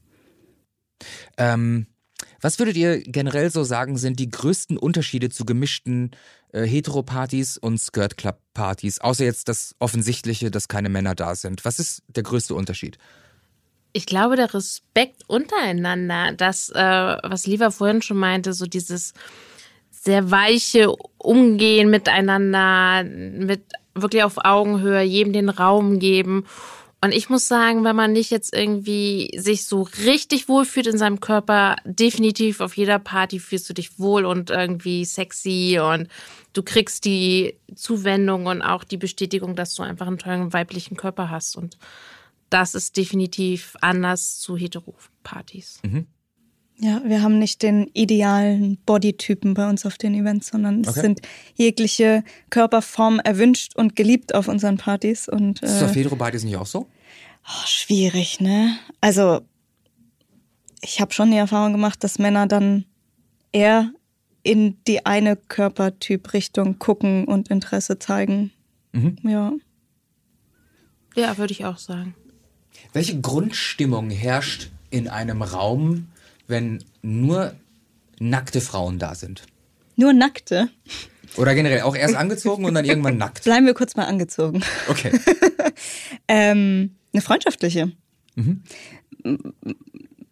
Ähm, 1.38 1.88
Was 2.42 2.60
würdet 2.60 2.78
ihr 2.78 3.02
generell 3.02 3.52
so 3.52 3.64
sagen, 3.64 3.98
sind 3.98 4.20
die 4.20 4.30
größten 4.30 4.78
Unterschiede 4.78 5.30
zu 5.30 5.46
gemischten 5.46 6.12
äh, 6.52 6.64
Heteropartys 6.66 7.58
und 7.58 7.80
Skirt 7.80 8.18
Club 8.18 8.40
Partys? 8.54 9.00
Außer 9.00 9.26
jetzt 9.26 9.50
das 9.50 9.76
Offensichtliche, 9.80 10.52
dass 10.52 10.68
keine 10.68 10.90
Männer 10.90 11.16
da 11.16 11.36
sind. 11.36 11.66
Was 11.66 11.80
ist 11.80 12.04
der 12.08 12.24
größte 12.24 12.56
Unterschied? 12.56 12.98
Ich 13.92 14.06
glaube, 14.06 14.36
der 14.36 14.54
Respekt 14.54 15.24
untereinander, 15.28 16.34
das, 16.34 16.70
äh, 16.70 16.78
was 17.24 17.48
Liva 17.48 17.72
vorhin 17.72 18.02
schon 18.02 18.18
meinte, 18.18 18.54
so 18.54 18.66
dieses 18.66 19.14
sehr 19.90 20.32
weiche 20.32 20.94
Umgehen 21.18 21.90
miteinander, 21.90 23.04
mit 23.04 23.64
wirklich 23.96 24.24
auf 24.24 24.38
Augenhöhe, 24.38 25.02
jedem 25.02 25.34
den 25.34 25.50
Raum 25.50 26.00
geben. 26.00 26.46
Und 27.02 27.14
ich 27.14 27.30
muss 27.30 27.48
sagen, 27.48 27.86
wenn 27.86 27.96
man 27.96 28.12
nicht 28.12 28.30
jetzt 28.30 28.54
irgendwie 28.54 29.32
sich 29.38 29.66
so 29.66 29.88
richtig 30.06 30.50
wohlfühlt 30.50 30.88
in 30.88 30.98
seinem 30.98 31.22
Körper, 31.22 31.78
definitiv 31.86 32.60
auf 32.60 32.76
jeder 32.76 33.00
Party 33.00 33.40
fühlst 33.40 33.70
du 33.70 33.74
dich 33.74 34.00
wohl 34.00 34.26
und 34.26 34.50
irgendwie 34.50 35.06
sexy 35.06 35.80
und 35.82 36.10
du 36.52 36.62
kriegst 36.62 37.06
die 37.06 37.58
Zuwendung 37.74 38.48
und 38.48 38.62
auch 38.62 38.84
die 38.84 38.98
Bestätigung, 38.98 39.56
dass 39.56 39.76
du 39.76 39.84
einfach 39.84 40.08
einen 40.08 40.18
tollen 40.18 40.52
weiblichen 40.52 40.98
Körper 40.98 41.30
hast. 41.30 41.56
Und 41.56 41.78
das 42.50 42.76
ist 42.76 42.98
definitiv 42.98 43.78
anders 43.80 44.40
zu 44.40 44.58
Hetero-Partys. 44.58 45.80
Mhm. 45.84 46.08
Ja, 46.82 47.02
wir 47.04 47.22
haben 47.22 47.40
nicht 47.40 47.62
den 47.62 47.90
idealen 47.94 48.78
Bodytypen 48.86 49.54
bei 49.54 49.70
uns 49.70 49.86
auf 49.86 49.98
den 49.98 50.14
Events, 50.16 50.48
sondern 50.48 50.82
es 50.82 50.96
sind 50.96 51.20
jegliche 51.56 52.24
Körperformen 52.50 53.20
erwünscht 53.20 53.76
und 53.76 53.98
geliebt 53.98 54.34
auf 54.34 54.48
unseren 54.48 54.78
Partys. 54.78 55.28
Und, 55.28 55.62
äh, 55.62 55.66
ist 55.66 55.82
das 55.82 55.90
auf 55.90 55.96
Hetero-Partys 55.96 56.46
nicht 56.46 56.56
auch 56.56 56.66
so? 56.66 56.88
Oh, 57.46 57.66
schwierig, 57.66 58.40
ne? 58.40 58.78
Also, 59.02 59.42
ich 60.82 61.02
habe 61.02 61.14
schon 61.14 61.32
die 61.32 61.38
Erfahrung 61.38 61.74
gemacht, 61.74 62.02
dass 62.04 62.18
Männer 62.18 62.48
dann 62.48 62.86
eher 63.52 63.92
in 64.44 64.78
die 64.88 65.06
eine 65.06 65.36
Körpertyp-Richtung 65.36 66.80
gucken 66.80 67.26
und 67.26 67.50
Interesse 67.50 68.00
zeigen. 68.00 68.52
Mhm. 68.94 69.18
Ja. 69.24 69.52
Ja, 71.16 71.38
würde 71.38 71.52
ich 71.52 71.66
auch 71.66 71.78
sagen. 71.78 72.16
Welche 72.94 73.20
Grundstimmung 73.20 74.10
herrscht 74.10 74.70
in 74.90 75.10
einem 75.10 75.42
Raum, 75.42 76.08
wenn 76.50 76.84
nur 77.02 77.54
nackte 78.20 78.62
Frauen 78.62 79.00
da 79.00 79.16
sind? 79.16 79.44
Nur 79.96 80.14
nackte? 80.14 80.70
Oder 81.38 81.54
generell 81.56 81.82
auch 81.82 81.96
erst 81.96 82.16
angezogen 82.16 82.66
und 82.66 82.74
dann 82.74 82.86
irgendwann 82.86 83.18
nackt? 83.18 83.44
Bleiben 83.44 83.66
wir 83.66 83.74
kurz 83.74 83.96
mal 83.96 84.06
angezogen. 84.06 84.64
Okay. 84.88 85.12
ähm, 86.28 86.96
eine 87.14 87.22
freundschaftliche. 87.22 87.92
Mhm. 88.36 88.64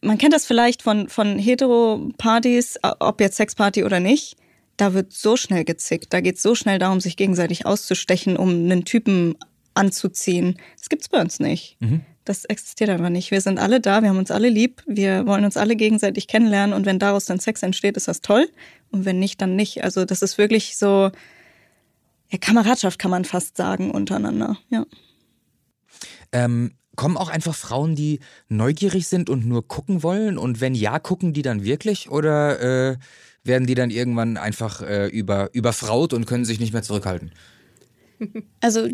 Man 0.02 0.18
kennt 0.18 0.34
das 0.34 0.46
vielleicht 0.46 0.82
von, 0.82 1.10
von 1.10 1.38
Hetero-Partys, 1.38 2.80
ob 3.00 3.22
jetzt 3.22 3.38
Sexparty 3.38 3.84
oder 3.84 4.00
nicht. 4.00 4.38
Da 4.78 4.94
wird 4.94 5.12
so 5.12 5.38
schnell 5.38 5.66
gezickt. 5.66 6.14
Da 6.14 6.22
geht 6.22 6.36
es 6.36 6.44
so 6.44 6.56
schnell 6.56 6.80
darum, 6.80 7.00
sich 7.00 7.18
gegenseitig 7.18 7.66
auszustechen, 7.66 8.38
um 8.38 8.50
einen 8.50 8.86
Typen 8.86 9.36
anzuziehen. 9.74 10.60
Das 10.78 10.90
gibt 10.90 11.02
es 11.02 11.10
bei 11.10 11.20
uns 11.20 11.40
nicht. 11.40 11.78
Mhm. 11.80 12.02
Das 12.28 12.44
existiert 12.44 12.90
einfach 12.90 13.08
nicht. 13.08 13.32
Wir 13.32 13.40
sind 13.40 13.58
alle 13.58 13.80
da, 13.80 14.02
wir 14.02 14.10
haben 14.10 14.18
uns 14.18 14.32
alle 14.32 14.50
lieb, 14.50 14.84
wir 14.86 15.26
wollen 15.26 15.46
uns 15.46 15.56
alle 15.56 15.78
gegenseitig 15.78 16.28
kennenlernen 16.28 16.76
und 16.76 16.86
wenn 16.86 17.00
daraus 17.00 17.24
dann 17.24 17.40
Sex 17.40 17.64
entsteht, 17.64 17.96
ist 17.96 18.10
das 18.10 18.20
toll. 18.20 18.50
Und 18.92 19.06
wenn 19.06 19.18
nicht, 19.18 19.42
dann 19.42 19.56
nicht. 19.56 19.86
Also 19.86 20.04
das 20.04 20.22
ist 20.22 20.38
wirklich 20.38 20.76
so, 20.76 21.10
ja, 22.30 22.38
Kameradschaft 22.38 23.00
kann 23.00 23.12
man 23.12 23.24
fast 23.24 23.56
sagen 23.56 23.92
untereinander, 23.92 24.58
ja. 24.70 24.86
Ähm, 26.34 26.74
kommen 26.98 27.16
auch 27.16 27.30
einfach 27.30 27.56
Frauen, 27.56 27.96
die 27.96 28.20
neugierig 28.50 29.08
sind 29.08 29.30
und 29.30 29.46
nur 29.46 29.66
gucken 29.66 30.04
wollen? 30.04 30.38
Und 30.38 30.60
wenn 30.60 30.76
ja, 30.76 31.00
gucken 31.00 31.32
die 31.32 31.44
dann 31.44 31.64
wirklich? 31.64 32.12
Oder 32.12 32.92
äh, 32.92 32.98
werden 33.46 33.68
die 33.68 33.76
dann 33.76 33.90
irgendwann 33.90 34.36
einfach 34.36 34.82
äh, 34.82 35.08
über, 35.08 35.50
überfraut 35.54 36.12
und 36.12 36.26
können 36.26 36.44
sich 36.44 36.60
nicht 36.60 36.74
mehr 36.74 36.84
zurückhalten? 36.84 37.32
Also 38.60 38.90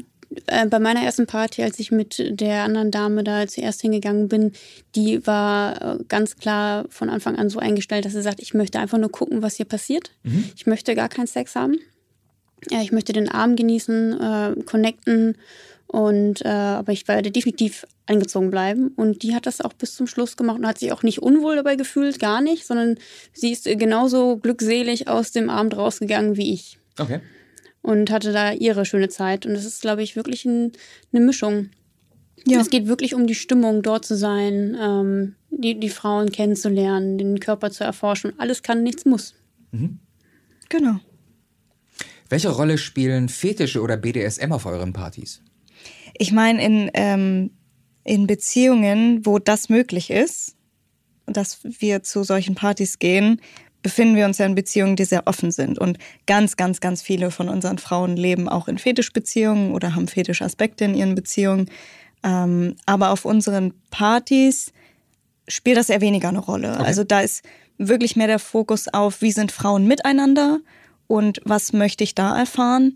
äh, 0.48 0.66
bei 0.68 0.80
meiner 0.80 1.02
ersten 1.02 1.28
Party, 1.28 1.64
als 1.64 1.80
ich 1.80 1.92
mit 1.92 2.24
der 2.40 2.64
anderen 2.64 2.92
Dame 2.92 3.24
da 3.24 3.48
zuerst 3.48 3.82
hingegangen 3.82 4.28
bin, 4.28 4.52
die 4.96 5.26
war 5.26 6.00
äh, 6.00 6.04
ganz 6.08 6.36
klar 6.36 6.86
von 6.90 7.10
Anfang 7.10 7.36
an 7.38 7.50
so 7.50 7.60
eingestellt, 7.60 8.06
dass 8.06 8.14
sie 8.14 8.22
sagt, 8.22 8.42
ich 8.42 8.54
möchte 8.54 8.80
einfach 8.80 8.98
nur 8.98 9.12
gucken, 9.12 9.42
was 9.42 9.56
hier 9.56 9.66
passiert. 9.66 10.12
Mhm. 10.24 10.46
Ich 10.56 10.66
möchte 10.66 10.96
gar 10.96 11.10
keinen 11.10 11.28
Sex 11.28 11.56
haben. 11.56 11.78
Ja, 12.70 12.82
ich 12.82 12.92
möchte 12.92 13.14
den 13.14 13.30
Abend 13.30 13.58
genießen, 13.58 14.22
äh, 14.22 14.64
connecten 14.64 15.38
und 15.88 16.44
äh, 16.46 16.48
aber 16.48 16.92
ich 16.92 17.08
werde 17.08 17.30
definitiv 17.30 17.86
angezogen 18.06 18.50
bleiben. 18.50 18.94
Und 18.96 19.22
die 19.24 19.36
hat 19.36 19.46
das 19.46 19.62
auch 19.62 19.74
bis 19.74 19.96
zum 19.96 20.08
Schluss 20.08 20.38
gemacht 20.38 20.60
und 20.60 20.68
hat 20.68 20.80
sich 20.80 20.92
auch 20.92 21.04
nicht 21.04 21.22
unwohl 21.22 21.58
dabei 21.58 21.76
gefühlt, 21.76 22.20
gar 22.20 22.42
nicht, 22.42 22.66
sondern 22.66 22.98
sie 23.34 23.52
ist 23.52 23.66
genauso 23.66 24.38
glückselig 24.38 25.08
aus 25.08 25.32
dem 25.32 25.50
Abend 25.50 25.78
rausgegangen 25.78 26.38
wie 26.38 26.54
ich. 26.54 26.80
Okay 26.98 27.20
und 27.84 28.10
hatte 28.10 28.32
da 28.32 28.52
ihre 28.52 28.86
schöne 28.86 29.10
Zeit. 29.10 29.46
Und 29.46 29.52
es 29.52 29.66
ist, 29.66 29.82
glaube 29.82 30.02
ich, 30.02 30.16
wirklich 30.16 30.46
ein, 30.46 30.72
eine 31.12 31.24
Mischung. 31.24 31.70
Ja. 32.48 32.60
Es 32.60 32.70
geht 32.70 32.88
wirklich 32.88 33.14
um 33.14 33.28
die 33.28 33.36
Stimmung, 33.36 33.84
dort 33.84 34.06
zu 34.06 34.16
sein, 34.18 34.76
ähm, 34.82 35.36
die, 35.52 35.80
die 35.80 35.90
Frauen 35.90 36.32
kennenzulernen, 36.32 37.18
den 37.18 37.40
Körper 37.40 37.70
zu 37.70 37.84
erforschen. 37.84 38.34
Alles 38.40 38.64
kann, 38.64 38.84
nichts 38.84 39.06
muss. 39.06 39.36
Mhm. 39.72 40.00
Genau. 40.70 41.00
Welche 42.30 42.50
Rolle 42.50 42.78
spielen 42.78 43.30
Fetische 43.30 43.82
oder 43.82 43.98
BDSM 43.98 44.52
auf 44.52 44.66
euren 44.66 44.94
Partys? 44.94 45.42
Ich 46.18 46.32
meine, 46.32 46.64
in, 46.64 46.90
ähm, 46.94 47.52
in 48.04 48.28
Beziehungen, 48.28 49.26
wo 49.26 49.40
das 49.40 49.70
möglich 49.70 50.10
ist, 50.10 50.56
dass 51.26 51.60
wir 51.64 52.04
zu 52.04 52.24
solchen 52.24 52.56
Partys 52.56 53.00
gehen, 53.00 53.40
befinden 53.84 54.16
wir 54.16 54.26
uns 54.26 54.38
ja 54.40 54.46
in 54.46 54.56
Beziehungen, 54.56 54.96
die 54.96 55.06
sehr 55.06 55.28
offen 55.28 55.52
sind. 55.52 55.78
Und 55.78 56.00
ganz, 56.26 56.58
ganz, 56.58 56.80
ganz 56.80 57.02
viele 57.02 57.30
von 57.30 57.50
unseren 57.50 57.78
Frauen 57.78 58.16
leben 58.16 58.50
auch 58.50 58.68
in 58.68 58.78
Fetischbeziehungen 58.78 59.74
oder 59.74 59.94
haben 59.94 60.08
Fetischaspekte 60.08 60.86
in 60.86 60.96
ihren 60.96 61.14
Beziehungen. 61.14 61.70
Ähm, 62.24 62.76
aber 62.86 63.12
auf 63.12 63.26
unseren 63.26 63.74
Partys 63.92 64.72
spielt 65.48 65.78
das 65.78 65.90
eher 65.90 66.02
weniger 66.02 66.30
eine 66.30 66.40
Rolle. 66.40 66.74
Okay. 66.74 66.84
Also 66.84 67.04
da 67.04 67.20
ist 67.20 67.44
wirklich 67.78 68.16
mehr 68.16 68.28
der 68.28 68.40
Fokus 68.40 68.88
auf, 68.88 69.22
wie 69.22 69.32
sind 69.32 69.52
Frauen 69.52 69.86
miteinander 69.86 70.60
und 71.08 71.42
was 71.44 71.74
möchte 71.74 72.06
ich 72.06 72.16
da 72.16 72.38
erfahren. 72.38 72.96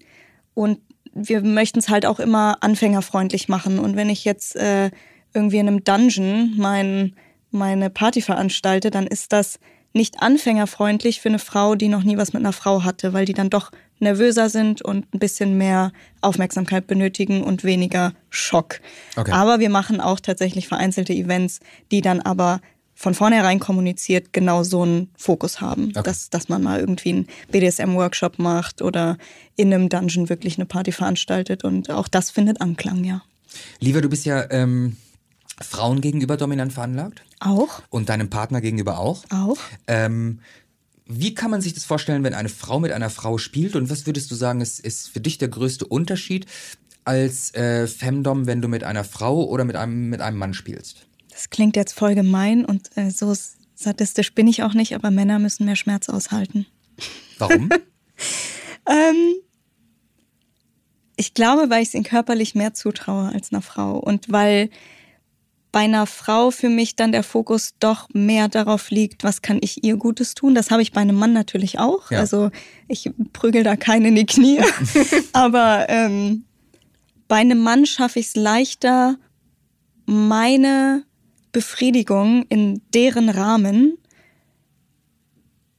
Und 0.54 0.80
wir 1.14 1.42
möchten 1.42 1.80
es 1.80 1.90
halt 1.90 2.06
auch 2.06 2.20
immer 2.20 2.58
anfängerfreundlich 2.62 3.50
machen. 3.50 3.80
Und 3.80 3.98
wenn 3.98 4.10
ich 4.10 4.24
jetzt 4.24 4.56
äh, 4.56 4.92
irgendwie 5.34 5.58
in 5.58 5.68
einem 5.68 5.84
Dungeon 5.84 6.54
mein, 6.56 7.16
meine 7.52 7.90
Party 7.90 8.22
veranstalte, 8.22 8.90
dann 8.90 9.06
ist 9.06 9.34
das 9.34 9.60
nicht 9.98 10.22
anfängerfreundlich 10.22 11.20
für 11.22 11.30
eine 11.30 11.40
Frau, 11.40 11.76
die 11.76 11.90
noch 11.90 12.04
nie 12.04 12.18
was 12.18 12.34
mit 12.34 12.42
einer 12.42 12.54
Frau 12.54 12.84
hatte, 12.84 13.14
weil 13.14 13.26
die 13.26 13.34
dann 13.34 13.50
doch 13.50 13.72
nervöser 14.00 14.50
sind 14.50 14.82
und 14.82 15.14
ein 15.14 15.20
bisschen 15.20 15.58
mehr 15.58 15.92
Aufmerksamkeit 16.22 16.88
benötigen 16.88 17.44
und 17.44 17.64
weniger 17.64 18.14
Schock. 18.30 18.80
Okay. 19.16 19.32
Aber 19.32 19.60
wir 19.60 19.70
machen 19.70 20.00
auch 20.00 20.20
tatsächlich 20.20 20.68
vereinzelte 20.68 21.14
Events, 21.14 21.60
die 21.92 22.02
dann 22.02 22.22
aber 22.22 22.62
von 22.94 23.14
vornherein 23.14 23.60
kommuniziert 23.60 24.34
genau 24.34 24.64
so 24.64 24.82
einen 24.82 25.10
Fokus 25.16 25.62
haben, 25.62 25.90
okay. 25.90 26.02
dass, 26.04 26.32
dass 26.32 26.50
man 26.50 26.64
mal 26.64 26.80
irgendwie 26.80 27.10
einen 27.10 27.28
BDSM-Workshop 27.52 28.40
macht 28.40 28.82
oder 28.82 29.18
in 29.56 29.72
einem 29.72 29.90
Dungeon 29.90 30.30
wirklich 30.30 30.58
eine 30.58 30.66
Party 30.66 30.92
veranstaltet 30.92 31.64
und 31.64 31.92
auch 31.92 32.08
das 32.08 32.32
findet 32.32 32.60
Anklang, 32.60 33.04
ja. 33.04 33.22
Lieber, 33.80 34.02
du 34.02 34.10
bist 34.10 34.26
ja 34.26 34.50
ähm, 34.50 34.98
Frauen 35.62 36.02
gegenüber 36.02 36.38
dominant 36.38 36.74
veranlagt? 36.74 37.24
Auch. 37.40 37.82
Und 37.90 38.10
deinem 38.10 38.30
Partner 38.30 38.62
gegenüber 38.62 39.00
auch? 39.00 39.24
Auch. 39.30 39.58
Ähm, 39.88 40.40
wie 41.06 41.34
kann 41.34 41.52
man 41.52 41.62
sich 41.62 41.74
das 41.74 41.86
vorstellen, 41.86 42.24
wenn 42.24 42.34
eine 42.34 42.50
Frau 42.50 42.80
mit 42.80 42.92
einer 42.92 43.10
Frau 43.10 43.38
spielt? 43.38 43.76
Und 43.76 43.90
was 43.90 44.06
würdest 44.06 44.30
du 44.30 44.36
sagen, 44.36 44.62
ist, 44.62 44.80
ist 44.80 45.10
für 45.10 45.22
dich 45.22 45.38
der 45.38 45.48
größte 45.48 45.86
Unterschied 45.86 46.46
als 47.06 47.54
äh, 47.56 47.88
Femdom, 47.88 48.46
wenn 48.46 48.62
du 48.62 48.68
mit 48.68 48.84
einer 48.84 49.04
Frau 49.04 49.46
oder 49.46 49.64
mit 49.64 49.78
einem, 49.78 50.10
mit 50.10 50.22
einem 50.22 50.38
Mann 50.38 50.54
spielst? 50.54 51.08
Das 51.32 51.50
klingt 51.50 51.76
jetzt 51.76 51.94
voll 51.94 52.16
gemein 52.16 52.66
und 52.66 52.90
äh, 52.96 53.10
so 53.10 53.34
sadistisch 53.76 54.34
bin 54.34 54.48
ich 54.48 54.64
auch 54.64 54.74
nicht, 54.74 54.96
aber 54.96 55.12
Männer 55.12 55.40
müssen 55.40 55.66
mehr 55.66 55.76
Schmerz 55.76 56.10
aushalten. 56.10 56.66
Warum? 57.38 57.70
ähm, 58.90 59.36
ich 61.16 61.34
glaube, 61.34 61.70
weil 61.70 61.82
ich 61.82 61.90
es 61.90 61.94
ihnen 61.94 62.04
körperlich 62.04 62.56
mehr 62.56 62.74
zutraue 62.74 63.32
als 63.34 63.52
einer 63.52 63.62
Frau 63.62 63.98
und 63.98 64.32
weil 64.32 64.70
bei 65.72 65.82
einer 65.82 66.06
Frau 66.08 66.52
für 66.52 66.70
mich 66.70 66.96
dann 66.96 67.12
der 67.12 67.24
Fokus 67.24 67.74
doch 67.80 68.08
mehr 68.14 68.48
darauf 68.48 68.90
liegt, 68.90 69.24
was 69.24 69.42
kann 69.42 69.60
ich 69.62 69.84
ihr 69.84 69.98
Gutes 69.98 70.34
tun. 70.34 70.56
Das 70.56 70.72
habe 70.72 70.82
ich 70.82 70.92
bei 70.92 71.02
einem 71.02 71.16
Mann 71.16 71.34
natürlich 71.34 71.80
auch. 71.80 72.10
Ja. 72.10 72.20
Also 72.20 72.52
ich 72.88 73.12
prügel 73.34 73.64
da 73.64 73.76
keine 73.76 74.08
in 74.10 74.16
die 74.16 74.26
Knie. 74.26 74.62
Aber 75.34 75.86
ähm, 75.90 76.46
bei 77.28 77.38
einem 77.38 77.60
Mann 77.60 77.86
schaffe 77.86 78.20
ich 78.20 78.28
es 78.28 78.36
leichter, 78.36 79.18
meine 80.06 81.04
Befriedigung 81.52 82.46
in 82.50 82.82
deren 82.94 83.30
Rahmen 83.30 83.98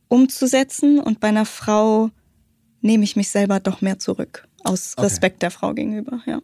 umzusetzen. 0.09 0.99
Und 0.99 1.21
bei 1.21 1.29
einer 1.29 1.47
Frau 1.47 2.11
nehme 2.81 3.05
ich 3.05 3.17
mich 3.17 3.31
selber 3.31 3.61
doch 3.61 3.81
mehr 3.81 3.99
zurück. 3.99 4.47
Aus 4.65 4.95
Respekt 4.99 5.37
okay. 5.37 5.41
der 5.41 5.51
Frau 5.51 5.73
gegenüber, 5.73 6.21
ja. 6.27 6.41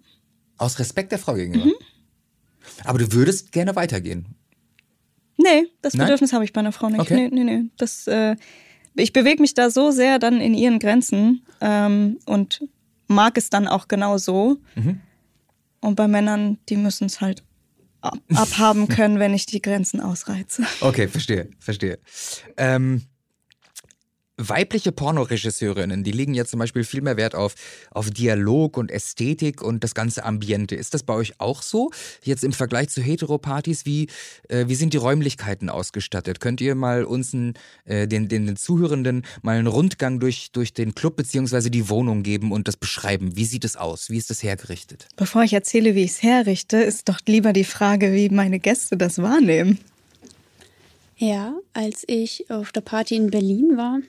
Aus 0.57 0.79
Respekt 0.79 1.13
der 1.13 1.19
Frau 1.19 1.35
gegenüber? 1.35 1.67
Mhm. 1.67 1.75
Aber 2.85 2.99
du 2.99 3.13
würdest 3.13 3.53
gerne 3.53 3.77
weitergehen. 3.77 4.27
Nee, 5.37 5.67
das 5.83 5.95
Nein? 5.95 6.07
Bedürfnis 6.07 6.33
habe 6.33 6.45
ich 6.45 6.53
bei 6.53 6.61
einer 6.61 6.73
Frau 6.73 6.89
nicht. 6.89 7.01
Okay. 7.01 7.29
Nee, 7.31 7.45
nee, 7.45 7.45
nee. 7.45 7.71
Das, 7.77 8.07
äh, 8.07 8.37
ich 8.95 9.13
bewege 9.13 9.43
mich 9.43 9.55
da 9.55 9.71
so 9.71 9.91
sehr 9.91 10.19
dann 10.19 10.41
in 10.41 10.55
ihren 10.55 10.79
Grenzen 10.79 11.45
ähm, 11.61 12.19
und 12.27 12.63
mag 13.09 13.37
es 13.37 13.51
dann 13.51 13.67
auch 13.67 13.89
genau 13.89 14.19
so. 14.19 14.59
Mhm. 14.75 15.01
Und 15.81 15.97
bei 15.97 16.09
Männern, 16.09 16.59
die 16.69 16.77
müssen 16.77 17.07
es 17.07 17.21
halt 17.21 17.43
ab 18.01 18.19
abhaben 18.35 18.89
können, 18.89 19.19
wenn 19.19 19.35
ich 19.35 19.47
die 19.47 19.61
Grenzen 19.61 20.01
ausreize. 20.01 20.65
Okay, 20.81 21.09
verstehe, 21.09 21.51
verstehe. 21.59 21.99
Ähm, 22.57 23.03
weibliche 24.37 24.91
Pornoregisseurinnen, 24.91 26.03
die 26.03 26.11
legen 26.11 26.35
ja 26.35 26.45
zum 26.45 26.59
Beispiel 26.59 26.85
viel 26.85 27.03
mehr 27.03 27.17
Wert 27.17 27.35
auf, 27.35 27.55
auf 27.91 28.11
Dialog 28.11 28.77
und 28.77 28.91
Ästhetik 28.91 29.63
und 29.63 29.85
das 29.85 29.95
ganze 29.95 30.25
Ambiente. 30.25 30.75
Ist 30.75 30.95
das 30.95 31.05
bei 31.05 31.15
euch 31.15 31.35
auch 31.39 31.63
so? 31.63 31.91
Jetzt 32.23 32.43
im 32.43 32.53
Vergleich 32.53 32.89
zu 32.89 33.01
Heteropartys, 33.01 33.87
wie, 33.87 34.09
äh, 34.49 34.67
wie 34.67 34.75
sind 34.75 34.93
die 34.93 34.99
Räumlichkeiten 34.99 35.71
ausgestattet? 35.71 36.41
Könnt 36.41 36.61
ihr 36.61 36.75
mal 36.75 37.05
uns, 37.05 37.33
ein, 37.33 37.55
äh, 37.85 38.09
den, 38.09 38.29
den, 38.29 38.47
den 38.47 38.57
Zuhörenden, 38.57 39.25
mal 39.43 39.57
einen 39.57 39.69
Rundgang 39.69 40.19
durch, 40.19 40.51
durch 40.51 40.73
den 40.73 40.95
Club 40.95 41.17
beziehungsweise 41.17 41.71
die 41.71 41.89
Wohnung 41.89 42.25
geben 42.25 42.51
und 42.51 42.67
das 42.67 42.77
beschreiben? 42.77 43.37
Wie 43.37 43.45
sieht 43.45 43.65
es 43.65 43.77
aus? 43.77 44.11
Wie 44.11 44.19
ist 44.19 44.31
das 44.31 44.43
hergerichtet? 44.43 45.07
Bevor 45.17 45.45
ich 45.45 45.53
erzähle, 45.53 45.95
wie 45.95 46.03
ich 46.03 46.13
es 46.13 46.23
herrichte, 46.23 46.79
ist 46.79 47.09
doch 47.09 47.21
lieber 47.27 47.53
die 47.53 47.65
Frage, 47.65 48.13
wie 48.13 48.29
meine 48.31 48.59
Gäste 48.59 48.97
das 48.97 49.23
wahrnehmen. 49.23 49.79
Ja, 51.17 51.55
als 51.73 52.03
ich 52.09 52.51
auf 52.51 52.73
der 52.73 52.81
Party 52.81 53.15
in 53.15 53.31
Berlin 53.31 53.77
war, 53.77 54.01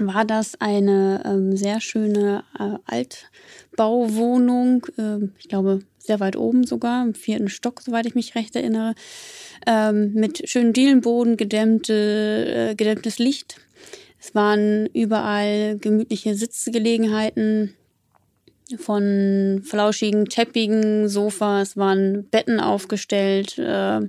war 0.00 0.24
das 0.24 0.60
eine 0.60 1.22
ähm, 1.24 1.56
sehr 1.56 1.80
schöne 1.80 2.44
äh, 2.58 2.78
Altbauwohnung, 2.86 4.86
äh, 4.98 5.18
ich 5.38 5.48
glaube 5.48 5.80
sehr 5.98 6.20
weit 6.20 6.36
oben 6.36 6.64
sogar, 6.64 7.04
im 7.04 7.14
vierten 7.14 7.48
Stock, 7.48 7.82
soweit 7.82 8.06
ich 8.06 8.14
mich 8.14 8.34
recht 8.34 8.56
erinnere, 8.56 8.94
ähm, 9.66 10.14
mit 10.14 10.48
schönem 10.48 10.72
Dielenboden, 10.72 11.36
gedämmte, 11.36 12.70
äh, 12.70 12.74
gedämmtes 12.74 13.18
Licht. 13.18 13.60
Es 14.18 14.34
waren 14.34 14.86
überall 14.86 15.78
gemütliche 15.78 16.34
Sitzgelegenheiten 16.34 17.74
von 18.78 19.62
flauschigen, 19.64 20.26
teppigen 20.26 21.08
Sofas, 21.08 21.76
waren 21.76 22.24
Betten 22.30 22.60
aufgestellt. 22.60 23.58
Äh, 23.58 24.00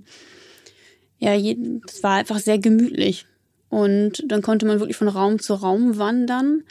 ja, 1.19 1.35
es 1.35 2.03
war 2.03 2.15
einfach 2.15 2.39
sehr 2.39 2.59
gemütlich. 2.59 3.25
Und 3.70 4.24
dann 4.28 4.41
konnte 4.41 4.65
man 4.65 4.80
wirklich 4.80 4.97
von 4.97 5.09
Raum 5.09 5.39
zu 5.39 5.53
Raum 5.53 5.97
wandern, 5.97 6.63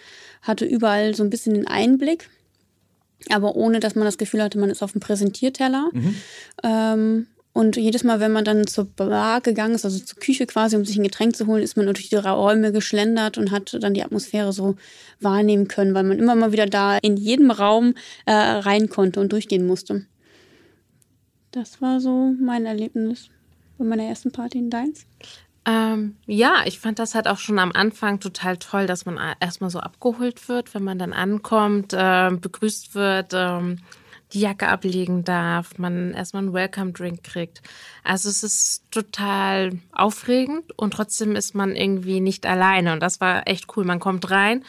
hatte 0.43 0.65
überall 0.65 1.15
so 1.15 1.23
ein 1.23 1.31
bisschen 1.31 1.55
den 1.55 1.67
Einblick, 1.67 2.31
aber 3.31 3.57
ohne 3.57 3.81
dass 3.81 3.95
man 3.95 4.05
das 4.05 4.19
Gefühl 4.19 4.43
hatte, 4.43 4.59
man 4.59 4.71
ist 4.71 4.83
auf 4.83 4.93
dem 4.93 5.01
Präsentierteller. 5.01 5.91
Ähm, 6.63 7.27
und 7.53 7.77
jedes 7.79 8.05
Mal, 8.05 8.21
wenn 8.21 8.33
man 8.33 8.45
dann 8.45 8.67
zur 8.67 8.85
Bar 8.85 9.41
gegangen 9.41 9.75
ist, 9.75 9.87
also 9.87 9.99
zur 9.99 10.19
Küche 10.19 10.47
quasi, 10.47 10.77
um 10.77 10.85
sich 10.85 10.99
ein 10.99 11.03
Getränk 11.03 11.35
zu 11.35 11.47
holen, 11.47 11.63
ist 11.63 11.75
man 11.75 11.87
durch 11.87 12.11
die 12.11 12.17
Räume 12.17 12.71
geschlendert 12.71 13.39
und 13.39 13.51
hat 13.51 13.75
dann 13.81 13.95
die 13.95 14.03
Atmosphäre 14.03 14.53
so 14.53 14.77
wahrnehmen 15.21 15.67
können, 15.67 15.95
weil 15.95 16.05
man 16.05 16.19
immer 16.19 16.35
mal 16.35 16.53
wieder 16.53 16.67
da 16.67 16.99
in 16.99 17.17
jedem 17.17 17.51
Raum 17.51 17.95
äh, 18.27 18.33
rein 18.33 18.91
konnte 18.91 19.21
und 19.21 19.33
durchgehen 19.33 19.67
musste. 19.67 20.05
Das 21.51 21.81
war 21.81 21.99
so 21.99 22.35
mein 22.39 22.67
Erlebnis 22.67 23.31
bei 23.79 23.87
meiner 23.87 24.05
ersten 24.05 24.33
Party 24.33 24.59
in 24.59 24.69
Deins. 24.69 25.07
Ähm, 25.67 26.17
ja, 26.27 26.63
ich 26.65 26.79
fand 26.79 27.01
das 27.01 27.17
halt 27.17 27.27
auch 27.27 27.39
schon 27.39 27.59
am 27.59 27.73
Anfang 27.73 28.21
total 28.21 28.57
toll, 28.57 28.87
dass 28.87 29.05
man 29.05 29.19
erstmal 29.41 29.71
so 29.71 29.81
abgeholt 29.81 30.49
wird, 30.49 30.75
wenn 30.75 30.85
man 30.85 30.99
dann 30.99 31.13
ankommt, 31.13 31.93
äh, 31.93 32.31
begrüßt 32.31 32.95
wird, 32.95 33.33
ähm, 33.35 33.79
die 34.33 34.41
Jacke 34.41 34.69
ablegen 34.69 35.25
darf, 35.25 35.79
man 35.79 36.13
erstmal 36.13 36.45
einen 36.45 36.53
Welcome-Drink 36.53 37.25
kriegt. 37.25 37.63
Also 38.05 38.29
es 38.29 38.43
ist 38.43 38.83
total 38.91 39.79
aufregend 39.93 40.77
und 40.77 40.93
trotzdem 40.93 41.37
ist 41.37 41.55
man 41.55 41.75
irgendwie 41.75 42.21
nicht 42.21 42.47
alleine. 42.47 42.93
Und 42.93 43.01
das 43.01 43.21
war 43.21 43.47
echt 43.49 43.77
cool. 43.77 43.85
Man 43.85 44.01
kommt 44.01 44.31
rein 44.31 44.65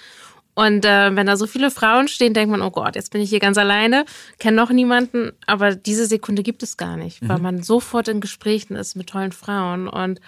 und 0.57 0.85
äh, 0.85 1.15
wenn 1.15 1.27
da 1.27 1.37
so 1.37 1.45
viele 1.45 1.69
Frauen 1.69 2.07
stehen, 2.07 2.33
denkt 2.33 2.49
man, 2.49 2.63
oh 2.63 2.71
Gott, 2.71 2.95
jetzt 2.95 3.11
bin 3.11 3.21
ich 3.21 3.29
hier 3.29 3.39
ganz 3.39 3.59
alleine, 3.59 4.05
kenne 4.39 4.57
noch 4.57 4.71
niemanden. 4.71 5.33
Aber 5.45 5.75
diese 5.75 6.07
Sekunde 6.07 6.41
gibt 6.41 6.63
es 6.63 6.77
gar 6.77 6.97
nicht, 6.97 7.19
weil 7.29 7.37
man 7.37 7.61
sofort 7.61 8.07
in 8.07 8.21
Gesprächen 8.21 8.75
ist 8.75 8.95
mit 8.95 9.07
tollen 9.07 9.33
Frauen. 9.33 9.87
Und 9.87 10.19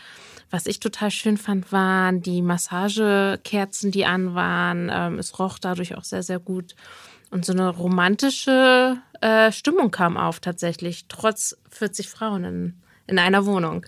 was 0.49 0.65
ich 0.65 0.79
total 0.79 1.11
schön 1.11 1.37
fand, 1.37 1.71
waren 1.71 2.21
die 2.21 2.41
Massagekerzen, 2.41 3.91
die 3.91 4.05
an 4.05 4.35
waren. 4.35 4.89
Ähm, 4.91 5.19
es 5.19 5.37
roch 5.39 5.59
dadurch 5.59 5.95
auch 5.95 6.03
sehr, 6.03 6.23
sehr 6.23 6.39
gut. 6.39 6.75
Und 7.29 7.45
so 7.45 7.53
eine 7.53 7.69
romantische 7.69 8.97
äh, 9.21 9.51
Stimmung 9.51 9.91
kam 9.91 10.17
auf 10.17 10.39
tatsächlich, 10.39 11.05
trotz 11.07 11.57
40 11.69 12.09
Frauen 12.09 12.43
in, 12.43 12.81
in 13.05 13.19
einer 13.19 13.45
Wohnung. 13.45 13.85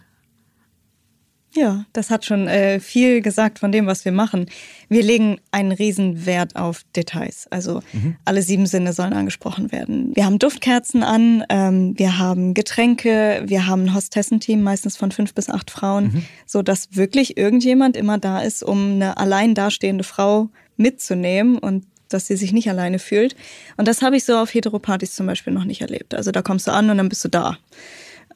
Ja, 1.53 1.85
das 1.91 2.09
hat 2.09 2.23
schon 2.23 2.47
äh, 2.47 2.79
viel 2.79 3.21
gesagt 3.21 3.59
von 3.59 3.73
dem, 3.73 3.85
was 3.85 4.05
wir 4.05 4.13
machen. 4.13 4.45
Wir 4.87 5.03
legen 5.03 5.39
einen 5.51 5.73
riesen 5.73 6.25
Wert 6.25 6.55
auf 6.55 6.83
Details. 6.95 7.47
Also 7.49 7.81
alle 8.23 8.41
sieben 8.41 8.67
Sinne 8.67 8.93
sollen 8.93 9.11
angesprochen 9.11 9.71
werden. 9.71 10.15
Wir 10.15 10.25
haben 10.25 10.39
Duftkerzen 10.39 11.03
an, 11.03 11.43
ähm, 11.49 11.93
wir 11.97 12.17
haben 12.17 12.53
Getränke, 12.53 13.43
wir 13.45 13.67
haben 13.67 13.83
ein 13.83 13.93
Hostessenteam, 13.93 14.61
meistens 14.61 14.95
von 14.95 15.11
fünf 15.11 15.33
bis 15.33 15.49
acht 15.49 15.71
Frauen, 15.71 16.25
so 16.45 16.61
dass 16.61 16.95
wirklich 16.95 17.35
irgendjemand 17.35 17.97
immer 17.97 18.17
da 18.17 18.39
ist, 18.39 18.63
um 18.63 18.93
eine 18.93 19.17
allein 19.17 19.53
dastehende 19.53 20.05
Frau 20.05 20.49
mitzunehmen 20.77 21.57
und 21.57 21.85
dass 22.07 22.27
sie 22.27 22.37
sich 22.37 22.53
nicht 22.53 22.69
alleine 22.69 22.99
fühlt. 22.99 23.35
Und 23.77 23.87
das 23.87 24.01
habe 24.01 24.15
ich 24.15 24.23
so 24.23 24.37
auf 24.37 24.53
Heteropartys 24.53 25.15
zum 25.15 25.25
Beispiel 25.27 25.53
noch 25.53 25.65
nicht 25.65 25.81
erlebt. 25.81 26.13
Also 26.13 26.31
da 26.31 26.41
kommst 26.41 26.67
du 26.67 26.71
an 26.71 26.89
und 26.89 26.97
dann 26.97 27.09
bist 27.09 27.23
du 27.23 27.29
da. 27.29 27.57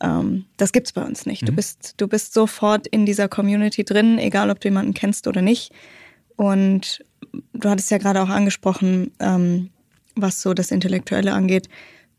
Ähm, 0.01 0.45
das 0.57 0.71
gibt's 0.71 0.93
bei 0.93 1.03
uns 1.03 1.25
nicht. 1.25 1.47
Du 1.47 1.53
bist, 1.53 1.95
du 1.97 2.07
bist 2.07 2.33
sofort 2.33 2.87
in 2.87 3.05
dieser 3.05 3.27
Community 3.27 3.83
drin, 3.83 4.17
egal 4.17 4.49
ob 4.49 4.59
du 4.59 4.67
jemanden 4.67 4.93
kennst 4.93 5.27
oder 5.27 5.41
nicht. 5.41 5.71
Und 6.35 7.03
du 7.53 7.69
hattest 7.69 7.91
ja 7.91 7.97
gerade 7.97 8.21
auch 8.21 8.29
angesprochen, 8.29 9.11
ähm, 9.19 9.69
was 10.15 10.41
so 10.41 10.53
das 10.53 10.71
Intellektuelle 10.71 11.33
angeht. 11.33 11.69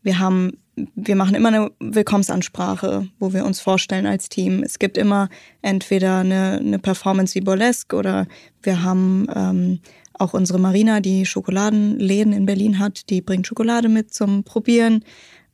Wir 0.03 0.19
haben, 0.19 0.57
wir 0.95 1.15
machen 1.15 1.35
immer 1.35 1.49
eine 1.49 1.71
Willkommensansprache, 1.79 3.07
wo 3.19 3.33
wir 3.33 3.45
uns 3.45 3.59
vorstellen 3.59 4.05
als 4.05 4.29
Team. 4.29 4.63
Es 4.63 4.79
gibt 4.79 4.97
immer 4.97 5.29
entweder 5.61 6.19
eine, 6.19 6.59
eine 6.59 6.79
Performance 6.79 7.35
wie 7.35 7.41
Burlesque 7.41 7.95
oder 7.95 8.27
wir 8.61 8.83
haben 8.83 9.27
ähm, 9.35 9.79
auch 10.13 10.33
unsere 10.33 10.59
Marina, 10.59 10.99
die 10.99 11.25
Schokoladenläden 11.25 12.33
in 12.33 12.45
Berlin 12.45 12.79
hat, 12.79 13.09
die 13.09 13.21
bringt 13.21 13.47
Schokolade 13.47 13.89
mit 13.89 14.13
zum 14.13 14.43
Probieren 14.43 15.03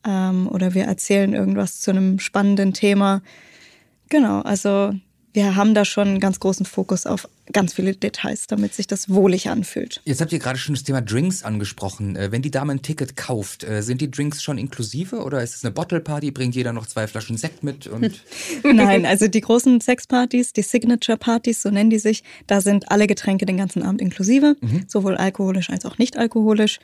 ähm, 0.06 0.48
oder 0.48 0.74
wir 0.74 0.86
erzählen 0.86 1.34
irgendwas 1.34 1.80
zu 1.80 1.92
einem 1.92 2.20
spannenden 2.20 2.74
Thema. 2.74 3.22
Genau, 4.10 4.42
also 4.42 4.94
wir 5.34 5.56
haben 5.56 5.74
da 5.74 5.84
schon 5.84 6.08
einen 6.08 6.20
ganz 6.20 6.40
großen 6.40 6.66
Fokus 6.66 7.08
auf 7.08 7.28
ganz 7.52 7.74
viele 7.74 7.96
Details, 7.96 8.46
damit 8.48 8.76
sich 8.76 8.86
das 8.86 9.10
wohlig 9.10 9.50
anfühlt. 9.50 10.00
Jetzt 10.06 10.22
habt 10.22 10.32
ihr 10.32 10.40
gerade 10.40 10.60
schon 10.60 10.76
das 10.76 10.84
Thema 10.84 11.02
Drinks 11.02 11.44
angesprochen. 11.44 12.16
Äh, 12.16 12.32
Wenn 12.32 12.44
die 12.44 12.52
Dame 12.52 12.74
ein 12.74 12.82
Ticket 12.84 13.18
kauft, 13.18 13.64
äh, 13.64 13.82
sind 13.82 14.00
die 14.00 14.10
Drinks 14.10 14.44
schon 14.44 14.60
inklusive 14.60 15.24
oder 15.24 15.42
ist 15.42 15.56
es 15.56 15.66
eine 15.66 15.72
Bottle 15.72 16.00
Party? 16.00 16.30
Bringt 16.32 16.56
jeder 16.56 16.72
noch 16.72 16.86
zwei 16.86 17.08
Flaschen 17.08 17.36
Sekt 17.36 17.64
mit? 17.64 17.88
Und 17.88 18.24
Nein, 18.64 19.06
also 19.06 19.28
die 19.28 19.42
großen 19.42 19.82
Sexpartys, 19.82 20.54
die 20.54 20.62
Signature-Partys, 20.62 21.64
so 21.64 21.72
nennen 21.72 21.90
die 21.90 22.00
sich, 22.00 22.24
da 22.46 22.62
sind 22.62 22.92
alle 22.92 23.08
Getränke 23.08 23.46
den 23.46 23.58
ganzen 23.58 23.82
Abend 23.82 24.02
inklusive, 24.02 24.56
sowohl 24.88 25.18
alkoholisch 25.18 25.72
als 25.72 25.86
auch 25.86 25.98
nicht 25.98 26.16
alkoholisch. 26.18 26.80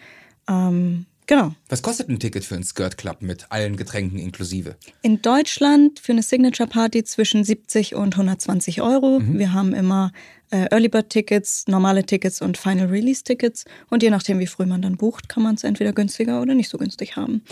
Ähm, 0.49 1.05
genau. 1.29 1.53
was 1.69 1.81
kostet 1.81 2.09
ein 2.09 2.19
Ticket 2.19 2.43
für 2.43 2.55
einen 2.55 2.63
Skirt 2.63 2.97
Club 2.97 3.21
mit 3.21 3.45
allen 3.49 3.77
Getränken 3.77 4.19
inklusive? 4.19 4.75
In 5.01 5.21
Deutschland 5.21 5.99
für 5.99 6.11
eine 6.11 6.23
Signature-Party 6.23 7.03
zwischen 7.05 7.43
70 7.43 7.95
und 7.95 8.15
120 8.15 8.81
Euro. 8.81 9.21
Wir 9.23 9.53
haben 9.53 9.73
immer 9.73 10.11
äh, 10.51 10.65
Early 10.71 10.89
Bird 10.89 11.09
Tickets, 11.09 11.65
normale 11.67 12.03
Tickets 12.03 12.41
und 12.41 12.57
Final 12.57 12.87
Release 12.87 13.23
Tickets. 13.23 13.65
Und 13.89 14.03
je 14.03 14.09
nachdem, 14.09 14.39
wie 14.39 14.47
früh 14.47 14.65
man 14.65 14.81
dann 14.81 14.97
bucht, 14.97 15.29
kann 15.29 15.43
man 15.43 15.55
es 15.55 15.63
entweder 15.63 15.93
günstiger 15.93 16.41
oder 16.41 16.55
nicht 16.55 16.69
so 16.69 16.77
günstig 16.77 17.15
haben. 17.15 17.43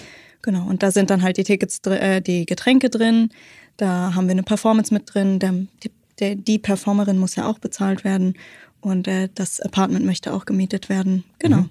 Genau. 0.42 0.68
Und 0.68 0.84
da 0.84 0.92
sind 0.92 1.10
dann 1.10 1.22
halt 1.22 1.38
die 1.38 1.44
Tickets, 1.44 1.80
äh, 1.86 2.22
die 2.22 2.46
Getränke 2.46 2.90
drin. 2.90 3.30
Da 3.78 4.14
haben 4.16 4.28
wir 4.28 4.32
eine 4.32 4.44
Performance 4.44 4.94
mit 4.94 5.14
drin. 5.14 5.40
Der, 5.40 5.52
die, 5.84 5.92
der, 6.20 6.36
die 6.36 6.60
Performerin 6.60 7.18
muss 7.18 7.36
ja 7.36 7.48
auch 7.48 7.60
bezahlt 7.60 8.04
werden. 8.04 8.36
Und 8.82 9.08
äh, 9.08 9.30
das 9.34 9.60
Apartment 9.60 10.06
möchte 10.06 10.34
auch 10.34 10.46
gemietet 10.46 10.90
werden. 10.90 11.24
Genau. 11.40 11.66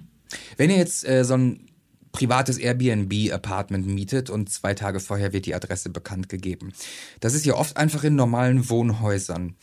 Wenn 0.57 0.69
ihr 0.69 0.77
jetzt 0.77 1.07
äh, 1.07 1.23
so 1.23 1.35
ein 1.35 1.66
privates 2.11 2.57
Airbnb-Apartment 2.57 3.85
mietet 3.87 4.29
und 4.29 4.49
zwei 4.49 4.73
Tage 4.73 4.99
vorher 4.99 5.33
wird 5.33 5.45
die 5.45 5.55
Adresse 5.55 5.89
bekannt 5.89 6.29
gegeben. 6.29 6.73
Das 7.19 7.33
ist 7.33 7.45
ja 7.45 7.53
oft 7.55 7.77
einfach 7.77 8.03
in 8.03 8.15
normalen 8.15 8.69
Wohnhäusern. 8.69 9.55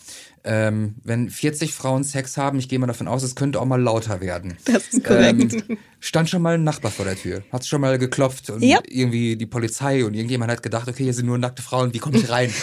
Ähm, 0.47 0.97
wenn 1.03 1.31
40 1.31 1.73
Frauen 1.73 2.05
Sex 2.05 2.37
haben, 2.37 2.59
ich 2.59 2.69
gehe 2.69 2.79
mal 2.79 2.87
davon 2.87 3.09
aus, 3.09 3.23
es 3.23 3.35
könnte 3.35 3.59
auch 3.61 3.65
mal 3.65 3.81
lauter 3.81 4.21
werden. 4.21 4.59
Das 4.67 4.89
ist 4.89 5.03
korrekt. 5.03 5.55
Ähm, 5.55 5.79
stand 6.01 6.29
schon 6.29 6.43
mal 6.43 6.57
ein 6.57 6.65
Nachbar 6.65 6.91
vor 6.91 7.07
der 7.07 7.17
Tür. 7.17 7.43
Hat 7.51 7.65
schon 7.67 7.81
mal 7.81 7.99
geklopft 7.99 8.51
und 8.51 8.63
Ja. 8.63 8.79
irgendwie 8.87 9.37
die 9.37 9.47
Polizei 9.47 10.05
und 10.05 10.13
irgendjemand 10.13 10.51
hat 10.53 10.63
gedacht, 10.63 10.87
okay, 10.87 11.05
hier 11.05 11.15
sind 11.15 11.25
nur 11.25 11.39
nackte 11.39 11.63
Frauen, 11.63 11.95
wie 11.95 11.99
komme 11.99 12.19
ich 12.19 12.29
rein? 12.29 12.53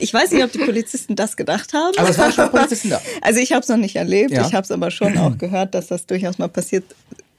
Ich 0.00 0.12
weiß 0.12 0.32
nicht, 0.32 0.42
ob 0.42 0.52
die 0.52 0.58
Polizisten 0.58 1.14
das 1.16 1.36
gedacht 1.36 1.72
haben. 1.72 1.96
Aber 1.98 2.08
es 2.08 2.18
waren 2.18 2.32
schon 2.32 2.50
Polizisten 2.50 2.90
da. 2.90 3.00
Also 3.22 3.38
ich 3.40 3.52
habe 3.52 3.62
es 3.62 3.68
noch 3.68 3.76
nicht 3.76 3.96
erlebt, 3.96 4.30
Ja. 4.32 4.46
ich 4.46 4.54
habe 4.54 4.64
es 4.64 4.70
aber 4.70 4.90
schon 4.90 5.16
auch 5.18 5.38
gehört, 5.38 5.74
dass 5.74 5.86
das 5.88 6.06
durchaus 6.06 6.38
mal 6.38 6.48
passiert 6.48 6.84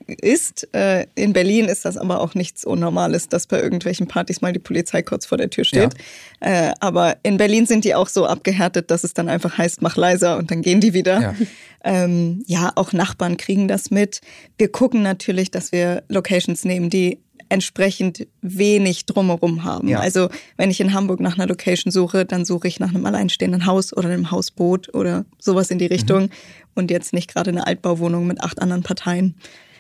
ist. 0.08 0.68
Äh, 0.74 1.08
in 1.16 1.34
Berlin 1.34 1.66
ist 1.66 1.86
das 1.86 1.98
aber 1.98 2.22
auch 2.22 2.36
nichts 2.36 2.66
Unnormales, 2.66 3.30
dass 3.30 3.48
bei 3.48 3.62
irgendwelchen 3.62 4.08
Partys 4.08 4.42
mal 4.42 4.54
die 4.54 4.60
Polizei 4.60 5.02
kurz 5.02 5.26
vor 5.26 5.38
der 5.38 5.50
Tür 5.50 5.64
steht. 5.64 5.94
Ja. 6.42 6.70
Äh, 6.70 6.74
aber 6.80 7.18
in 7.24 7.38
Berlin 7.38 7.66
sind 7.66 7.86
die 7.86 7.96
auch 7.96 8.10
so 8.10 8.26
abgehärtet, 8.26 8.92
dass 8.92 9.04
es 9.04 9.14
dann 9.14 9.30
einfach 9.30 9.58
heißt, 9.58 9.82
mach 9.82 9.96
leiser 9.96 10.38
und 10.38 10.52
dann 10.52 10.62
gehen 10.62 10.82
die 10.82 10.94
wieder. 10.94 11.22
Ja. 11.22 11.36
Ähm, 11.84 12.44
ja, 12.46 12.72
auch 12.76 12.94
Nachbarn 12.94 13.38
kriegen 13.38 13.68
das 13.68 13.90
mit. 13.90 14.22
Wir 14.58 14.72
gucken 14.72 15.02
natürlich, 15.02 15.50
dass 15.50 15.72
wir 15.72 16.04
Locations 16.10 16.64
nehmen, 16.64 16.90
die 16.90 17.20
entsprechend 17.52 18.28
wenig 18.42 19.06
drumherum 19.06 19.66
haben. 19.66 19.90
Ja. 19.90 20.00
Also 20.00 20.30
wenn 20.56 20.72
ich 20.72 20.80
in 20.80 20.94
Hamburg 20.94 21.20
nach 21.20 21.38
einer 21.38 21.48
Location 21.48 21.92
suche, 21.92 22.26
dann 22.26 22.46
suche 22.46 22.70
ich 22.70 22.80
nach 22.80 22.90
einem 22.90 23.06
alleinstehenden 23.06 23.66
Haus 23.66 23.96
oder 23.96 24.08
einem 24.08 24.32
Hausboot 24.32 24.94
oder 24.94 25.26
sowas 25.38 25.70
in 25.70 25.78
die 25.78 25.86
Richtung 25.86 26.24
mhm. 26.24 26.30
und 26.76 26.92
jetzt 26.92 27.12
nicht 27.12 27.32
gerade 27.32 27.50
eine 27.50 27.68
Altbauwohnung 27.68 28.26
mit 28.26 28.42
acht 28.42 28.62
anderen 28.62 28.84
Parteien 28.84 29.36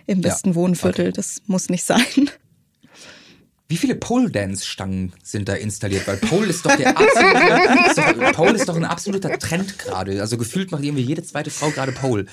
im 0.07 0.21
besten 0.21 0.49
ja. 0.49 0.55
Wohnviertel. 0.55 1.07
Okay. 1.07 1.13
Das 1.15 1.41
muss 1.47 1.69
nicht 1.69 1.83
sein. 1.83 2.29
Wie 3.71 3.77
viele 3.77 3.95
Pole-Dance-Stangen 3.95 5.13
sind 5.23 5.47
da 5.47 5.53
installiert? 5.53 6.05
Weil 6.05 6.17
Pole 6.17 6.47
ist 6.47 6.65
doch 6.65 6.75
der 6.75 6.89
absolute, 6.89 7.89
ist 7.89 7.97
doch, 8.19 8.31
Pole 8.33 8.51
ist 8.51 8.67
doch 8.67 8.75
ein 8.75 8.83
absoluter 8.83 9.39
Trend 9.39 9.79
gerade. 9.79 10.19
Also 10.19 10.37
gefühlt 10.37 10.73
macht 10.73 10.83
irgendwie 10.83 11.03
jede 11.03 11.23
zweite 11.23 11.49
Frau 11.51 11.69
gerade 11.69 11.93
Pole. 11.93 12.25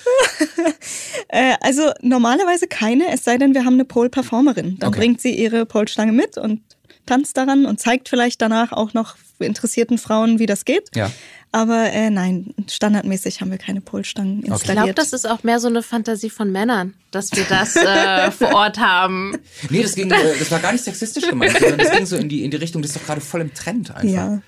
äh, 1.28 1.54
also 1.60 1.92
normalerweise 2.02 2.66
keine, 2.66 3.12
es 3.12 3.22
sei 3.22 3.38
denn, 3.38 3.54
wir 3.54 3.64
haben 3.64 3.74
eine 3.74 3.84
Pole-Performerin. 3.84 4.78
Dann 4.80 4.88
okay. 4.88 4.98
bringt 4.98 5.20
sie 5.20 5.32
ihre 5.32 5.64
Pole-Stange 5.64 6.10
mit 6.10 6.38
und 6.38 6.60
tanzt 7.09 7.36
daran 7.36 7.66
und 7.66 7.80
zeigt 7.80 8.09
vielleicht 8.09 8.42
danach 8.42 8.72
auch 8.72 8.94
noch 8.94 9.16
interessierten 9.38 9.98
Frauen, 9.98 10.38
wie 10.38 10.46
das 10.46 10.64
geht. 10.64 10.94
Ja. 10.94 11.11
Aber 11.50 11.90
äh, 11.92 12.11
nein, 12.11 12.54
standardmäßig 12.68 13.40
haben 13.40 13.50
wir 13.50 13.59
keine 13.59 13.80
Polstangen 13.80 14.42
installiert. 14.42 14.68
Ich 14.68 14.74
glaube, 14.74 14.94
das 14.94 15.12
ist 15.12 15.28
auch 15.28 15.42
mehr 15.44 15.61
so 15.61 15.68
eine 15.68 15.82
Fantasie 15.82 16.28
von 16.28 16.52
Männern, 16.52 16.94
dass 17.11 17.32
wir 17.32 17.44
das 17.44 17.76
äh, 17.76 18.30
vor 18.38 18.54
Ort 18.54 18.78
haben. 18.78 19.38
Nee, 19.70 19.82
das, 19.82 19.94
ging, 19.94 20.11
äh, 20.11 20.38
das 20.38 20.50
war 20.50 20.59
gar 20.59 20.72
nicht 20.72 20.84
sexistisch 20.84 21.26
gemeint, 21.26 21.56
sondern 21.59 21.78
das 21.78 21.92
ging 21.92 22.06
so 22.06 22.16
in 22.16 22.28
die, 22.28 22.44
in 22.44 22.50
die 22.50 22.59
Richtung, 22.59 22.82
das 22.82 22.90
ist 22.90 23.00
doch 23.00 23.06
gerade 23.06 23.20
voll 23.20 23.40
im 23.40 23.54
Trend 23.54 23.90
einfach. 23.90 24.04
Ja, 24.04 24.42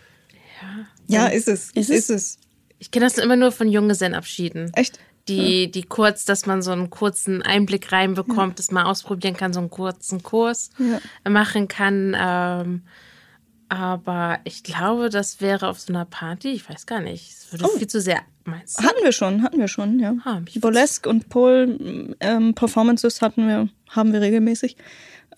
ja. 1.08 1.24
ja 1.24 1.26
ist 1.28 1.48
es. 1.48 1.70
Ist, 1.70 1.88
ist 1.88 2.11
es? 2.11 2.38
Ich 2.78 2.90
kenne 2.90 3.06
das 3.06 3.16
immer 3.18 3.36
nur 3.36 3.52
von 3.52 3.68
Junggesellenabschieden. 3.68 4.72
Echt? 4.74 4.98
Die, 5.28 5.70
die 5.70 5.82
kurz, 5.82 6.24
dass 6.24 6.46
man 6.46 6.60
so 6.60 6.72
einen 6.72 6.90
kurzen 6.90 7.42
Einblick 7.42 7.92
reinbekommt, 7.92 8.52
ja. 8.52 8.56
dass 8.56 8.70
man 8.72 8.86
ausprobieren 8.86 9.36
kann, 9.36 9.52
so 9.52 9.60
einen 9.60 9.70
kurzen 9.70 10.22
Kurs 10.22 10.70
ja. 10.78 10.98
machen 11.30 11.68
kann. 11.68 12.16
Ähm, 12.18 12.82
aber 13.68 14.40
ich 14.42 14.64
glaube, 14.64 15.10
das 15.10 15.40
wäre 15.40 15.68
auf 15.68 15.78
so 15.78 15.92
einer 15.92 16.04
Party, 16.04 16.48
ich 16.48 16.68
weiß 16.68 16.86
gar 16.86 17.00
nicht. 17.00 17.30
Es 17.30 17.52
würde 17.52 17.66
oh. 17.66 17.78
viel 17.78 17.86
zu 17.86 18.00
sehr, 18.00 18.20
meinst 18.44 18.80
du? 18.80 18.84
Hatten 18.84 19.04
wir 19.04 19.12
schon, 19.12 19.44
hatten 19.44 19.60
wir 19.60 19.68
schon, 19.68 20.00
ja. 20.00 20.14
Ah, 20.24 20.40
Burlesque 20.56 21.08
und 21.08 21.28
Pole 21.28 22.16
ähm, 22.18 22.54
Performances 22.54 23.22
hatten 23.22 23.46
wir, 23.46 23.68
haben 23.88 24.12
wir 24.12 24.20
regelmäßig. 24.20 24.76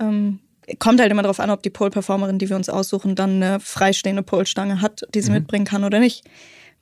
Ähm, 0.01 0.39
kommt 0.79 1.01
halt 1.01 1.11
immer 1.11 1.23
darauf 1.23 1.41
an, 1.41 1.51
ob 1.51 1.63
die 1.63 1.69
Pole-Performerin, 1.71 2.39
die 2.39 2.49
wir 2.49 2.57
uns 2.57 2.71
aussuchen, 2.71 3.15
dann 3.17 3.43
eine 3.43 3.61
freistehende 3.61 4.23
Pole-Stange 4.23 4.81
hat, 4.81 5.03
die 5.15 5.21
sie 5.21 5.31
mhm. 5.31 5.39
mitbringen 5.39 5.67
kann 5.67 5.85
oder 5.85 5.99
nicht. 5.99 6.25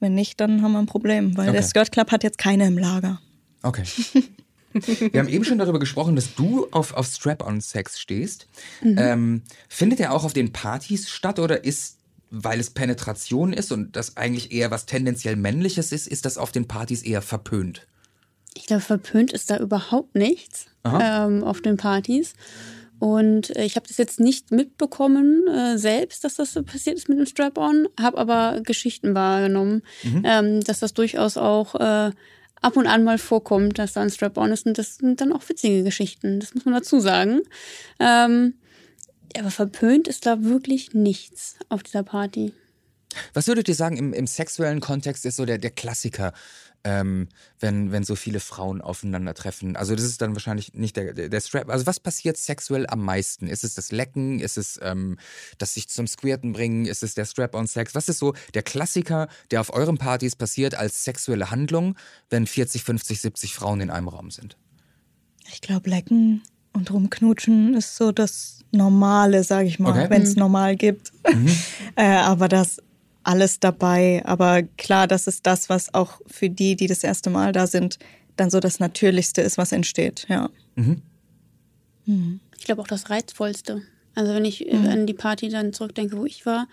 Wenn 0.01 0.15
nicht, 0.15 0.41
dann 0.41 0.63
haben 0.63 0.73
wir 0.73 0.79
ein 0.79 0.87
Problem, 0.87 1.37
weil 1.37 1.49
okay. 1.49 1.59
der 1.59 1.63
Skirt 1.63 1.93
Club 1.93 2.11
hat 2.11 2.25
jetzt 2.25 2.39
keine 2.39 2.67
im 2.67 2.79
Lager. 2.79 3.21
Okay. 3.63 3.85
Wir 4.73 5.21
haben 5.21 5.29
eben 5.29 5.45
schon 5.45 5.59
darüber 5.59 5.79
gesprochen, 5.79 6.17
dass 6.17 6.35
du 6.35 6.69
auf, 6.71 6.95
auf 6.95 7.07
Strap-on-Sex 7.07 8.01
stehst. 8.01 8.47
Mhm. 8.83 8.97
Ähm, 8.99 9.43
findet 9.69 10.01
er 10.01 10.13
auch 10.13 10.25
auf 10.25 10.33
den 10.33 10.53
Partys 10.53 11.11
statt 11.11 11.39
oder 11.39 11.65
ist, 11.65 11.99
weil 12.31 12.61
es 12.61 12.71
Penetration 12.71 13.53
ist 13.53 13.73
und 13.73 13.97
das 13.97 14.17
eigentlich 14.17 14.53
eher 14.53 14.71
was 14.71 14.87
tendenziell 14.87 15.37
männliches 15.37 15.93
ist, 15.93 16.07
ist 16.07 16.25
das 16.25 16.39
auf 16.39 16.53
den 16.53 16.69
Partys 16.69 17.03
eher 17.03 17.21
verpönt? 17.21 17.87
Ich 18.55 18.67
glaube, 18.67 18.83
verpönt 18.83 19.33
ist 19.33 19.51
da 19.51 19.59
überhaupt 19.59 20.15
nichts 20.15 20.67
ähm, 20.85 21.45
auf 21.45 21.61
den 21.61 21.77
Partys. 21.77 22.35
Und 23.01 23.57
äh, 23.57 23.65
ich 23.65 23.77
habe 23.77 23.89
das 23.89 23.97
jetzt 23.97 24.21
nicht 24.21 24.53
mitbekommen 24.53 25.49
äh, 25.49 25.79
selbst, 25.79 26.23
dass 26.23 26.37
das 26.37 26.53
so 26.53 26.63
passiert 26.63 26.99
ist 26.99 27.09
mit 27.09 27.19
dem 27.19 27.27
Strap-on, 27.27 27.89
habe 27.99 28.19
aber 28.19 28.61
Geschichten 28.63 29.15
wahrgenommen, 29.15 29.83
mhm. 30.03 30.23
ähm, 30.25 30.61
dass 30.61 30.81
das 30.81 30.93
durchaus 30.93 31.39
auch 31.39 31.75
äh, 31.77 32.11
ab 32.61 32.77
und 32.77 32.87
an 32.87 33.03
mal 33.03 33.17
vorkommt, 33.17 33.79
dass 33.79 33.95
da 33.95 34.03
ein 34.03 34.11
Strap-on 34.11 34.53
ist. 34.53 34.67
Und 34.67 34.77
das 34.77 34.97
sind 34.97 35.21
dann 35.23 35.33
auch 35.33 35.49
witzige 35.49 35.83
Geschichten, 35.83 36.41
das 36.41 36.55
muss 36.55 36.67
man 36.67 36.75
dazu 36.75 37.01
sagen. 37.01 37.41
Ähm, 37.99 38.55
aber 39.39 39.51
verpönt 39.51 40.07
ist 40.07 40.27
da 40.27 40.45
wirklich 40.45 40.93
nichts 40.93 41.57
auf 41.71 41.83
dieser 41.83 42.03
Party. 42.03 42.53
Was 43.33 43.47
würdet 43.47 43.67
ihr 43.69 43.75
sagen, 43.75 43.97
im, 43.97 44.13
im 44.13 44.27
sexuellen 44.27 44.81
Kontext 44.81 45.25
ist 45.25 45.37
so 45.37 45.47
der, 45.47 45.59
der 45.59 45.71
Klassiker? 45.71 46.35
Ähm, 46.85 47.29
wenn, 47.59 47.93
wenn 47.93 48.05
so 48.05 48.17
viele 48.17 48.41
Frauen 48.41 48.81
aufeinandertreffen. 48.81 49.77
Also 49.77 49.95
das 49.95 50.05
ist 50.05 50.23
dann 50.23 50.35
wahrscheinlich 50.35 50.75
nicht 50.75 50.97
der, 50.97 51.13
der, 51.13 51.29
der 51.29 51.41
Strap. 51.41 51.69
Also 51.69 51.87
was 51.87 52.01
passiert 52.01 52.37
sexuell 52.37 52.87
am 52.87 53.05
meisten? 53.05 53.49
Ist 53.49 53.65
es 53.65 53.75
das 53.75 53.93
Lecken? 53.93 54.41
Ist 54.41 54.57
es 54.57 54.79
ähm, 54.83 55.19
das 55.59 55.75
sich 55.75 55.89
zum 55.89 56.07
Squirten 56.07 56.53
bringen? 56.53 56.87
Ist 56.87 57.03
es 57.03 57.15
der 57.15 57.27
Strap-on-Sex? 57.27 57.95
Was 57.95 58.09
ist 58.09 58.19
so 58.19 58.35
der 58.55 58.63
Klassiker, 58.63 59.29
der 59.51 59.61
auf 59.61 59.73
euren 59.73 59.99
Partys 59.99 60.37
passiert 60.37 60.75
als 60.75 61.05
sexuelle 61.05 61.51
Handlung, 61.51 61.97
wenn 62.31 62.47
40, 62.47 62.83
50, 62.83 63.21
70 63.21 63.55
Frauen 63.55 63.81
in 63.81 63.91
einem 63.91 64.09
Raum 64.09 64.31
sind? 64.31 64.57
Ich 65.53 65.61
glaube, 65.61 65.91
Lecken 65.91 66.43
und 66.73 66.91
rumknutschen 66.91 67.75
ist 67.75 67.97
so 67.97 68.13
das 68.13 68.61
Normale, 68.73 69.43
sage 69.45 69.69
ich 69.69 69.79
mal, 69.81 69.91
okay. 69.91 70.11
wenn 70.11 70.23
es 70.23 70.35
mhm. 70.35 70.41
normal 70.41 70.77
gibt. 70.77 71.13
Mhm. 71.31 71.49
äh, 71.97 72.05
aber 72.05 72.49
das 72.49 72.81
alles 73.23 73.61
dabei. 73.61 74.23
Aber 74.25 74.63
klar, 74.63 75.07
das 75.07 75.27
ist 75.27 75.47
das, 75.47 75.69
was 75.69 75.93
auch 75.95 76.21
für 76.27 76.51
die, 76.51 76.77
die 76.77 76.87
das 76.87 77.05
erste 77.05 77.31
Mal 77.31 77.53
da 77.53 77.67
sind, 77.67 77.99
dann 78.37 78.51
so 78.51 78.61
das 78.61 78.81
Natürlichste 78.81 79.43
ist, 79.43 79.59
was 79.59 79.73
entsteht. 79.73 80.27
Ja. 80.29 80.51
Mhm. 80.77 81.03
Mhm. 82.07 82.41
Ich 82.59 82.65
glaube 82.65 82.83
auch 82.83 82.89
das 82.89 83.11
Reizvollste. 83.11 83.83
Also 84.15 84.35
wenn 84.35 84.45
ich 84.45 84.67
mhm. 84.71 84.87
an 84.87 85.07
die 85.07 85.15
Party 85.15 85.49
dann 85.49 85.73
zurückdenke, 85.73 86.17
wo 86.17 86.25
ich 86.25 86.47
war, 86.47 86.69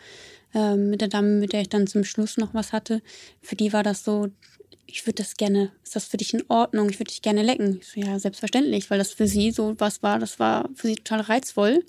äh, 0.54 0.76
mit 0.76 1.02
der 1.02 1.08
Dame, 1.08 1.40
mit 1.40 1.54
der 1.54 1.62
ich 1.62 1.70
dann 1.70 1.88
zum 1.88 2.04
Schluss 2.04 2.38
noch 2.38 2.54
was 2.54 2.74
hatte, 2.74 3.02
für 3.42 3.56
die 3.56 3.74
war 3.74 3.84
das 3.84 4.04
so, 4.04 4.30
ich 4.86 5.06
würde 5.06 5.22
das 5.22 5.36
gerne, 5.36 5.72
ist 5.84 5.96
das 5.96 6.06
für 6.06 6.18
dich 6.18 6.34
in 6.34 6.44
Ordnung? 6.48 6.90
Ich 6.90 7.00
würde 7.00 7.12
dich 7.12 7.22
gerne 7.22 7.44
lecken. 7.44 7.82
So, 7.84 8.00
ja, 8.00 8.18
selbstverständlich, 8.20 8.90
weil 8.90 8.98
das 8.98 9.12
für 9.12 9.28
sie 9.28 9.52
so 9.52 9.76
was 9.78 10.02
war, 10.02 10.20
das 10.20 10.40
war 10.40 10.70
für 10.76 10.88
sie 10.88 10.96
total 10.96 11.22
reizvoll. 11.22 11.84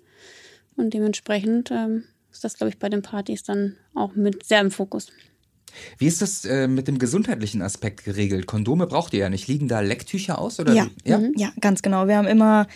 Und 0.77 0.95
dementsprechend 0.95 1.71
ähm, 1.71 2.05
ist 2.39 2.45
das, 2.45 2.57
glaube 2.57 2.71
ich, 2.71 2.79
bei 2.79 2.89
den 2.89 3.03
Partys 3.03 3.43
dann 3.43 3.75
auch 3.95 4.15
mit 4.15 4.47
sehr 4.47 4.61
im 4.61 4.71
Fokus. 4.71 5.09
Wie 5.99 6.07
ist 6.07 6.23
das 6.23 6.45
äh, 6.45 6.69
mit 6.69 6.87
dem 6.87 6.99
gesundheitlichen 6.99 7.63
Aspekt 7.63 8.05
geregelt? 8.05 8.47
Kondome 8.47 8.87
braucht 8.87 9.13
ihr 9.13 9.21
ja 9.21 9.29
nicht. 9.29 9.49
Liegen 9.49 9.67
da 9.67 9.81
Lecktücher 9.81 10.39
aus? 10.39 10.61
Oder? 10.61 10.73
Ja, 10.73 10.87
ja? 11.05 11.19
Mhm. 11.19 11.33
ja 11.37 11.53
ganz 11.61 11.83
genau. 11.83 12.07
Wir 12.07 12.17
haben 12.17 12.29
immer 12.29 12.69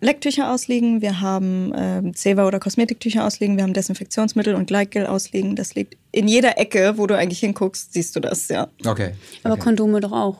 Lecktücher 0.00 0.52
ausliegen, 0.52 1.02
wir 1.02 1.20
haben 1.20 1.72
äh, 1.72 2.12
Zewa- 2.14 2.46
oder 2.46 2.60
Kosmetiktücher 2.60 3.26
ausliegen, 3.26 3.56
wir 3.56 3.64
haben 3.64 3.74
Desinfektionsmittel 3.74 4.54
und 4.54 4.66
Gleitgel 4.66 5.06
ausliegen. 5.06 5.56
Das 5.56 5.74
liegt 5.74 5.96
in 6.12 6.28
jeder 6.28 6.56
Ecke, 6.56 6.94
wo 6.96 7.08
du 7.08 7.16
eigentlich 7.16 7.40
hinguckst, 7.40 7.92
siehst 7.92 8.14
du 8.14 8.20
das, 8.20 8.48
ja. 8.48 8.68
Okay. 8.86 9.14
Aber 9.42 9.56
Kondome 9.56 10.00
doch 10.00 10.12
auch 10.12 10.38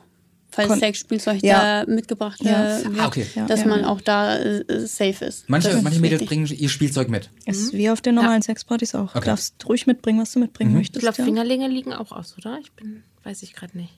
falls 0.55 0.78
Sexspielzeug 0.78 1.42
ja. 1.42 1.84
da 1.84 1.92
mitgebracht 1.92 2.40
ja. 2.42 2.82
wird, 2.82 2.98
ah, 2.98 3.07
okay. 3.07 3.26
dass 3.46 3.61
ja. 3.61 3.66
man 3.66 3.84
auch 3.84 4.00
da 4.00 4.38
äh, 4.38 4.86
safe 4.86 5.24
ist. 5.24 5.48
Manche, 5.48 5.80
manche 5.82 6.00
Mädels 6.00 6.24
bringen 6.24 6.46
ihr 6.46 6.68
Spielzeug 6.68 7.09
mit. 7.09 7.30
Ist 7.46 7.72
mhm. 7.72 7.78
wie 7.78 7.90
auf 7.90 8.00
den 8.00 8.14
normalen 8.14 8.42
Sexpartys 8.42 8.94
auch. 8.94 9.11
Okay. 9.11 9.20
Du 9.20 9.26
darfst 9.26 9.68
ruhig 9.68 9.86
mitbringen, 9.86 10.20
was 10.20 10.32
du 10.32 10.38
mitbringen 10.38 10.72
mhm. 10.72 10.78
möchtest. 10.78 10.96
Ich 11.05 11.14
glaube, 11.14 11.22
Fingerlinge 11.22 11.68
liegen 11.68 11.92
auch 11.92 12.12
aus, 12.12 12.36
oder? 12.38 12.59
Ich 12.61 12.72
bin, 12.72 13.02
weiß 13.22 13.42
ich 13.42 13.55
gerade 13.55 13.76
nicht. 13.76 13.92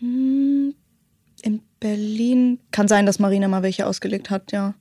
Hm, 0.00 0.74
in 1.42 1.62
Berlin 1.80 2.58
kann 2.70 2.88
sein, 2.88 3.06
dass 3.06 3.18
Marina 3.18 3.48
mal 3.48 3.62
welche 3.62 3.86
ausgelegt 3.86 4.30
hat, 4.30 4.52
ja. 4.52 4.74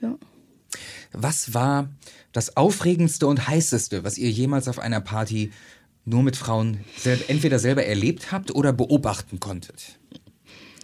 Ja. 0.00 0.16
Was 1.12 1.54
war 1.54 1.88
das 2.32 2.56
Aufregendste 2.56 3.26
und 3.26 3.48
Heißeste, 3.48 4.04
was 4.04 4.18
ihr 4.18 4.30
jemals 4.30 4.68
auf 4.68 4.78
einer 4.78 5.00
Party 5.00 5.50
nur 6.06 6.22
mit 6.22 6.36
Frauen 6.36 6.78
entweder 7.28 7.58
selber 7.58 7.84
erlebt 7.84 8.32
habt 8.32 8.54
oder 8.54 8.72
beobachten 8.72 9.40
konntet? 9.40 9.98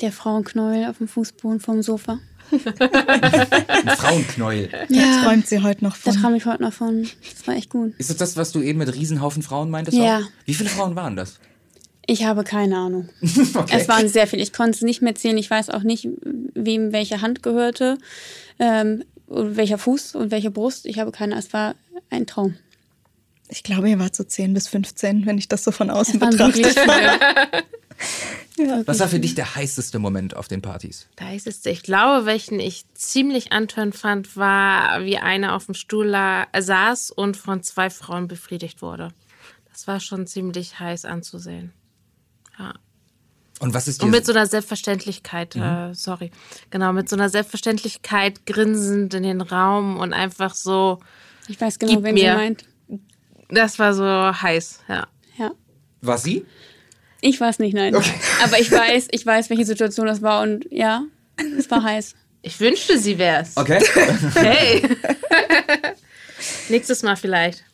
Der 0.00 0.12
Frauenknäuel 0.12 0.86
auf 0.86 0.98
dem 0.98 1.08
Fußboden 1.08 1.60
vom 1.60 1.80
Sofa. 1.80 2.18
Ein 2.50 3.96
Frauenknäuel. 3.96 4.68
Ja. 4.88 5.22
Da 5.22 5.24
träumt 5.24 5.46
sie 5.46 5.62
heute 5.62 5.84
noch 5.84 5.96
von. 5.96 6.12
Da 6.12 6.20
träume 6.20 6.36
ich 6.36 6.44
heute 6.44 6.62
noch 6.62 6.72
von. 6.72 7.08
Das 7.32 7.46
war 7.46 7.54
echt 7.54 7.70
gut. 7.70 7.94
Ist 7.98 8.10
das 8.10 8.16
das, 8.16 8.36
was 8.36 8.52
du 8.52 8.60
eben 8.60 8.78
mit 8.80 8.92
Riesenhaufen 8.92 9.42
Frauen 9.42 9.70
meintest? 9.70 9.96
Ja. 9.96 10.18
Auch? 10.18 10.24
Wie 10.44 10.54
viele 10.54 10.68
Frauen 10.68 10.96
waren 10.96 11.16
das? 11.16 11.38
Ich 12.06 12.24
habe 12.24 12.42
keine 12.42 12.76
Ahnung. 12.76 13.08
okay. 13.54 13.76
Es 13.78 13.88
waren 13.88 14.08
sehr 14.08 14.26
viele. 14.26 14.42
Ich 14.42 14.52
konnte 14.52 14.72
es 14.72 14.82
nicht 14.82 15.02
mehr 15.02 15.14
zählen. 15.14 15.38
Ich 15.38 15.50
weiß 15.50 15.70
auch 15.70 15.82
nicht, 15.82 16.08
wem 16.54 16.92
welche 16.92 17.22
Hand 17.22 17.42
gehörte, 17.42 17.96
ähm, 18.58 19.04
welcher 19.28 19.78
Fuß 19.78 20.16
und 20.16 20.30
welche 20.30 20.50
Brust. 20.50 20.84
Ich 20.84 20.98
habe 20.98 21.12
keine. 21.12 21.38
Es 21.38 21.52
war 21.52 21.74
ein 22.10 22.26
Traum. 22.26 22.56
Ich 23.52 23.62
glaube, 23.62 23.90
ihr 23.90 23.98
wart 23.98 24.16
so 24.16 24.24
10 24.24 24.54
bis 24.54 24.66
15, 24.68 25.26
wenn 25.26 25.36
ich 25.36 25.46
das 25.46 25.62
so 25.62 25.72
von 25.72 25.90
außen 25.90 26.18
betrachte. 26.18 26.62
ja, 28.56 28.82
Was 28.86 28.98
war 28.98 29.08
für 29.08 29.20
dich 29.20 29.34
der 29.34 29.54
heißeste 29.54 29.98
Moment 29.98 30.34
auf 30.34 30.48
den 30.48 30.62
Partys? 30.62 31.06
Der 31.18 31.26
heißeste, 31.26 31.68
ich 31.68 31.82
glaube, 31.82 32.24
welchen 32.24 32.60
ich 32.60 32.86
ziemlich 32.94 33.52
antörend 33.52 33.94
fand, 33.94 34.38
war, 34.38 35.04
wie 35.04 35.18
einer 35.18 35.54
auf 35.54 35.66
dem 35.66 35.74
Stuhl 35.74 36.16
saß 36.58 37.10
und 37.10 37.36
von 37.36 37.62
zwei 37.62 37.90
Frauen 37.90 38.26
befriedigt 38.26 38.80
wurde. 38.80 39.08
Das 39.70 39.86
war 39.86 40.00
schon 40.00 40.26
ziemlich 40.26 40.80
heiß 40.80 41.04
anzusehen. 41.04 41.74
Ja. 42.58 42.72
Und 43.60 43.74
was 43.74 43.86
ist 43.86 44.02
Und 44.02 44.10
mit 44.10 44.24
so 44.24 44.32
einer 44.32 44.46
Selbstverständlichkeit, 44.46 45.56
äh, 45.56 45.92
sorry, 45.92 46.30
genau, 46.70 46.94
mit 46.94 47.10
so 47.10 47.16
einer 47.16 47.28
Selbstverständlichkeit 47.28 48.46
grinsend 48.46 49.12
in 49.12 49.22
den 49.24 49.42
Raum 49.42 49.98
und 49.98 50.14
einfach 50.14 50.54
so, 50.54 51.00
Ich 51.48 51.60
weiß 51.60 51.78
genau, 51.78 52.02
wen 52.02 52.14
mir. 52.14 52.32
sie 52.32 52.36
meint. 52.36 52.64
Das 53.52 53.78
war 53.78 53.94
so 53.94 54.04
heiß, 54.04 54.80
ja. 54.88 55.06
Ja. 55.38 55.52
war 56.00 56.18
sie? 56.18 56.44
Ich 57.20 57.40
weiß 57.40 57.60
nicht, 57.60 57.74
nein. 57.74 57.94
Aber 57.94 58.58
ich 58.58 58.70
weiß, 58.70 59.08
ich 59.12 59.24
weiß, 59.24 59.48
welche 59.50 59.64
Situation 59.64 60.06
das 60.06 60.22
war 60.22 60.42
und 60.42 60.66
ja, 60.70 61.04
es 61.58 61.70
war 61.70 61.82
heiß. 61.82 62.14
Ich 62.42 62.58
wünschte, 62.58 62.98
sie 62.98 63.18
wär's. 63.18 63.56
Okay. 63.56 63.80
Hey. 64.34 64.82
Nächstes 66.68 67.02
Mal 67.04 67.16
vielleicht. 67.16 67.64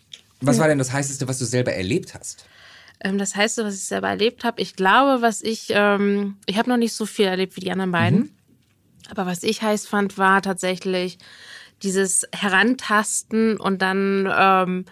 Was 0.40 0.58
war 0.58 0.68
denn 0.68 0.78
das 0.78 0.92
heißeste, 0.92 1.26
was 1.26 1.38
du 1.38 1.46
selber 1.46 1.72
erlebt 1.72 2.14
hast? 2.14 2.44
Ähm, 3.00 3.16
das 3.16 3.34
heißt, 3.34 3.58
was 3.58 3.74
ich 3.74 3.84
selber 3.84 4.08
erlebt 4.08 4.44
habe, 4.44 4.60
ich 4.60 4.76
glaube, 4.76 5.22
was 5.22 5.40
ich, 5.42 5.68
ähm, 5.70 6.36
ich 6.46 6.58
habe 6.58 6.68
noch 6.68 6.76
nicht 6.76 6.92
so 6.92 7.06
viel 7.06 7.26
erlebt 7.26 7.56
wie 7.56 7.60
die 7.60 7.72
anderen 7.72 7.92
beiden. 7.92 8.36
Aber 9.10 9.24
was 9.24 9.42
ich 9.42 9.62
heiß 9.62 9.86
fand, 9.86 10.18
war 10.18 10.42
tatsächlich 10.42 11.18
dieses 11.82 12.26
Herantasten 12.32 13.56
und 13.58 13.80
dann 13.80 14.30
ähm, 14.36 14.84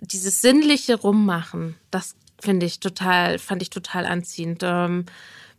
dieses 0.00 0.40
sinnliche 0.40 0.96
Rummachen. 0.96 1.76
Das 1.90 2.14
finde 2.40 2.66
ich 2.66 2.80
total, 2.80 3.38
fand 3.38 3.62
ich 3.62 3.70
total 3.70 4.06
anziehend. 4.06 4.62
Ähm, 4.62 5.04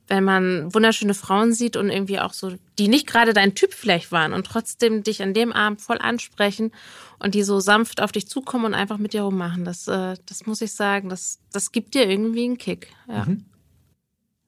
wenn 0.08 0.24
man 0.26 0.74
wunderschöne 0.74 1.14
Frauen 1.14 1.54
sieht 1.54 1.78
und 1.78 1.90
irgendwie 1.90 2.20
auch 2.20 2.34
so, 2.34 2.52
die 2.78 2.90
nicht 2.90 3.08
gerade 3.08 3.34
dein 3.34 3.56
Typ 3.56 3.74
vielleicht 3.74 4.12
waren 4.12 4.34
und 4.34 4.46
trotzdem 4.46 5.04
dich 5.04 5.22
an 5.24 5.34
dem 5.34 5.54
Abend 5.54 5.82
voll 5.82 6.00
ansprechen 6.00 6.72
und 7.20 7.34
die 7.34 7.44
so 7.44 7.62
sanft 7.62 8.02
auf 8.02 8.12
dich 8.12 8.28
zukommen 8.28 8.66
und 8.66 8.74
einfach 8.74 8.98
mit 8.98 9.14
dir 9.14 9.22
rummachen. 9.22 9.64
Das, 9.64 9.88
äh, 9.88 10.16
das 10.26 10.46
muss 10.46 10.60
ich 10.62 10.74
sagen, 10.74 11.08
das, 11.08 11.40
das 11.54 11.72
gibt 11.72 11.94
dir 11.94 12.10
irgendwie 12.10 12.44
einen 12.44 12.58
Kick. 12.58 12.90
Ja. 13.08 13.26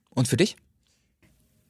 Und 0.09 0.27
für 0.27 0.35
dich? 0.37 0.57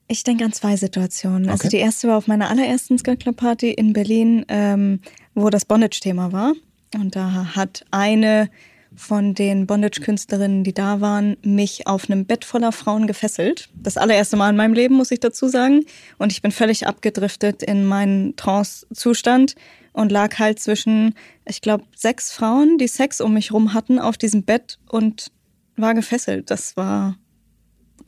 Ich 0.08 0.24
denke 0.24 0.44
an 0.44 0.52
zwei 0.52 0.76
Situationen. 0.76 1.48
Also 1.48 1.62
Okay. 1.62 1.76
die 1.76 1.82
erste 1.82 2.08
war 2.08 2.18
auf 2.18 2.26
meiner 2.26 2.50
allerersten 2.50 2.98
Skirt 2.98 3.20
Club 3.20 3.36
Party 3.36 3.70
in 3.70 3.92
Berlin, 3.92 4.44
ähm, 4.48 5.00
wo 5.34 5.50
das 5.50 5.64
Bondage-Thema 5.64 6.32
war. 6.32 6.52
Und 6.94 7.16
da 7.16 7.54
hat 7.54 7.84
eine 7.90 8.48
von 8.96 9.34
den 9.34 9.66
Bondage-Künstlerinnen, 9.66 10.62
die 10.64 10.72
da 10.72 11.00
waren, 11.00 11.36
mich 11.42 11.86
auf 11.86 12.08
einem 12.08 12.26
Bett 12.26 12.44
voller 12.44 12.72
Frauen 12.72 13.06
gefesselt. 13.06 13.68
Das 13.74 13.96
allererste 13.96 14.36
Mal 14.36 14.50
in 14.50 14.56
meinem 14.56 14.74
Leben, 14.74 14.94
muss 14.94 15.10
ich 15.10 15.20
dazu 15.20 15.48
sagen. 15.48 15.84
Und 16.18 16.32
ich 16.32 16.42
bin 16.42 16.52
völlig 16.52 16.86
abgedriftet 16.86 17.62
in 17.62 17.84
meinen 17.84 18.36
Trance-Zustand 18.36 19.56
und 19.92 20.12
lag 20.12 20.38
halt 20.38 20.60
zwischen, 20.60 21.14
ich 21.44 21.60
glaube, 21.60 21.84
sechs 21.96 22.32
Frauen, 22.32 22.78
die 22.78 22.88
Sex 22.88 23.20
um 23.20 23.34
mich 23.34 23.52
rum 23.52 23.74
hatten, 23.74 23.98
auf 23.98 24.16
diesem 24.16 24.44
Bett 24.44 24.78
und 24.88 25.30
war 25.76 25.94
gefesselt. 25.94 26.50
Das 26.50 26.76
war 26.76 27.16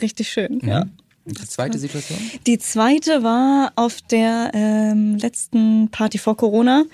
richtig 0.01 0.29
schön. 0.29 0.61
Ja. 0.65 0.87
Und 1.25 1.41
die 1.41 1.49
zweite 1.49 1.79
Situation? 1.79 2.19
Die 2.47 2.59
zweite 2.59 3.25
war 3.25 3.73
auf 3.75 4.01
der 4.01 4.53
ähm, 4.55 5.17
letzten 5.17 5.89
Party 5.91 6.19
vor 6.19 6.37
Corona. 6.37 6.85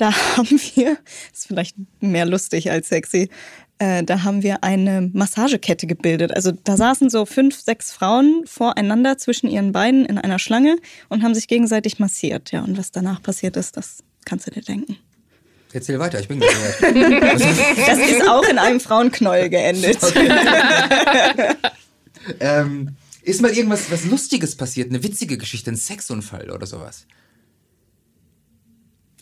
Da 0.00 0.12
haben 0.36 0.60
wir, 0.74 0.96
ist 1.32 1.46
vielleicht 1.46 1.76
mehr 2.00 2.24
lustig 2.24 2.70
als 2.70 2.88
sexy, 2.88 3.28
äh, 3.78 4.02
da 4.02 4.22
haben 4.22 4.42
wir 4.42 4.64
eine 4.64 5.10
Massagekette 5.12 5.86
gebildet. 5.86 6.34
Also 6.34 6.52
da 6.52 6.76
saßen 6.76 7.10
so 7.10 7.26
fünf, 7.26 7.60
sechs 7.60 7.92
Frauen 7.92 8.44
voreinander 8.46 9.18
zwischen 9.18 9.48
ihren 9.48 9.72
Beinen 9.72 10.06
in 10.06 10.16
einer 10.16 10.38
Schlange 10.38 10.78
und 11.10 11.22
haben 11.22 11.34
sich 11.34 11.48
gegenseitig 11.48 11.98
massiert. 11.98 12.50
Ja, 12.50 12.62
und 12.62 12.78
was 12.78 12.92
danach 12.92 13.22
passiert 13.22 13.58
ist, 13.58 13.76
das 13.76 14.02
kannst 14.24 14.46
du 14.46 14.50
dir 14.50 14.62
denken. 14.62 14.96
Erzähl 15.72 15.98
weiter, 15.98 16.18
ich 16.18 16.28
bin 16.28 16.40
gespannt. 16.40 16.76
Das 17.86 17.98
ist 17.98 18.26
auch 18.26 18.48
in 18.48 18.58
einem 18.58 18.80
Frauenknäuel 18.80 19.50
geendet. 19.50 19.98
ähm, 22.40 22.96
ist 23.22 23.42
mal 23.42 23.50
irgendwas 23.50 23.90
was 23.90 24.04
Lustiges 24.06 24.56
passiert, 24.56 24.88
eine 24.88 25.02
witzige 25.02 25.36
Geschichte, 25.36 25.70
ein 25.70 25.76
Sexunfall 25.76 26.50
oder 26.50 26.66
sowas? 26.66 27.06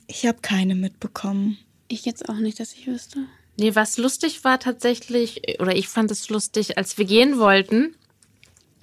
Ich 0.09 0.27
habe 0.27 0.39
keine 0.41 0.75
mitbekommen. 0.75 1.59
Ich 1.87 2.05
jetzt 2.05 2.29
auch 2.29 2.37
nicht, 2.37 2.59
dass 2.59 2.73
ich 2.73 2.87
wüsste. 2.87 3.27
Nee, 3.57 3.75
was 3.75 3.99
lustig 3.99 4.43
war 4.43 4.59
tatsächlich, 4.59 5.61
oder 5.61 5.77
ich 5.77 5.89
fand 5.89 6.11
es 6.11 6.29
lustig, 6.29 6.79
als 6.79 6.97
wir 6.99 7.05
gehen 7.05 7.39
wollten, 7.39 7.95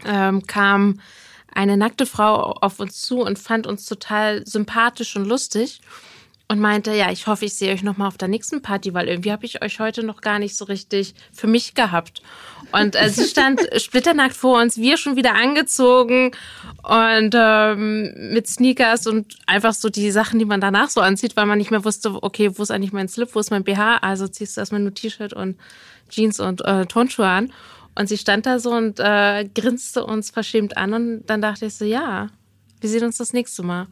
ähm, 0.05 0.45
kam 0.45 1.01
eine 1.51 1.78
nackte 1.78 2.05
Frau 2.05 2.51
auf 2.51 2.80
uns 2.80 3.01
zu 3.01 3.21
und 3.21 3.39
fand 3.39 3.65
uns 3.65 3.86
total 3.86 4.45
sympathisch 4.45 5.15
und 5.15 5.26
lustig 5.26 5.82
und 6.47 6.59
meinte, 6.59 6.93
ja, 6.93 7.11
ich 7.11 7.26
hoffe, 7.28 7.45
ich 7.45 7.55
sehe 7.55 7.73
euch 7.73 7.82
noch 7.82 7.97
mal 7.97 8.07
auf 8.07 8.17
der 8.17 8.28
nächsten 8.28 8.61
Party, 8.61 8.93
weil 8.93 9.07
irgendwie 9.07 9.32
habe 9.32 9.45
ich 9.45 9.63
euch 9.63 9.80
heute 9.80 10.03
noch 10.03 10.21
gar 10.21 10.38
nicht 10.38 10.55
so 10.55 10.65
richtig 10.65 11.15
für 11.32 11.47
mich 11.47 11.73
gehabt. 11.73 12.21
Und 12.82 12.95
äh, 12.95 13.09
sie 13.09 13.23
stand 13.26 13.61
splitternackt 13.78 14.36
vor 14.36 14.61
uns, 14.61 14.78
wir 14.78 14.97
schon 14.97 15.15
wieder 15.15 15.36
angezogen 15.36 16.32
und 16.84 17.32
ähm, 17.34 18.13
mit 18.34 18.47
Sneakers 18.47 19.07
und 19.07 19.38
einfach 19.47 19.73
so 19.73 19.89
die 19.89 20.11
Sachen, 20.11 20.39
die 20.39 20.45
man 20.45 20.59
danach 20.61 20.89
so 20.89 21.01
anzieht, 21.01 21.36
weil 21.38 21.45
man 21.45 21.57
nicht 21.57 21.71
mehr 21.71 21.86
wusste, 21.86 22.21
okay, 22.21 22.51
wo 22.57 22.63
ist 22.63 22.71
eigentlich 22.71 22.93
mein 22.93 23.07
Slip, 23.07 23.30
wo 23.34 23.39
ist 23.39 23.51
mein 23.51 23.63
BH? 23.63 23.97
Also 23.97 24.28
ziehst 24.28 24.57
du 24.57 24.61
erstmal 24.61 24.82
nur 24.82 24.93
T-Shirt 24.93 25.34
und 25.34 25.57
Jeans 26.09 26.39
und 26.39 26.61
äh, 26.65 26.86
Turnschuhe 26.86 27.28
an. 27.28 27.53
Und 27.97 28.09
sie 28.09 28.17
stand 28.17 28.45
da 28.45 28.59
so 28.59 28.71
und 28.71 28.99
äh, 28.99 29.45
grinste 29.55 30.05
uns 30.05 30.30
verschämt 30.30 30.76
an 30.76 30.93
und 30.93 31.26
dann 31.28 31.41
dachte 31.41 31.67
ich 31.67 31.76
so, 31.76 31.86
ja, 31.86 32.28
wir 32.82 32.89
sehen 32.89 33.05
uns 33.05 33.17
das 33.17 33.32
nächste 33.32 33.63
Mal. 33.63 33.88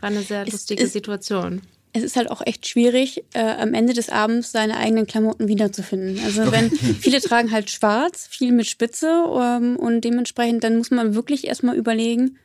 War 0.00 0.10
eine 0.10 0.22
sehr 0.22 0.44
lustige 0.46 0.82
ist- 0.82 0.92
Situation. 0.92 1.62
Es 1.92 2.02
ist 2.02 2.16
halt 2.16 2.30
auch 2.30 2.42
echt 2.44 2.68
schwierig, 2.68 3.24
äh, 3.34 3.40
am 3.40 3.74
Ende 3.74 3.92
des 3.94 4.08
Abends 4.10 4.52
seine 4.52 4.76
eigenen 4.76 5.06
Klamotten 5.06 5.48
wiederzufinden. 5.48 6.20
Also 6.24 6.50
wenn 6.52 6.70
viele 7.00 7.20
tragen 7.20 7.50
halt 7.50 7.70
schwarz, 7.70 8.26
viel 8.30 8.52
mit 8.52 8.66
Spitze 8.66 9.06
ähm, 9.40 9.76
und 9.76 10.02
dementsprechend 10.02 10.64
dann 10.64 10.76
muss 10.76 10.90
man 10.90 11.14
wirklich 11.14 11.46
erstmal 11.46 11.76
überlegen, 11.76 12.36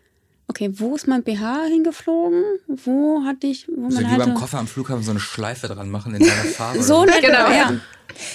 okay, 0.47 0.69
wo 0.73 0.95
ist 0.95 1.07
mein 1.07 1.23
BH 1.23 1.65
hingeflogen? 1.65 2.43
Wo 2.67 3.23
hatte 3.25 3.47
ich, 3.47 3.67
wo 3.75 3.89
So 3.89 3.95
man 4.01 4.03
wie 4.05 4.07
hatte... 4.07 4.25
beim 4.25 4.33
Koffer 4.35 4.59
am 4.59 4.67
Flughafen 4.67 5.03
so 5.03 5.11
eine 5.11 5.19
Schleife 5.19 5.67
dran 5.67 5.89
machen 5.89 6.13
in 6.15 6.21
deiner 6.21 6.31
Farbe. 6.55 6.81
So 6.83 6.99
oder 7.01 7.11
nett, 7.13 7.21
Genau. 7.23 7.49
ja. 7.51 7.73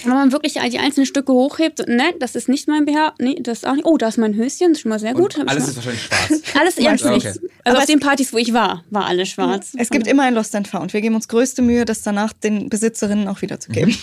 Wenn 0.03 0.13
man 0.15 0.33
wirklich 0.33 0.55
die 0.55 0.79
einzelnen 0.79 1.07
Stücke 1.07 1.33
hochhebt, 1.33 1.87
ne, 1.87 2.13
das 2.19 2.35
ist 2.35 2.49
nicht 2.49 2.67
mein 2.67 2.85
BH, 2.85 3.15
nee, 3.21 3.37
das 3.41 3.59
ist 3.59 3.65
auch 3.67 3.75
nicht. 3.75 3.85
Oh, 3.87 3.97
da 3.97 4.09
ist 4.09 4.19
mein 4.19 4.35
Höschen, 4.35 4.69
das 4.71 4.79
ist 4.79 4.81
schon 4.81 4.89
mal 4.89 4.99
sehr 4.99 5.15
Und 5.15 5.21
gut. 5.35 5.39
alles 5.49 5.69
ist 5.69 5.77
wahrscheinlich 5.77 6.03
schwarz. 6.03 6.43
alles 6.61 6.77
ja, 6.79 6.93
Okay. 6.93 7.33
Also 7.69 7.81
auf 7.81 7.87
den 7.87 8.01
Partys, 8.01 8.33
wo 8.33 8.39
ich 8.39 8.53
war, 8.53 8.85
war 8.91 9.07
alles 9.07 9.29
schwarz. 9.29 9.73
Es 9.77 9.91
gibt 9.91 10.07
immer 10.07 10.25
ein 10.25 10.35
Lost 10.35 10.55
and 10.55 10.69
Found. 10.69 10.93
Wir 10.93 11.01
geben 11.01 11.15
uns 11.15 11.29
größte 11.29 11.63
Mühe, 11.63 11.85
das 11.85 12.03
danach 12.03 12.33
den 12.33 12.69
Besitzerinnen 12.69 13.29
auch 13.29 13.43
wiederzugeben. 13.43 13.97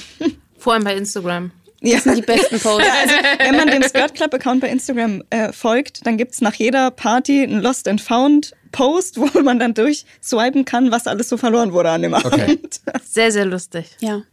Vor 0.57 0.73
allem 0.73 0.83
bei 0.83 0.95
Instagram. 0.95 1.51
Ja. 1.81 1.95
Das 1.95 2.05
sind 2.05 2.17
die 2.17 2.21
besten 2.21 2.59
Posts. 2.59 2.89
Wenn 3.37 3.55
man 3.55 3.67
dem 3.67 3.83
Skirt 3.83 4.15
Club 4.15 4.33
Account 4.33 4.61
bei 4.61 4.69
Instagram 4.69 5.23
äh, 5.29 5.51
folgt, 5.51 6.05
dann 6.05 6.17
gibt's 6.17 6.41
nach 6.41 6.55
jeder 6.55 6.89
Party 6.89 7.43
einen 7.43 7.61
Lost 7.61 7.87
and 7.87 8.01
Found 8.01 8.53
Post, 8.71 9.17
wo 9.19 9.39
man 9.43 9.59
dann 9.59 9.73
durchswipen 9.73 10.65
kann, 10.65 10.91
was 10.91 11.07
alles 11.07 11.29
so 11.29 11.37
verloren 11.37 11.73
wurde 11.73 11.91
an 11.91 12.01
dem 12.01 12.13
Abend. 12.13 12.33
Okay. 12.33 12.59
Sehr, 13.03 13.31
sehr 13.31 13.45
lustig. 13.45 13.85
Ja. 13.99 14.23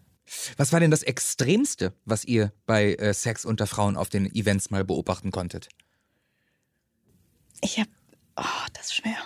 Was 0.56 0.72
war 0.72 0.80
denn 0.80 0.90
das 0.90 1.02
Extremste, 1.02 1.92
was 2.04 2.24
ihr 2.24 2.52
bei 2.66 2.94
äh, 2.94 3.12
Sex 3.12 3.44
unter 3.44 3.66
Frauen 3.66 3.96
auf 3.96 4.08
den 4.08 4.26
Events 4.34 4.70
mal 4.70 4.84
beobachten 4.84 5.30
konntet? 5.30 5.68
Ich 7.60 7.78
hab, 7.78 7.88
oh, 8.36 8.66
das 8.74 8.86
ist 8.86 8.94
schwer. 8.94 9.16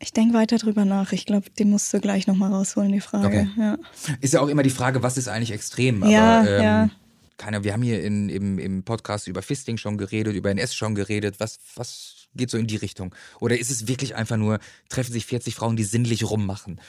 Ich 0.00 0.12
denke 0.12 0.34
weiter 0.34 0.58
drüber 0.58 0.84
nach. 0.84 1.12
Ich 1.12 1.24
glaube, 1.24 1.48
die 1.50 1.64
musst 1.64 1.92
du 1.94 2.00
gleich 2.00 2.26
nochmal 2.26 2.52
rausholen, 2.52 2.92
die 2.92 3.00
Frage. 3.00 3.26
Okay. 3.26 3.48
Ja. 3.56 3.78
Ist 4.20 4.34
ja 4.34 4.40
auch 4.40 4.48
immer 4.48 4.62
die 4.62 4.70
Frage, 4.70 5.02
was 5.02 5.16
ist 5.16 5.28
eigentlich 5.28 5.50
extrem? 5.50 6.02
Aber, 6.02 6.12
Ja, 6.12 6.44
ähm, 6.44 6.62
ja. 6.62 6.90
Keiner, 7.38 7.64
wir 7.64 7.72
haben 7.72 7.82
hier 7.82 8.04
in, 8.04 8.28
im, 8.28 8.58
im 8.58 8.82
Podcast 8.84 9.28
über 9.28 9.40
Fisting 9.40 9.76
schon 9.78 9.96
geredet, 9.96 10.34
über 10.34 10.50
NS 10.50 10.74
schon 10.74 10.94
geredet. 10.94 11.40
Was, 11.40 11.58
was 11.74 12.28
geht 12.34 12.50
so 12.50 12.58
in 12.58 12.66
die 12.66 12.76
Richtung? 12.76 13.14
Oder 13.40 13.58
ist 13.58 13.70
es 13.70 13.88
wirklich 13.88 14.14
einfach 14.14 14.36
nur, 14.36 14.58
treffen 14.88 15.12
sich 15.12 15.26
40 15.26 15.54
Frauen, 15.54 15.76
die 15.76 15.84
sinnlich 15.84 16.28
rummachen? 16.30 16.80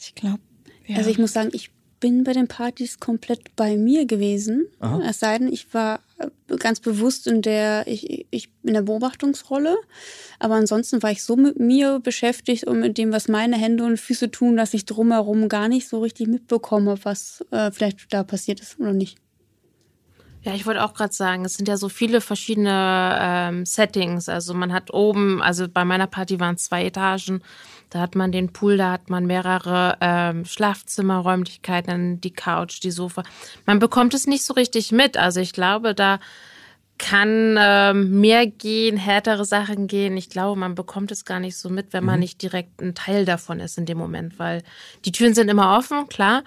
Ich 0.00 0.14
glaube. 0.14 0.40
Ja. 0.86 0.96
Also 0.96 1.08
ich 1.08 1.18
muss 1.18 1.32
sagen, 1.32 1.50
ich 1.52 1.70
bin 2.04 2.22
bei 2.22 2.34
den 2.34 2.48
Partys 2.48 3.00
komplett 3.00 3.56
bei 3.56 3.78
mir 3.78 4.04
gewesen. 4.04 4.66
Aha. 4.78 5.00
Es 5.08 5.20
sei 5.20 5.38
denn, 5.38 5.50
ich 5.50 5.72
war 5.72 6.00
äh, 6.18 6.28
ganz 6.58 6.78
bewusst 6.80 7.26
in 7.26 7.40
der, 7.40 7.86
ich, 7.86 8.26
ich 8.30 8.50
in 8.62 8.74
der 8.74 8.82
Beobachtungsrolle. 8.82 9.78
Aber 10.38 10.56
ansonsten 10.56 11.02
war 11.02 11.12
ich 11.12 11.22
so 11.22 11.34
mit 11.34 11.58
mir 11.58 12.00
beschäftigt 12.00 12.64
und 12.64 12.80
mit 12.80 12.98
dem, 12.98 13.10
was 13.10 13.26
meine 13.26 13.56
Hände 13.56 13.84
und 13.84 13.98
Füße 13.98 14.30
tun, 14.30 14.58
dass 14.58 14.74
ich 14.74 14.84
drumherum 14.84 15.48
gar 15.48 15.68
nicht 15.68 15.88
so 15.88 16.02
richtig 16.02 16.26
mitbekomme, 16.26 16.98
was 17.04 17.42
äh, 17.52 17.70
vielleicht 17.70 18.12
da 18.12 18.22
passiert 18.22 18.60
ist 18.60 18.78
oder 18.78 18.92
nicht. 18.92 19.16
Ja, 20.44 20.54
ich 20.54 20.66
wollte 20.66 20.84
auch 20.84 20.92
gerade 20.92 21.12
sagen, 21.14 21.46
es 21.46 21.54
sind 21.54 21.68
ja 21.68 21.78
so 21.78 21.88
viele 21.88 22.20
verschiedene 22.20 23.18
ähm, 23.18 23.64
Settings. 23.64 24.28
Also 24.28 24.52
man 24.52 24.74
hat 24.74 24.92
oben, 24.92 25.40
also 25.40 25.66
bei 25.68 25.86
meiner 25.86 26.06
Party 26.06 26.38
waren 26.38 26.56
es 26.56 26.64
zwei 26.64 26.84
Etagen. 26.84 27.42
Da 27.88 28.00
hat 28.00 28.14
man 28.14 28.30
den 28.30 28.52
Pool, 28.52 28.76
da 28.76 28.92
hat 28.92 29.08
man 29.08 29.24
mehrere 29.24 29.96
ähm, 30.02 30.44
Schlafzimmerräumlichkeiten, 30.44 32.20
die 32.20 32.32
Couch, 32.32 32.82
die 32.82 32.90
Sofa. 32.90 33.22
Man 33.64 33.78
bekommt 33.78 34.12
es 34.12 34.26
nicht 34.26 34.44
so 34.44 34.52
richtig 34.52 34.92
mit. 34.92 35.16
Also 35.16 35.40
ich 35.40 35.54
glaube, 35.54 35.94
da 35.94 36.20
kann 36.98 37.56
ähm, 37.58 38.20
mehr 38.20 38.46
gehen, 38.46 38.98
härtere 38.98 39.44
Sachen 39.44 39.86
gehen. 39.86 40.16
Ich 40.16 40.28
glaube, 40.28 40.60
man 40.60 40.74
bekommt 40.74 41.10
es 41.10 41.24
gar 41.24 41.40
nicht 41.40 41.56
so 41.56 41.70
mit, 41.70 41.92
wenn 41.92 42.04
man 42.04 42.20
nicht 42.20 42.40
direkt 42.42 42.82
ein 42.82 42.94
Teil 42.94 43.24
davon 43.24 43.60
ist 43.60 43.78
in 43.78 43.86
dem 43.86 43.98
Moment, 43.98 44.38
weil 44.38 44.62
die 45.04 45.12
Türen 45.12 45.34
sind 45.34 45.48
immer 45.48 45.76
offen, 45.76 46.08
klar. 46.08 46.44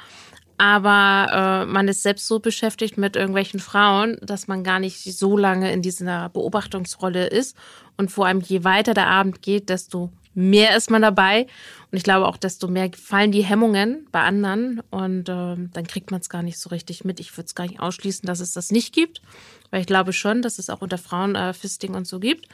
Aber 0.58 1.66
äh, 1.66 1.72
man 1.72 1.88
ist 1.88 2.02
selbst 2.02 2.28
so 2.28 2.40
beschäftigt 2.40 2.98
mit 2.98 3.16
irgendwelchen 3.16 3.60
Frauen, 3.60 4.18
dass 4.22 4.48
man 4.48 4.64
gar 4.64 4.80
nicht 4.80 5.04
so 5.04 5.38
lange 5.38 5.72
in 5.72 5.82
dieser 5.82 6.30
Beobachtungsrolle 6.30 7.28
ist. 7.28 7.56
Und 7.96 8.12
vor 8.12 8.26
allem, 8.26 8.42
je 8.42 8.64
weiter 8.64 8.94
der 8.94 9.08
Abend 9.08 9.42
geht, 9.42 9.70
desto 9.70 10.12
mehr 10.34 10.76
ist 10.76 10.90
man 10.90 11.02
dabei. 11.04 11.48
Und 11.92 11.98
ich 11.98 12.04
glaube 12.04 12.28
auch, 12.28 12.38
desto 12.38 12.68
mehr 12.68 12.90
fallen 12.96 13.32
die 13.32 13.44
Hemmungen 13.44 14.08
bei 14.12 14.22
anderen. 14.22 14.82
Und 14.90 15.30
äh, 15.30 15.56
dann 15.56 15.88
kriegt 15.88 16.10
man 16.10 16.22
es 16.22 16.30
gar 16.30 16.42
nicht 16.42 16.60
so 16.60 16.70
richtig 16.70 17.06
mit. 17.06 17.20
Ich 17.20 17.36
würde 17.38 17.46
es 17.46 17.56
gar 17.56 17.68
nicht 17.68 17.80
ausschließen, 17.80 18.26
dass 18.26 18.40
es 18.40 18.54
das 18.54 18.72
nicht 18.72 18.94
gibt. 18.94 19.22
Weil 19.70 19.82
ich 19.82 19.88
glaube 19.88 20.14
schon, 20.14 20.42
dass 20.42 20.58
es 20.58 20.70
auch 20.70 20.82
unter 20.82 20.98
Frauen 20.98 21.36
äh, 21.36 21.54
Fisting 21.54 21.94
und 21.94 22.08
so 22.08 22.20
gibt. 22.20 22.48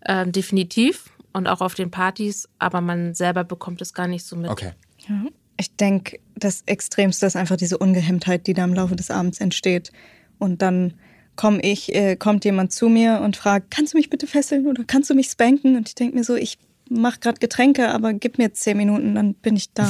Äh, 0.00 0.26
definitiv. 0.26 1.10
Und 1.34 1.48
auch 1.48 1.60
auf 1.60 1.74
den 1.74 1.90
Partys. 1.90 2.48
Aber 2.58 2.80
man 2.80 3.14
selber 3.14 3.44
bekommt 3.44 3.82
es 3.82 3.92
gar 3.92 4.08
nicht 4.08 4.24
so 4.24 4.36
mit. 4.36 4.50
Okay. 4.50 4.72
Ja. 5.08 5.24
Ich 5.62 5.76
denke, 5.76 6.18
das 6.34 6.64
Extremste 6.66 7.24
ist 7.24 7.36
einfach 7.36 7.54
diese 7.54 7.78
Ungehemmtheit, 7.78 8.48
die 8.48 8.52
da 8.52 8.64
im 8.64 8.74
Laufe 8.74 8.96
des 8.96 9.12
Abends 9.12 9.40
entsteht. 9.40 9.92
Und 10.40 10.60
dann 10.60 10.94
komm 11.36 11.60
ich, 11.62 11.94
äh, 11.94 12.16
kommt 12.16 12.44
jemand 12.44 12.72
zu 12.72 12.88
mir 12.88 13.20
und 13.20 13.36
fragt, 13.36 13.70
kannst 13.70 13.94
du 13.94 13.98
mich 13.98 14.10
bitte 14.10 14.26
fesseln 14.26 14.66
oder 14.66 14.82
kannst 14.84 15.08
du 15.08 15.14
mich 15.14 15.28
spanken? 15.28 15.76
Und 15.76 15.86
ich 15.86 15.94
denke 15.94 16.16
mir 16.16 16.24
so, 16.24 16.34
ich 16.34 16.58
mache 16.90 17.20
gerade 17.20 17.38
Getränke, 17.38 17.90
aber 17.90 18.12
gib 18.12 18.38
mir 18.38 18.52
zehn 18.52 18.76
Minuten, 18.76 19.14
dann 19.14 19.34
bin 19.34 19.54
ich 19.54 19.72
da. 19.72 19.88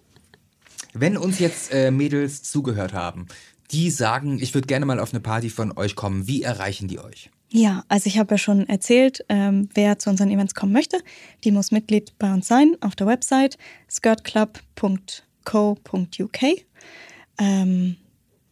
Wenn 0.94 1.18
uns 1.18 1.40
jetzt 1.40 1.74
äh, 1.74 1.90
Mädels 1.90 2.42
zugehört 2.42 2.94
haben, 2.94 3.26
die 3.72 3.90
sagen, 3.90 4.38
ich 4.40 4.54
würde 4.54 4.66
gerne 4.66 4.86
mal 4.86 4.98
auf 4.98 5.12
eine 5.12 5.20
Party 5.20 5.50
von 5.50 5.76
euch 5.76 5.94
kommen, 5.94 6.26
wie 6.26 6.42
erreichen 6.42 6.88
die 6.88 7.00
euch? 7.00 7.30
Ja, 7.52 7.84
also 7.88 8.06
ich 8.06 8.18
habe 8.18 8.34
ja 8.34 8.38
schon 8.38 8.68
erzählt, 8.68 9.24
ähm, 9.28 9.68
wer 9.74 9.98
zu 9.98 10.08
unseren 10.08 10.30
Events 10.30 10.54
kommen 10.54 10.72
möchte, 10.72 10.98
die 11.42 11.50
muss 11.50 11.72
Mitglied 11.72 12.16
bei 12.18 12.32
uns 12.32 12.46
sein 12.46 12.76
auf 12.80 12.94
der 12.94 13.08
Website 13.08 13.58
skirtclub.co.uk. 13.90 16.42
Ähm, 17.38 17.96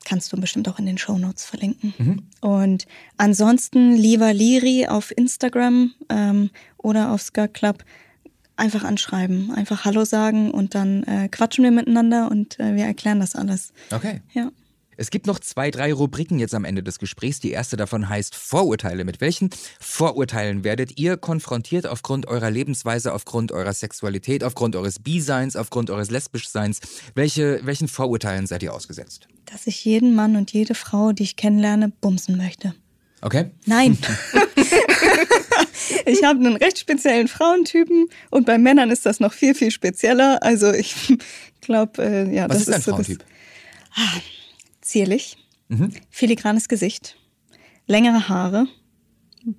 kannst 0.04 0.32
du 0.32 0.40
bestimmt 0.40 0.68
auch 0.68 0.78
in 0.78 0.86
den 0.86 0.98
Show 0.98 1.18
Notes 1.18 1.44
verlinken. 1.44 1.94
Mhm. 1.98 2.22
Und 2.40 2.86
ansonsten 3.18 3.92
lieber 3.92 4.32
Liri 4.32 4.86
auf 4.88 5.16
Instagram 5.16 5.92
ähm, 6.08 6.50
oder 6.78 7.12
auf 7.12 7.22
Skirt 7.22 7.54
Club 7.54 7.84
einfach 8.56 8.82
anschreiben, 8.82 9.52
einfach 9.52 9.84
Hallo 9.84 10.04
sagen 10.04 10.50
und 10.50 10.74
dann 10.74 11.04
äh, 11.04 11.28
quatschen 11.28 11.62
wir 11.62 11.70
miteinander 11.70 12.30
und 12.30 12.58
äh, 12.58 12.74
wir 12.74 12.84
erklären 12.84 13.20
das 13.20 13.36
alles. 13.36 13.72
Okay. 13.92 14.22
Ja. 14.32 14.50
Es 15.00 15.10
gibt 15.10 15.28
noch 15.28 15.38
zwei, 15.38 15.70
drei 15.70 15.92
Rubriken 15.92 16.40
jetzt 16.40 16.56
am 16.56 16.64
Ende 16.64 16.82
des 16.82 16.98
Gesprächs. 16.98 17.38
Die 17.38 17.52
erste 17.52 17.76
davon 17.76 18.08
heißt 18.08 18.34
Vorurteile. 18.34 19.04
Mit 19.04 19.20
welchen 19.20 19.50
Vorurteilen 19.78 20.64
werdet 20.64 20.98
ihr 20.98 21.16
konfrontiert 21.16 21.86
aufgrund 21.86 22.26
eurer 22.26 22.50
Lebensweise, 22.50 23.14
aufgrund 23.14 23.52
eurer 23.52 23.72
Sexualität, 23.72 24.42
aufgrund 24.42 24.74
eures 24.74 24.98
Bi-Seins, 24.98 25.54
aufgrund 25.54 25.90
eures 25.90 26.10
Lesbischseins? 26.10 26.80
Welche, 27.14 27.60
welchen 27.62 27.86
Vorurteilen 27.86 28.48
seid 28.48 28.64
ihr 28.64 28.74
ausgesetzt? 28.74 29.28
Dass 29.44 29.68
ich 29.68 29.84
jeden 29.84 30.16
Mann 30.16 30.34
und 30.34 30.52
jede 30.52 30.74
Frau, 30.74 31.12
die 31.12 31.22
ich 31.22 31.36
kennenlerne, 31.36 31.92
bumsen 32.00 32.36
möchte. 32.36 32.74
Okay? 33.20 33.52
Nein. 33.66 33.96
ich 36.06 36.24
habe 36.24 36.40
einen 36.40 36.56
recht 36.56 36.80
speziellen 36.80 37.28
Frauentypen 37.28 38.08
und 38.30 38.46
bei 38.46 38.58
Männern 38.58 38.90
ist 38.90 39.06
das 39.06 39.20
noch 39.20 39.32
viel, 39.32 39.54
viel 39.54 39.70
spezieller. 39.70 40.42
Also 40.42 40.72
ich 40.72 41.16
glaube, 41.60 42.02
äh, 42.02 42.34
ja, 42.34 42.48
Was 42.48 42.56
das 42.56 42.58
ist 42.58 42.72
dein 42.72 42.82
so 42.82 42.90
Frauentyp? 42.90 43.24
Das, 43.94 44.22
zierlich, 44.88 45.36
Mhm. 45.68 45.92
filigranes 46.10 46.68
Gesicht, 46.68 47.16
längere 47.86 48.28
Haare, 48.28 48.66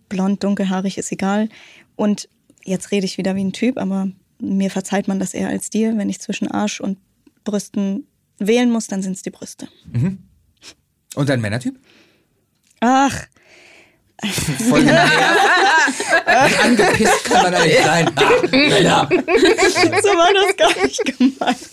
blond, 0.10 0.44
dunkelhaarig 0.44 0.98
ist 0.98 1.12
egal. 1.12 1.50
Und 1.96 2.28
jetzt 2.66 2.92
rede 2.92 3.06
ich 3.06 3.18
wieder 3.18 3.36
wie 3.36 3.44
ein 3.44 3.54
Typ, 3.54 3.78
aber 3.78 4.10
mir 4.42 4.72
verzeiht 4.72 5.08
man 5.08 5.20
das 5.20 5.34
eher 5.34 5.50
als 5.50 5.70
dir. 5.70 5.98
Wenn 5.98 6.10
ich 6.10 6.20
zwischen 6.20 6.50
Arsch 6.50 6.82
und 6.82 6.98
Brüsten 7.44 8.08
wählen 8.40 8.72
muss, 8.72 8.88
dann 8.88 9.02
sind 9.04 9.14
es 9.18 9.22
die 9.22 9.30
Brüste. 9.32 9.68
Und 11.16 11.30
dein 11.30 11.42
Männertyp? 11.42 11.78
Ach, 12.80 13.26
Voll 14.70 14.86
angepisst 16.62 17.24
kann 17.26 17.44
man 17.44 17.54
eigentlich 17.56 17.84
sein? 17.84 18.10
Ah, 18.18 18.32
Männer. 18.52 19.10
so 19.10 20.10
war 20.10 20.34
das 20.34 20.58
gar 20.58 20.84
nicht 20.84 21.06
gemeint. 21.06 21.70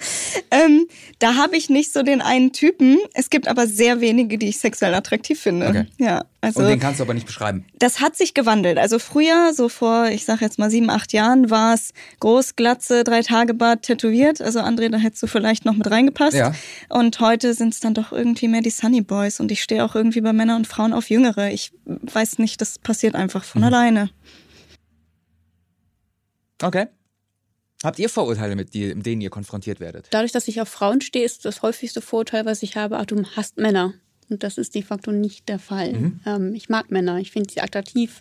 ähm, 0.50 0.86
da 1.18 1.34
habe 1.34 1.56
ich 1.56 1.68
nicht 1.68 1.92
so 1.92 2.02
den 2.02 2.20
einen 2.20 2.52
Typen. 2.52 2.98
Es 3.14 3.30
gibt 3.30 3.48
aber 3.48 3.66
sehr 3.66 4.00
wenige, 4.00 4.38
die 4.38 4.48
ich 4.48 4.58
sexuell 4.58 4.94
attraktiv 4.94 5.40
finde. 5.40 5.68
Okay. 5.68 5.86
Ja, 5.98 6.24
also 6.40 6.60
Und 6.60 6.68
den 6.68 6.80
kannst 6.80 7.00
du 7.00 7.04
aber 7.04 7.14
nicht 7.14 7.26
beschreiben. 7.26 7.64
das 7.78 8.00
hat 8.00 8.16
sich 8.16 8.34
gewandelt. 8.34 8.78
Also 8.78 8.98
früher, 8.98 9.52
so 9.52 9.68
vor, 9.68 10.06
ich 10.08 10.24
sag 10.24 10.40
jetzt 10.40 10.58
mal 10.58 10.70
sieben, 10.70 10.90
acht 10.90 11.12
Jahren, 11.12 11.50
war 11.50 11.74
es 11.74 11.92
groß, 12.20 12.56
Glatze, 12.56 13.02
drei 13.04 13.22
Tage 13.22 13.54
Bart, 13.54 13.82
tätowiert. 13.82 14.40
Also 14.40 14.60
André, 14.60 14.88
da 14.88 14.98
hättest 14.98 15.22
du 15.22 15.26
vielleicht 15.26 15.64
noch 15.64 15.74
mit 15.74 15.90
reingepasst. 15.90 16.36
Ja. 16.36 16.52
Und 16.88 17.18
heute 17.20 17.54
sind 17.54 17.74
es 17.74 17.80
dann 17.80 17.94
doch 17.94 18.12
irgendwie 18.12 18.48
mehr 18.48 18.62
die 18.62 18.70
Sunny 18.70 19.00
Boys. 19.00 19.40
Und 19.40 19.50
ich 19.50 19.62
stehe 19.62 19.84
auch 19.84 19.94
irgendwie 19.94 20.20
bei 20.20 20.32
Männern 20.32 20.58
und 20.58 20.66
Frauen 20.66 20.92
auf 20.92 21.10
Jüngere. 21.10 21.50
Ich 21.50 21.72
weiß 21.84 22.38
nicht, 22.38 22.60
das 22.60 22.78
passiert 22.78 23.14
einfach 23.14 23.44
von 23.44 23.64
alleine. 23.64 24.10
Okay. 26.62 26.86
Habt 27.82 27.98
ihr 27.98 28.08
Vorurteile, 28.08 28.56
mit, 28.56 28.74
denen 28.74 29.20
ihr 29.20 29.30
konfrontiert 29.30 29.78
werdet? 29.78 30.08
Dadurch, 30.10 30.32
dass 30.32 30.48
ich 30.48 30.60
auf 30.60 30.68
Frauen 30.68 31.00
stehe, 31.00 31.24
ist 31.24 31.44
das 31.44 31.62
häufigste 31.62 32.00
Vorurteil, 32.00 32.44
was 32.44 32.62
ich 32.62 32.76
habe, 32.76 32.98
ach, 32.98 33.06
du 33.06 33.24
hast 33.36 33.56
Männer. 33.56 33.94
Und 34.28 34.42
das 34.42 34.58
ist 34.58 34.74
de 34.74 34.82
facto 34.82 35.12
nicht 35.12 35.48
der 35.48 35.58
Fall. 35.58 36.12
Ähm, 36.26 36.54
ich 36.54 36.68
mag 36.68 36.90
Männer, 36.90 37.18
ich 37.18 37.30
finde 37.30 37.52
sie 37.52 37.60
attraktiv. 37.60 38.20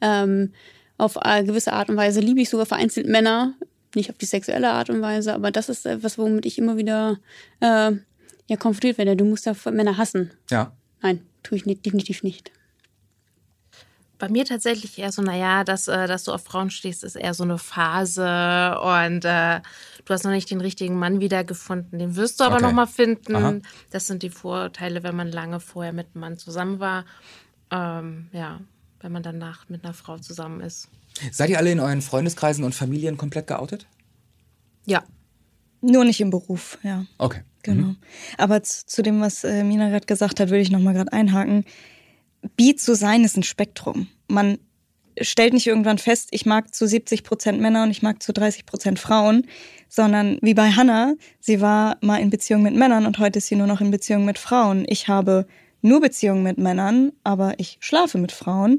Ähm, 0.00 0.52
auf 0.98 1.16
eine 1.16 1.46
gewisse 1.46 1.72
Art 1.72 1.88
und 1.88 1.96
Weise 1.96 2.20
liebe 2.20 2.40
ich 2.40 2.50
sogar 2.50 2.66
vereinzelt 2.66 3.08
Männer. 3.08 3.54
Nicht 3.94 4.10
auf 4.10 4.18
die 4.18 4.26
sexuelle 4.26 4.70
Art 4.70 4.90
und 4.90 5.00
Weise, 5.00 5.32
aber 5.32 5.50
das 5.50 5.68
ist 5.68 5.86
etwas, 5.86 6.18
womit 6.18 6.44
ich 6.44 6.58
immer 6.58 6.76
wieder 6.76 7.18
äh, 7.60 7.92
ja, 8.46 8.56
konfrontiert 8.58 8.98
werde. 8.98 9.16
Du 9.16 9.24
musst 9.24 9.46
ja 9.46 9.54
Männer 9.70 9.96
hassen. 9.96 10.30
Ja. 10.50 10.76
Nein, 11.00 11.22
tue 11.42 11.56
ich 11.56 11.66
nicht, 11.66 11.86
definitiv 11.86 12.22
nicht. 12.22 12.52
Bei 14.18 14.28
mir 14.28 14.44
tatsächlich 14.44 14.98
eher 14.98 15.12
so, 15.12 15.22
naja, 15.22 15.62
dass, 15.62 15.86
äh, 15.86 16.06
dass 16.08 16.24
du 16.24 16.32
auf 16.32 16.42
Frauen 16.44 16.70
stehst, 16.70 17.04
ist 17.04 17.14
eher 17.14 17.34
so 17.34 17.44
eine 17.44 17.56
Phase 17.58 18.76
und 18.80 19.24
äh, 19.24 19.60
du 20.04 20.12
hast 20.14 20.24
noch 20.24 20.32
nicht 20.32 20.50
den 20.50 20.60
richtigen 20.60 20.98
Mann 20.98 21.20
wiedergefunden. 21.20 21.98
Den 22.00 22.16
wirst 22.16 22.40
du 22.40 22.44
aber 22.44 22.56
Okay. 22.56 22.64
noch 22.64 22.72
mal 22.72 22.86
finden. 22.86 23.36
Aha. 23.36 23.54
Das 23.90 24.06
sind 24.08 24.22
die 24.24 24.30
Vorurteile, 24.30 25.02
wenn 25.04 25.14
man 25.14 25.30
lange 25.30 25.60
vorher 25.60 25.92
mit 25.92 26.08
einem 26.14 26.20
Mann 26.22 26.36
zusammen 26.36 26.80
war. 26.80 27.04
Ähm, 27.70 28.28
ja, 28.32 28.60
wenn 29.00 29.12
man 29.12 29.22
danach 29.22 29.68
mit 29.68 29.84
einer 29.84 29.94
Frau 29.94 30.18
zusammen 30.18 30.60
ist. 30.62 30.88
Seid 31.30 31.50
ihr 31.50 31.58
alle 31.58 31.70
in 31.70 31.78
euren 31.80 32.02
Freundeskreisen 32.02 32.64
und 32.64 32.74
Familien 32.74 33.16
komplett 33.16 33.46
geoutet? 33.46 33.86
Ja. 34.84 35.04
Nur 35.80 36.04
nicht 36.04 36.20
im 36.20 36.30
Beruf, 36.30 36.78
ja. 36.82 37.04
Okay. 37.18 37.42
Genau. 37.62 37.94
Aber 38.36 38.62
zu, 38.62 38.86
zu 38.86 39.02
dem, 39.02 39.20
was 39.20 39.44
äh, 39.44 39.62
Mina 39.62 39.90
gerade 39.90 40.06
gesagt 40.06 40.40
hat, 40.40 40.50
will 40.50 40.60
ich 40.60 40.70
nochmal 40.70 40.94
gerade 40.94 41.12
einhaken. 41.12 41.64
Bi 42.56 42.76
zu 42.76 42.94
sein 42.94 43.24
ist 43.24 43.36
ein 43.36 43.42
Spektrum. 43.42 44.08
Man 44.28 44.58
stellt 45.20 45.52
nicht 45.52 45.66
irgendwann 45.66 45.98
fest, 45.98 46.28
ich 46.30 46.46
mag 46.46 46.74
zu 46.74 46.86
70 46.86 47.24
Prozent 47.24 47.60
Männer 47.60 47.82
und 47.82 47.90
ich 47.90 48.02
mag 48.02 48.22
zu 48.22 48.32
30 48.32 48.66
Prozent 48.66 48.98
Frauen, 48.98 49.46
sondern 49.88 50.38
wie 50.42 50.54
bei 50.54 50.70
Hannah, 50.70 51.14
sie 51.40 51.60
war 51.60 51.96
mal 52.00 52.18
in 52.18 52.30
Beziehung 52.30 52.62
mit 52.62 52.74
Männern 52.74 53.06
und 53.06 53.18
heute 53.18 53.38
ist 53.38 53.48
sie 53.48 53.56
nur 53.56 53.66
noch 53.66 53.80
in 53.80 53.90
Beziehung 53.90 54.24
mit 54.24 54.38
Frauen. 54.38 54.84
Ich 54.88 55.08
habe 55.08 55.46
nur 55.82 56.00
Beziehungen 56.00 56.42
mit 56.42 56.58
Männern, 56.58 57.12
aber 57.24 57.58
ich 57.58 57.78
schlafe 57.80 58.18
mit 58.18 58.32
Frauen. 58.32 58.78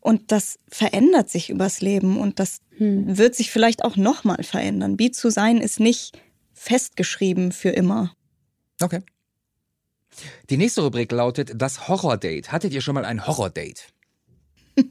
Und 0.00 0.30
das 0.30 0.58
verändert 0.68 1.30
sich 1.30 1.50
übers 1.50 1.80
Leben 1.80 2.18
und 2.18 2.38
das 2.38 2.60
wird 2.78 3.34
sich 3.34 3.50
vielleicht 3.50 3.84
auch 3.84 3.96
nochmal 3.96 4.44
verändern. 4.44 4.96
Bi 4.96 5.10
zu 5.10 5.30
sein 5.30 5.58
ist 5.58 5.80
nicht 5.80 6.16
festgeschrieben 6.52 7.50
für 7.50 7.70
immer. 7.70 8.14
Okay. 8.80 9.00
Die 10.50 10.56
nächste 10.56 10.82
Rubrik 10.82 11.12
lautet 11.12 11.52
das 11.54 11.88
Horror-Date. 11.88 12.52
Hattet 12.52 12.72
ihr 12.72 12.80
schon 12.80 12.94
mal 12.94 13.04
ein 13.04 13.26
Horror-Date? 13.26 13.84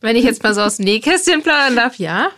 Wenn 0.00 0.16
ich 0.16 0.24
jetzt 0.24 0.42
mal 0.42 0.54
so 0.54 0.62
aus 0.62 0.76
dem 0.76 0.84
Nähkästchen 0.84 1.42
plaudern 1.42 1.76
darf, 1.76 1.96
ja. 1.96 2.30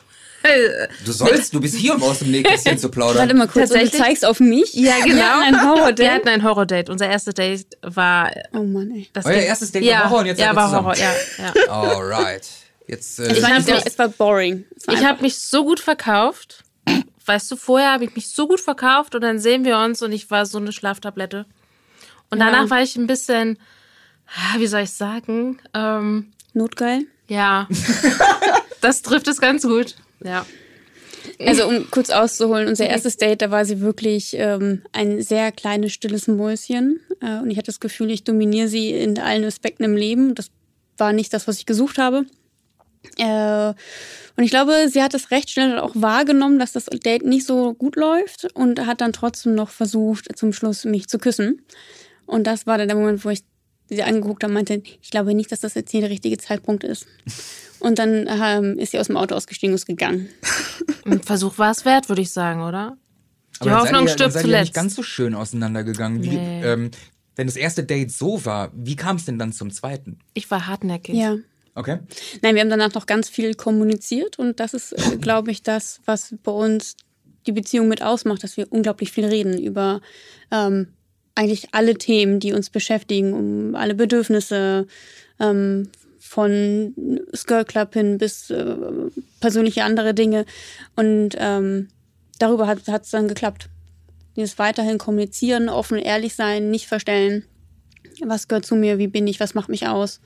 Du 1.05 1.13
sollst, 1.13 1.53
du 1.53 1.61
bist 1.61 1.77
hier, 1.77 1.95
um 1.95 2.03
aus 2.03 2.21
dem 2.21 2.31
Nähkästchen 2.31 2.79
zu 2.79 2.89
plaudern. 2.89 3.19
Warte 3.19 3.35
mal 3.35 3.47
kurz, 3.47 3.69
du 3.71 3.91
zeigst 3.91 4.25
auf 4.25 4.41
mich. 4.41 4.73
Ja, 4.73 4.95
genau. 5.05 5.17
Wir 5.17 5.31
hatten 5.31 5.55
ein 5.55 5.69
Horror-Date. 5.69 5.99
Wir 5.99 6.15
hatten 6.15 6.29
ein 6.29 6.43
Horror-Date. 6.43 6.89
Unser 6.89 7.09
erstes 7.09 7.35
Date 7.35 7.67
war 7.83 8.31
Oh 8.55 8.63
Mann, 8.63 8.91
ey. 8.91 9.09
das 9.13 9.27
Euer 9.27 9.35
erstes 9.35 9.73
Date 9.73 9.85
ja, 9.85 10.01
war 10.01 10.11
Horror 10.11 10.21
und 10.21 10.27
jetzt 10.27 10.41
ja, 10.41 10.57
war 10.57 10.69
zusammen. 10.69 10.87
Horror, 10.87 10.97
ja, 10.97 11.15
ja. 11.39 11.69
Alright. 11.69 12.49
Jetzt, 12.87 13.19
äh, 13.19 13.29
nicht, 13.29 13.43
mich- 13.69 13.87
es 13.87 13.99
war 13.99 14.09
boring. 14.09 14.65
Es 14.77 14.87
war 14.89 14.95
Ich 14.95 15.05
habe 15.05 15.21
mich 15.23 15.39
so 15.39 15.63
gut 15.65 15.79
verkauft. 15.79 16.65
Weißt 17.31 17.49
du, 17.49 17.55
vorher 17.55 17.93
habe 17.93 18.03
ich 18.05 18.17
mich 18.17 18.29
so 18.31 18.49
gut 18.49 18.59
verkauft 18.59 19.15
und 19.15 19.21
dann 19.21 19.39
sehen 19.39 19.65
wir 19.65 19.79
uns 19.79 20.03
und 20.03 20.11
ich 20.11 20.33
war 20.33 20.47
so 20.47 20.59
eine 20.59 20.73
Schlaftablette. 20.73 21.47
Und 22.29 22.41
Ja. 22.41 22.47
danach 22.47 22.71
war 22.71 22.83
ich 22.83 22.97
ein 22.97 23.07
bisschen, 23.07 23.57
ah, 24.27 24.59
wie 24.59 24.67
soll 24.67 24.81
ich 24.81 24.91
sagen, 24.91 25.61
ähm, 25.73 26.33
notgeil. 26.55 27.07
ja, 27.29 27.69
das 28.81 29.03
trifft 29.03 29.29
es 29.29 29.41
ganz 29.41 29.63
gut. 29.63 29.95
Ja. 30.25 30.45
Also 31.39 31.69
um 31.69 31.89
kurz 31.93 32.11
auszuholen, 32.11 32.67
unser 32.67 32.89
erstes 32.89 33.17
Date, 33.17 33.43
da 33.43 33.53
war 33.53 33.65
sie 33.65 33.81
wirklich 33.81 34.35
ähm, 34.37 34.83
ein 34.93 35.23
sehr 35.23 35.53
kleines, 35.53 35.93
stilles 35.93 36.27
Mäuschen. 36.27 36.99
Äh, 37.21 37.39
und 37.39 37.51
ich 37.53 37.59
hatte 37.59 37.67
das 37.67 37.79
Gefühl, 37.79 38.11
ich 38.11 38.25
dominiere 38.25 38.67
sie 38.67 38.91
in 38.91 39.17
allen 39.21 39.45
Aspekten 39.45 39.85
im 39.85 39.95
Leben. 39.97 40.35
Das 40.35 40.51
war 40.99 41.13
nicht 41.13 41.33
das, 41.33 41.47
was 41.47 41.59
ich 41.59 41.67
gesucht 41.67 41.99
habe. 41.99 42.27
Äh, 43.19 43.69
und 44.37 44.45
ich 44.45 44.51
glaube, 44.51 44.89
sie 44.91 45.03
hat 45.03 45.15
es 45.15 45.31
recht 45.31 45.51
schnell 45.51 45.79
auch 45.79 45.93
wahrgenommen, 45.95 46.59
dass 46.59 46.73
das 46.73 46.87
Date 46.87 47.25
nicht 47.25 47.47
so 47.47 47.75
gut 47.75 47.97
läuft 47.97 48.49
und 48.55 48.87
hat 48.87 49.01
dann 49.01 49.13
trotzdem 49.13 49.55
noch 49.55 49.71
versucht, 49.71 50.29
zum 50.39 50.53
Schluss 50.53 50.85
mich 50.85 51.09
zu 51.09 51.19
küssen. 51.19 51.63
Und 52.27 52.47
das 52.47 52.67
war 52.67 52.79
dann 52.79 52.89
der 52.89 52.97
Moment, 52.97 53.25
wo 53.25 53.31
ich 53.31 53.43
sie 53.89 54.03
angeguckt 54.03 54.43
habe 54.45 54.51
und 54.53 54.55
meinte, 54.55 54.83
ich 55.03 55.11
glaube 55.11 55.35
nicht, 55.35 55.51
dass 55.51 55.61
das 55.61 55.75
jetzt 55.75 55.91
hier 55.91 56.01
der 56.03 56.11
richtige 56.11 56.39
Zeitpunkt 56.39 56.85
ist. 56.85 57.07
Und 57.81 57.99
dann 57.99 58.29
ähm, 58.29 58.79
ist 58.79 58.93
sie 58.93 58.99
aus 58.99 59.09
dem 59.09 59.17
Auto 59.17 59.35
ausgestiegen 59.35 59.73
und 59.73 59.77
ist 59.77 59.87
gegangen. 59.87 60.29
Ein 61.05 61.23
Versuch 61.23 61.59
war 61.59 61.71
es 61.73 61.85
wert, 61.85 62.09
würde 62.09 62.23
ich 62.23 62.31
sagen, 62.31 62.63
oder? 62.63 62.97
Die 63.63 63.69
Aber 63.69 63.71
dann 63.71 63.81
Hoffnung 63.81 64.07
seid 64.09 64.21
ihr, 64.21 64.31
stirbt 64.31 64.35
ihr 64.35 64.41
ja 64.41 64.47
nicht 64.47 64.57
zuletzt. 64.59 64.75
ganz 64.75 64.95
so 64.95 65.03
schön 65.03 65.35
auseinandergegangen. 65.35 66.23
Wie, 66.23 66.29
Nee. 66.29 66.63
ähm, 66.65 66.91
wenn 67.37 67.47
das 67.47 67.57
erste 67.57 67.83
Date 67.83 68.13
so 68.13 68.45
war, 68.45 68.71
wie 68.75 68.97
kam 68.97 69.17
es 69.17 69.25
denn 69.25 69.39
dann 69.39 69.53
zum 69.53 69.71
zweiten? 69.71 70.19
Ich 70.35 70.51
war 70.51 70.67
hartnäckig. 70.67 71.15
Ja. 71.17 71.37
Okay. 71.75 71.99
Nein, 72.43 72.55
wir 72.55 72.63
haben 72.63 72.71
danach 72.71 72.95
noch 72.95 73.07
ganz 73.07 73.29
viel 73.29 73.55
kommuniziert 73.55 74.39
und 74.39 74.61
das 74.61 74.75
ist, 74.75 74.93
äh, 74.93 75.17
glaube 75.21 75.51
ich, 75.51 75.63
das, 75.63 76.01
was 76.05 76.35
bei 76.43 76.53
uns 76.53 76.97
die 77.47 77.53
Beziehung 77.53 77.89
mit 77.89 78.03
ausmacht, 78.03 78.45
dass 78.45 78.57
wir 78.57 78.71
unglaublich 78.71 79.13
viel 79.13 79.25
reden 79.25 79.59
über 79.59 80.01
ähm, 80.51 80.89
eigentlich 81.35 81.69
alle 81.73 81.95
Themen, 81.95 82.39
die 82.39 82.53
uns 82.53 82.71
beschäftigen, 82.71 83.33
um 83.33 83.75
alle 83.75 83.95
Bedürfnisse, 83.95 84.87
ähm, 85.39 85.89
von 86.31 86.95
Skirt 87.35 87.67
Club 87.67 87.95
hin 87.95 88.19
bis 88.19 88.51
äh, 88.51 88.77
persönliche 89.41 89.83
andere 89.83 90.15
Dinge. 90.15 90.45
Und 90.95 91.31
ähm, 91.37 91.89
darüber 92.39 92.69
hat 92.69 92.87
es 92.87 93.11
dann 93.11 93.27
geklappt. 93.27 93.69
Dieses 94.37 94.59
weiterhin 94.59 94.99
kommunizieren, 94.99 95.69
offen, 95.69 95.99
ehrlich 95.99 96.37
sein, 96.37 96.71
nicht 96.71 96.87
verstellen. 96.87 97.45
Was 98.23 98.47
gehört 98.47 98.65
zu 98.65 98.77
mir? 98.77 98.99
Wie 98.99 99.09
bin 99.09 99.27
ich? 99.27 99.41
Was 99.41 99.55
macht 99.55 99.71
mich 99.71 99.89
aus? 99.89 100.21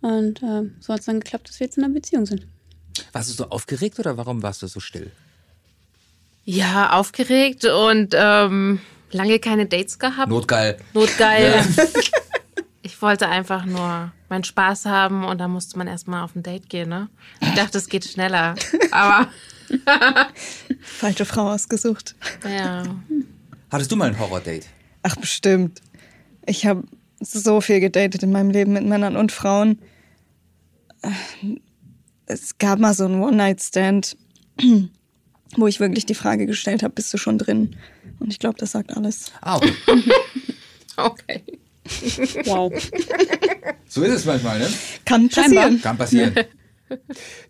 Und 0.00 0.42
äh, 0.42 0.70
so 0.80 0.92
hat 0.92 1.00
es 1.00 1.06
dann 1.06 1.20
geklappt, 1.20 1.48
dass 1.48 1.58
wir 1.60 1.66
jetzt 1.66 1.78
in 1.78 1.84
einer 1.84 1.94
Beziehung 1.94 2.26
sind. 2.26 2.46
Warst 3.12 3.30
du 3.30 3.34
so 3.34 3.48
aufgeregt 3.50 3.98
oder 3.98 4.16
warum 4.16 4.42
warst 4.42 4.62
du 4.62 4.66
so 4.66 4.80
still? 4.80 5.10
Ja, 6.44 6.92
aufgeregt 6.92 7.64
und 7.64 8.14
ähm, 8.16 8.80
lange 9.10 9.38
keine 9.38 9.66
Dates 9.66 9.98
gehabt. 9.98 10.28
Notgeil. 10.28 10.78
Notgeil. 10.94 11.64
Ich 12.82 13.02
wollte 13.02 13.28
einfach 13.28 13.64
nur 13.64 14.12
meinen 14.28 14.44
Spaß 14.44 14.84
haben 14.86 15.24
und 15.24 15.38
da 15.38 15.48
musste 15.48 15.76
man 15.76 15.88
erstmal 15.88 16.22
auf 16.22 16.36
ein 16.36 16.44
Date 16.44 16.70
gehen, 16.70 16.88
ne? 16.88 17.08
Ich 17.40 17.52
dachte, 17.54 17.78
es 17.78 17.88
geht 17.88 18.04
schneller. 18.04 18.54
Aber 18.92 19.28
Falsche 20.80 21.24
Frau 21.24 21.52
ausgesucht. 21.52 22.14
ja. 22.48 22.84
Hattest 23.70 23.90
du 23.90 23.96
mal 23.96 24.08
ein 24.08 24.18
Horror-Date? 24.18 24.66
Ach, 25.02 25.16
bestimmt. 25.16 25.80
Ich 26.46 26.64
habe 26.64 26.84
so 27.20 27.60
viel 27.60 27.80
gedatet 27.80 28.22
in 28.22 28.32
meinem 28.32 28.50
Leben 28.50 28.72
mit 28.72 28.84
Männern 28.84 29.16
und 29.16 29.32
Frauen. 29.32 29.78
Es 32.26 32.58
gab 32.58 32.78
mal 32.78 32.94
so 32.94 33.04
einen 33.04 33.22
One-Night-Stand, 33.22 34.16
wo 35.56 35.66
ich 35.66 35.80
wirklich 35.80 36.06
die 36.06 36.14
Frage 36.14 36.46
gestellt 36.46 36.82
habe, 36.82 36.94
bist 36.94 37.12
du 37.14 37.18
schon 37.18 37.38
drin? 37.38 37.76
Und 38.18 38.32
ich 38.32 38.38
glaube, 38.38 38.58
das 38.58 38.72
sagt 38.72 38.96
alles. 38.96 39.32
Ah, 39.40 39.60
okay. 40.96 41.42
Wow. 42.44 42.72
So 43.86 44.02
ist 44.02 44.12
es 44.12 44.24
manchmal, 44.24 44.58
ne? 44.58 44.68
Kann 45.04 45.30
Scheinbar. 45.30 45.64
passieren. 45.64 45.82
Kann 45.82 45.98
passieren. 45.98 46.34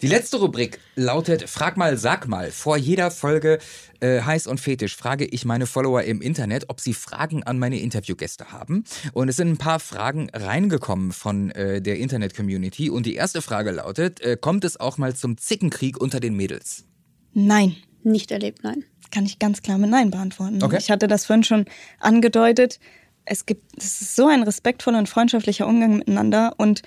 Die 0.03 0.07
letzte 0.07 0.39
Rubrik 0.39 0.78
lautet 0.95 1.49
Frag 1.49 1.76
mal, 1.76 1.97
sag 1.97 2.28
mal. 2.28 2.51
Vor 2.51 2.76
jeder 2.76 3.11
Folge 3.11 3.59
äh, 4.01 4.22
Heiß 4.22 4.47
und 4.47 4.61
Fetisch 4.61 4.97
frage 4.97 5.24
ich 5.24 5.45
meine 5.45 5.66
Follower 5.66 6.03
im 6.03 6.20
Internet, 6.20 6.66
ob 6.68 6.80
sie 6.80 6.95
Fragen 6.95 7.43
an 7.43 7.59
meine 7.59 7.78
Interviewgäste 7.78 8.53
haben. 8.53 8.84
Und 9.12 9.28
es 9.28 9.37
sind 9.37 9.49
ein 9.49 9.57
paar 9.59 9.80
Fragen 9.80 10.30
reingekommen 10.32 11.12
von 11.12 11.51
äh, 11.51 11.80
der 11.82 11.99
Internet-Community. 11.99 12.91
Und 12.91 13.07
die 13.07 13.14
erste 13.14 13.43
Frage 13.43 13.70
lautet, 13.72 14.20
äh, 14.20 14.37
kommt 14.41 14.64
es 14.64 14.78
auch 14.78 14.99
mal 14.99 15.14
zum 15.14 15.37
Zickenkrieg 15.37 16.01
unter 16.01 16.20
den 16.20 16.34
Mädels? 16.34 16.84
Nein. 17.32 17.76
Nicht 18.03 18.30
erlebt, 18.30 18.61
nein. 18.62 18.84
Kann 19.11 19.26
ich 19.26 19.41
ganz 19.41 19.62
klar 19.62 19.78
mit 19.78 19.91
Nein 19.91 20.12
beantworten. 20.12 20.62
Okay. 20.62 20.78
Ich 20.78 20.93
hatte 20.93 21.09
das 21.09 21.26
vorhin 21.26 21.43
schon 21.43 21.64
angedeutet. 21.99 22.78
Es 23.24 23.47
gibt, 23.47 23.76
es 23.76 24.01
ist 24.01 24.14
so 24.14 24.28
ein 24.28 24.45
respektvoller 24.45 24.99
und 24.99 25.09
freundschaftlicher 25.09 25.66
Umgang 25.66 25.99
miteinander. 25.99 26.55
Und 26.57 26.82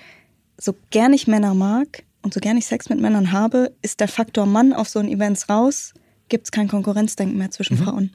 so 0.56 0.74
gern 0.90 1.12
ich 1.12 1.26
Männer 1.26 1.54
mag 1.54 2.04
und 2.22 2.34
so 2.34 2.40
gern 2.40 2.56
ich 2.56 2.66
Sex 2.66 2.88
mit 2.88 3.00
Männern 3.00 3.32
habe, 3.32 3.72
ist 3.82 4.00
der 4.00 4.08
Faktor 4.08 4.46
Mann 4.46 4.72
auf 4.72 4.88
so 4.88 4.98
einen 4.98 5.08
Events 5.08 5.48
raus, 5.48 5.94
gibt 6.28 6.46
es 6.46 6.50
kein 6.50 6.68
Konkurrenzdenken 6.68 7.38
mehr 7.38 7.50
zwischen 7.50 7.76
Frauen. 7.76 8.14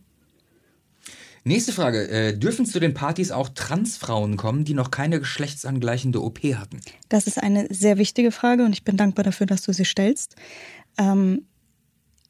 Nächste 1.47 1.73
Frage. 1.73 2.09
Äh, 2.09 2.37
dürfen 2.37 2.65
zu 2.65 2.79
den 2.79 2.95
Partys 2.95 3.29
auch 3.29 3.49
Transfrauen 3.49 4.35
kommen, 4.35 4.65
die 4.65 4.73
noch 4.73 4.89
keine 4.89 5.19
geschlechtsangleichende 5.19 6.23
OP 6.23 6.39
hatten? 6.39 6.79
Das 7.07 7.27
ist 7.27 7.37
eine 7.37 7.67
sehr 7.69 7.99
wichtige 7.99 8.31
Frage 8.31 8.65
und 8.65 8.73
ich 8.73 8.83
bin 8.83 8.97
dankbar 8.97 9.23
dafür, 9.23 9.45
dass 9.45 9.61
du 9.61 9.71
sie 9.71 9.85
stellst. 9.85 10.35
Ähm, 10.97 11.45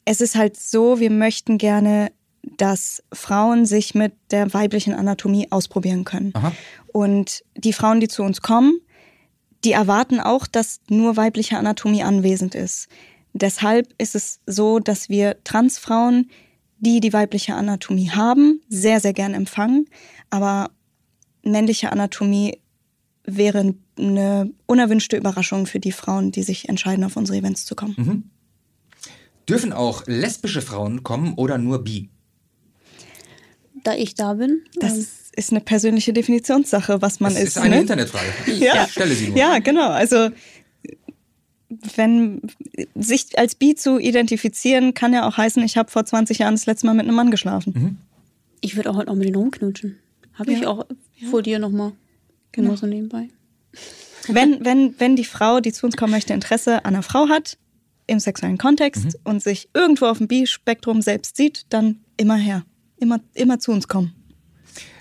es 0.03 0.19
ist 0.19 0.36
halt 0.36 0.57
so, 0.57 0.99
wir 0.99 1.11
möchten 1.11 1.57
gerne, 1.57 2.11
dass 2.57 3.03
Frauen 3.13 3.65
sich 3.65 3.95
mit 3.95 4.13
der 4.32 4.53
weiblichen 4.53 4.93
Anatomie 4.93 5.47
ausprobieren 5.49 6.03
können. 6.03 6.32
Aha. 6.36 6.51
Und 6.88 7.43
die 7.55 7.73
Frauen, 7.73 8.01
die 8.01 8.09
zu 8.09 8.21
uns 8.21 8.41
kommen, 8.41 8.82
die 9.66 9.72
erwarten 9.72 10.20
auch, 10.20 10.45
dass 10.47 10.80
nur 10.89 11.18
weibliche 11.18 11.57
Anatomie 11.57 12.03
anwesend 12.03 12.53
ist. 12.55 12.88
Deshalb 13.34 13.93
ist 13.97 14.16
es 14.16 14.39
so, 14.45 14.80
dass 14.80 15.09
wir 15.09 15.43
Transfrauen, 15.43 16.30
die 16.78 16.99
die 16.99 17.11
weibliche 17.11 17.55
Anatomie 17.55 18.11
haben, 18.11 18.61
sehr, 18.70 18.99
sehr 18.99 19.13
gern 19.13 19.34
empfangen. 19.34 19.88
Aber 20.30 20.70
männliche 21.43 21.91
Anatomie 21.91 22.59
wäre 23.26 23.74
eine 23.97 24.53
unerwünschte 24.68 25.18
Überraschung 25.18 25.66
für 25.66 25.80
die 25.80 25.91
Frauen, 25.91 26.32
die 26.32 26.43
sich 26.43 26.70
entscheiden, 26.70 27.03
auf 27.03 27.18
unsere 27.18 27.39
Events 27.39 27.66
zu 27.66 27.76
kommen. 27.76 28.32
Dürfen 29.49 29.74
auch 29.74 30.05
lesbische 30.05 30.61
Frauen 30.61 31.03
kommen 31.03 31.34
oder 31.34 31.57
nur 31.57 31.84
bi? 31.84 32.09
Da 33.84 33.95
ich 33.95 34.16
da 34.16 34.34
bin. 34.36 34.61
Das 34.76 34.97
ähm, 34.97 35.07
ist 35.36 35.51
eine 35.51 35.61
persönliche 35.61 36.13
Definitionssache, 36.13 37.01
was 37.01 37.19
man 37.19 37.33
Das 37.33 37.41
ist. 37.43 37.49
ist 37.49 37.57
eine 37.57 37.75
ne? 37.75 37.81
Internetfrage. 37.81 38.25
Ja. 38.57 38.88
Stelle 38.88 39.13
sie 39.15 39.29
nur. 39.29 39.38
Ja, 39.38 39.59
genau. 39.59 39.89
Also 39.89 40.29
wenn 41.95 42.41
sich 42.95 43.38
als 43.38 43.55
bi 43.55 43.75
zu 43.75 43.99
identifizieren, 43.99 44.93
kann 44.93 45.13
ja 45.13 45.27
auch 45.27 45.38
heißen, 45.38 45.63
ich 45.63 45.77
habe 45.77 45.89
vor 45.91 46.05
20 46.05 46.39
Jahren 46.39 46.53
das 46.55 46.65
letzte 46.65 46.86
Mal 46.86 46.93
mit 46.93 47.05
einem 47.07 47.15
Mann 47.15 47.31
geschlafen. 47.31 47.97
ich 48.61 48.75
würde 48.75 48.91
auch 48.91 48.95
heute 48.95 49.07
noch 49.07 49.15
mit 49.15 49.25
denen 49.25 49.36
rumknutschen. 49.36 49.97
Habe 50.36 50.51
ich 50.53 50.61
Ja. 50.61 50.67
auch 50.69 50.86
vor 51.31 51.41
dir 51.41 51.59
nochmal. 51.59 51.91
Genau. 52.51 52.69
Genau 52.69 52.75
so 52.75 52.88
nebenbei. 52.88 53.29
Wenn, 54.27 54.63
wenn, 54.63 54.95
wenn 54.99 55.15
die 55.15 55.25
Frau, 55.25 55.59
die 55.59 55.71
zu 55.73 55.86
uns 55.86 55.97
kommen 55.97 56.11
möchte, 56.11 56.33
Interesse 56.33 56.86
an 56.86 56.93
einer 56.95 57.03
Frau 57.03 57.27
hat, 57.29 57.57
im 58.07 58.19
sexuellen 58.19 58.57
Kontext 58.57 59.17
und 59.23 59.41
sich 59.41 59.69
irgendwo 59.73 60.05
auf 60.05 60.19
dem 60.19 60.27
Bi-Spektrum 60.27 61.01
selbst 61.01 61.36
sieht, 61.38 61.65
dann 61.69 61.99
immer 62.17 62.36
her. 62.36 62.63
Immer, 62.97 63.19
immer 63.33 63.59
zu 63.59 63.71
uns 63.71 63.88
kommen. 63.88 64.14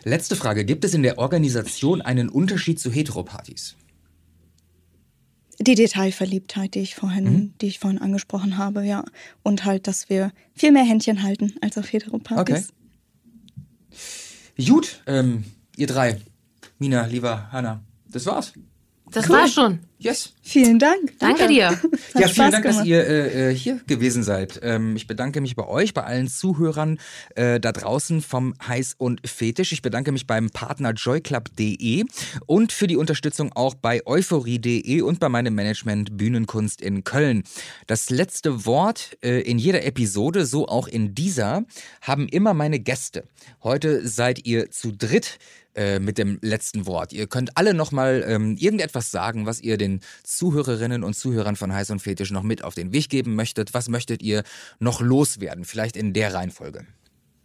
Letzte 0.04 0.36
Frage. 0.36 0.64
Gibt 0.64 0.84
es 0.84 0.94
in 0.94 1.02
der 1.02 1.18
Organisation 1.18 2.02
einen 2.02 2.28
Unterschied 2.28 2.78
zu 2.78 2.90
Heteropartys? 2.90 3.76
Die 5.60 5.76
Detailverliebtheit, 5.76 6.74
die 6.74 6.80
ich 6.80 6.94
vorhin, 6.96 7.54
die 7.60 7.66
ich 7.66 7.78
vorhin 7.78 8.00
angesprochen 8.00 8.58
habe, 8.58 8.84
ja. 8.84 9.04
Und 9.42 9.64
halt, 9.64 9.86
dass 9.86 10.08
wir 10.10 10.32
viel 10.54 10.72
mehr 10.72 10.84
Händchen 10.84 11.22
halten 11.22 11.54
als 11.60 11.78
auf 11.78 11.92
Heteropartys. 11.92 12.72
Okay. 14.56 14.66
Gut, 14.66 15.02
ähm, 15.06 15.44
ihr 15.76 15.86
drei. 15.86 16.20
Mina, 16.78 17.06
lieber 17.06 17.50
Hanna. 17.52 17.82
Das 18.08 18.26
war's. 18.26 18.52
Das 19.14 19.28
war 19.28 19.48
schon. 19.48 19.78
Yes. 19.98 20.34
Vielen 20.42 20.78
Dank. 20.78 21.18
Danke 21.18 21.48
dir. 21.48 21.70
Hat 21.70 21.80
ja, 21.82 21.88
vielen 22.12 22.28
Spaß 22.28 22.50
Dank, 22.50 22.64
dass 22.64 22.74
gemacht. 22.74 22.86
ihr 22.86 23.06
äh, 23.06 23.50
äh, 23.50 23.54
hier 23.54 23.80
gewesen 23.86 24.22
seid. 24.22 24.60
Ähm, 24.62 24.96
ich 24.96 25.06
bedanke 25.06 25.40
mich 25.40 25.56
bei 25.56 25.66
euch, 25.66 25.94
bei 25.94 26.02
allen 26.02 26.28
Zuhörern 26.28 26.98
äh, 27.36 27.58
da 27.58 27.72
draußen 27.72 28.20
vom 28.20 28.54
Heiß 28.66 28.96
und 28.98 29.26
Fetisch. 29.26 29.72
Ich 29.72 29.80
bedanke 29.80 30.12
mich 30.12 30.26
beim 30.26 30.50
Partner 30.50 30.90
joyclub.de 30.92 32.04
und 32.44 32.72
für 32.72 32.86
die 32.86 32.98
Unterstützung 32.98 33.52
auch 33.54 33.74
bei 33.74 34.04
euphorie.de 34.04 35.00
und 35.00 35.20
bei 35.20 35.30
meinem 35.30 35.54
Management 35.54 36.18
Bühnenkunst 36.18 36.82
in 36.82 37.04
Köln. 37.04 37.44
Das 37.86 38.10
letzte 38.10 38.66
Wort 38.66 39.16
äh, 39.22 39.40
in 39.40 39.58
jeder 39.58 39.86
Episode, 39.86 40.44
so 40.44 40.68
auch 40.68 40.88
in 40.88 41.14
dieser, 41.14 41.64
haben 42.02 42.28
immer 42.28 42.52
meine 42.52 42.78
Gäste. 42.78 43.24
Heute 43.62 44.06
seid 44.06 44.44
ihr 44.44 44.70
zu 44.70 44.92
dritt 44.92 45.38
äh, 45.74 45.98
mit 45.98 46.18
dem 46.18 46.38
letzten 46.42 46.86
Wort. 46.86 47.12
Ihr 47.12 47.26
könnt 47.26 47.56
alle 47.56 47.74
nochmal 47.74 48.24
ähm, 48.26 48.56
irgendetwas 48.56 49.10
sagen, 49.10 49.46
was 49.46 49.60
ihr 49.60 49.76
den 49.76 50.00
Zuhörerinnen 50.22 51.02
und 51.02 51.14
Zuhörern 51.14 51.56
von 51.56 51.72
Heiß 51.72 51.90
und 51.90 52.00
Fetisch 52.00 52.30
noch 52.30 52.42
mit 52.42 52.62
auf 52.62 52.74
den 52.74 52.92
Weg 52.92 53.08
geben 53.08 53.34
möchtet. 53.34 53.74
Was 53.74 53.88
möchtet 53.88 54.22
ihr 54.22 54.42
noch 54.78 55.00
loswerden? 55.00 55.64
Vielleicht 55.64 55.96
in 55.96 56.12
der 56.12 56.34
Reihenfolge. 56.34 56.86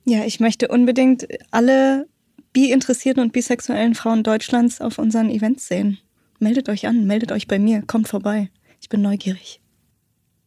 Ja, 0.06 0.26
ich 0.26 0.40
möchte 0.40 0.68
unbedingt 0.68 1.28
alle 1.52 2.08
bi-interessierten 2.54 3.22
und 3.22 3.34
bisexuellen 3.34 3.96
Frauen 3.96 4.24
Deutschlands 4.24 4.82
auf 4.82 4.98
unseren 4.98 5.30
Events 5.30 5.68
sehen. 5.68 6.00
Meldet 6.40 6.70
euch 6.70 6.88
an, 6.88 7.06
meldet 7.06 7.32
euch 7.32 7.48
bei 7.48 7.60
mir, 7.60 7.84
kommt 7.86 8.08
vorbei. 8.08 8.50
Ich 8.82 8.90
bin 8.90 9.02
neugierig. 9.02 9.60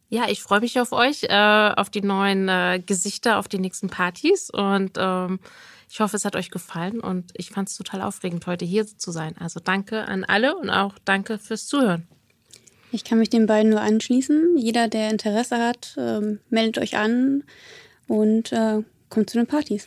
Ja, 0.08 0.28
ich 0.28 0.42
freue 0.42 0.60
mich 0.60 0.78
auf 0.78 0.92
euch, 0.92 1.24
äh, 1.24 1.72
auf 1.76 1.90
die 1.90 2.02
neuen 2.02 2.48
äh, 2.48 2.82
Gesichter, 2.84 3.38
auf 3.38 3.48
die 3.48 3.58
nächsten 3.58 3.88
Partys 3.88 4.50
und 4.50 4.92
ähm, 4.98 5.38
ich 5.92 6.00
hoffe, 6.00 6.16
es 6.16 6.24
hat 6.24 6.36
euch 6.36 6.50
gefallen 6.50 7.00
und 7.00 7.32
ich 7.34 7.50
fand 7.50 7.68
es 7.68 7.76
total 7.76 8.00
aufregend, 8.00 8.46
heute 8.46 8.64
hier 8.64 8.86
zu 8.86 9.10
sein. 9.10 9.34
Also 9.38 9.60
danke 9.60 10.06
an 10.06 10.24
alle 10.24 10.56
und 10.56 10.70
auch 10.70 10.94
danke 11.04 11.38
fürs 11.38 11.66
Zuhören. 11.66 12.08
Ich 12.92 13.04
kann 13.04 13.18
mich 13.18 13.28
den 13.28 13.44
beiden 13.44 13.70
nur 13.72 13.82
anschließen. 13.82 14.56
Jeder, 14.56 14.88
der 14.88 15.10
Interesse 15.10 15.58
hat, 15.58 15.94
ähm, 15.98 16.40
meldet 16.48 16.78
euch 16.78 16.96
an 16.96 17.44
und 18.08 18.52
äh, 18.52 18.78
kommt 19.10 19.28
zu 19.28 19.36
den 19.36 19.46
Partys. 19.46 19.86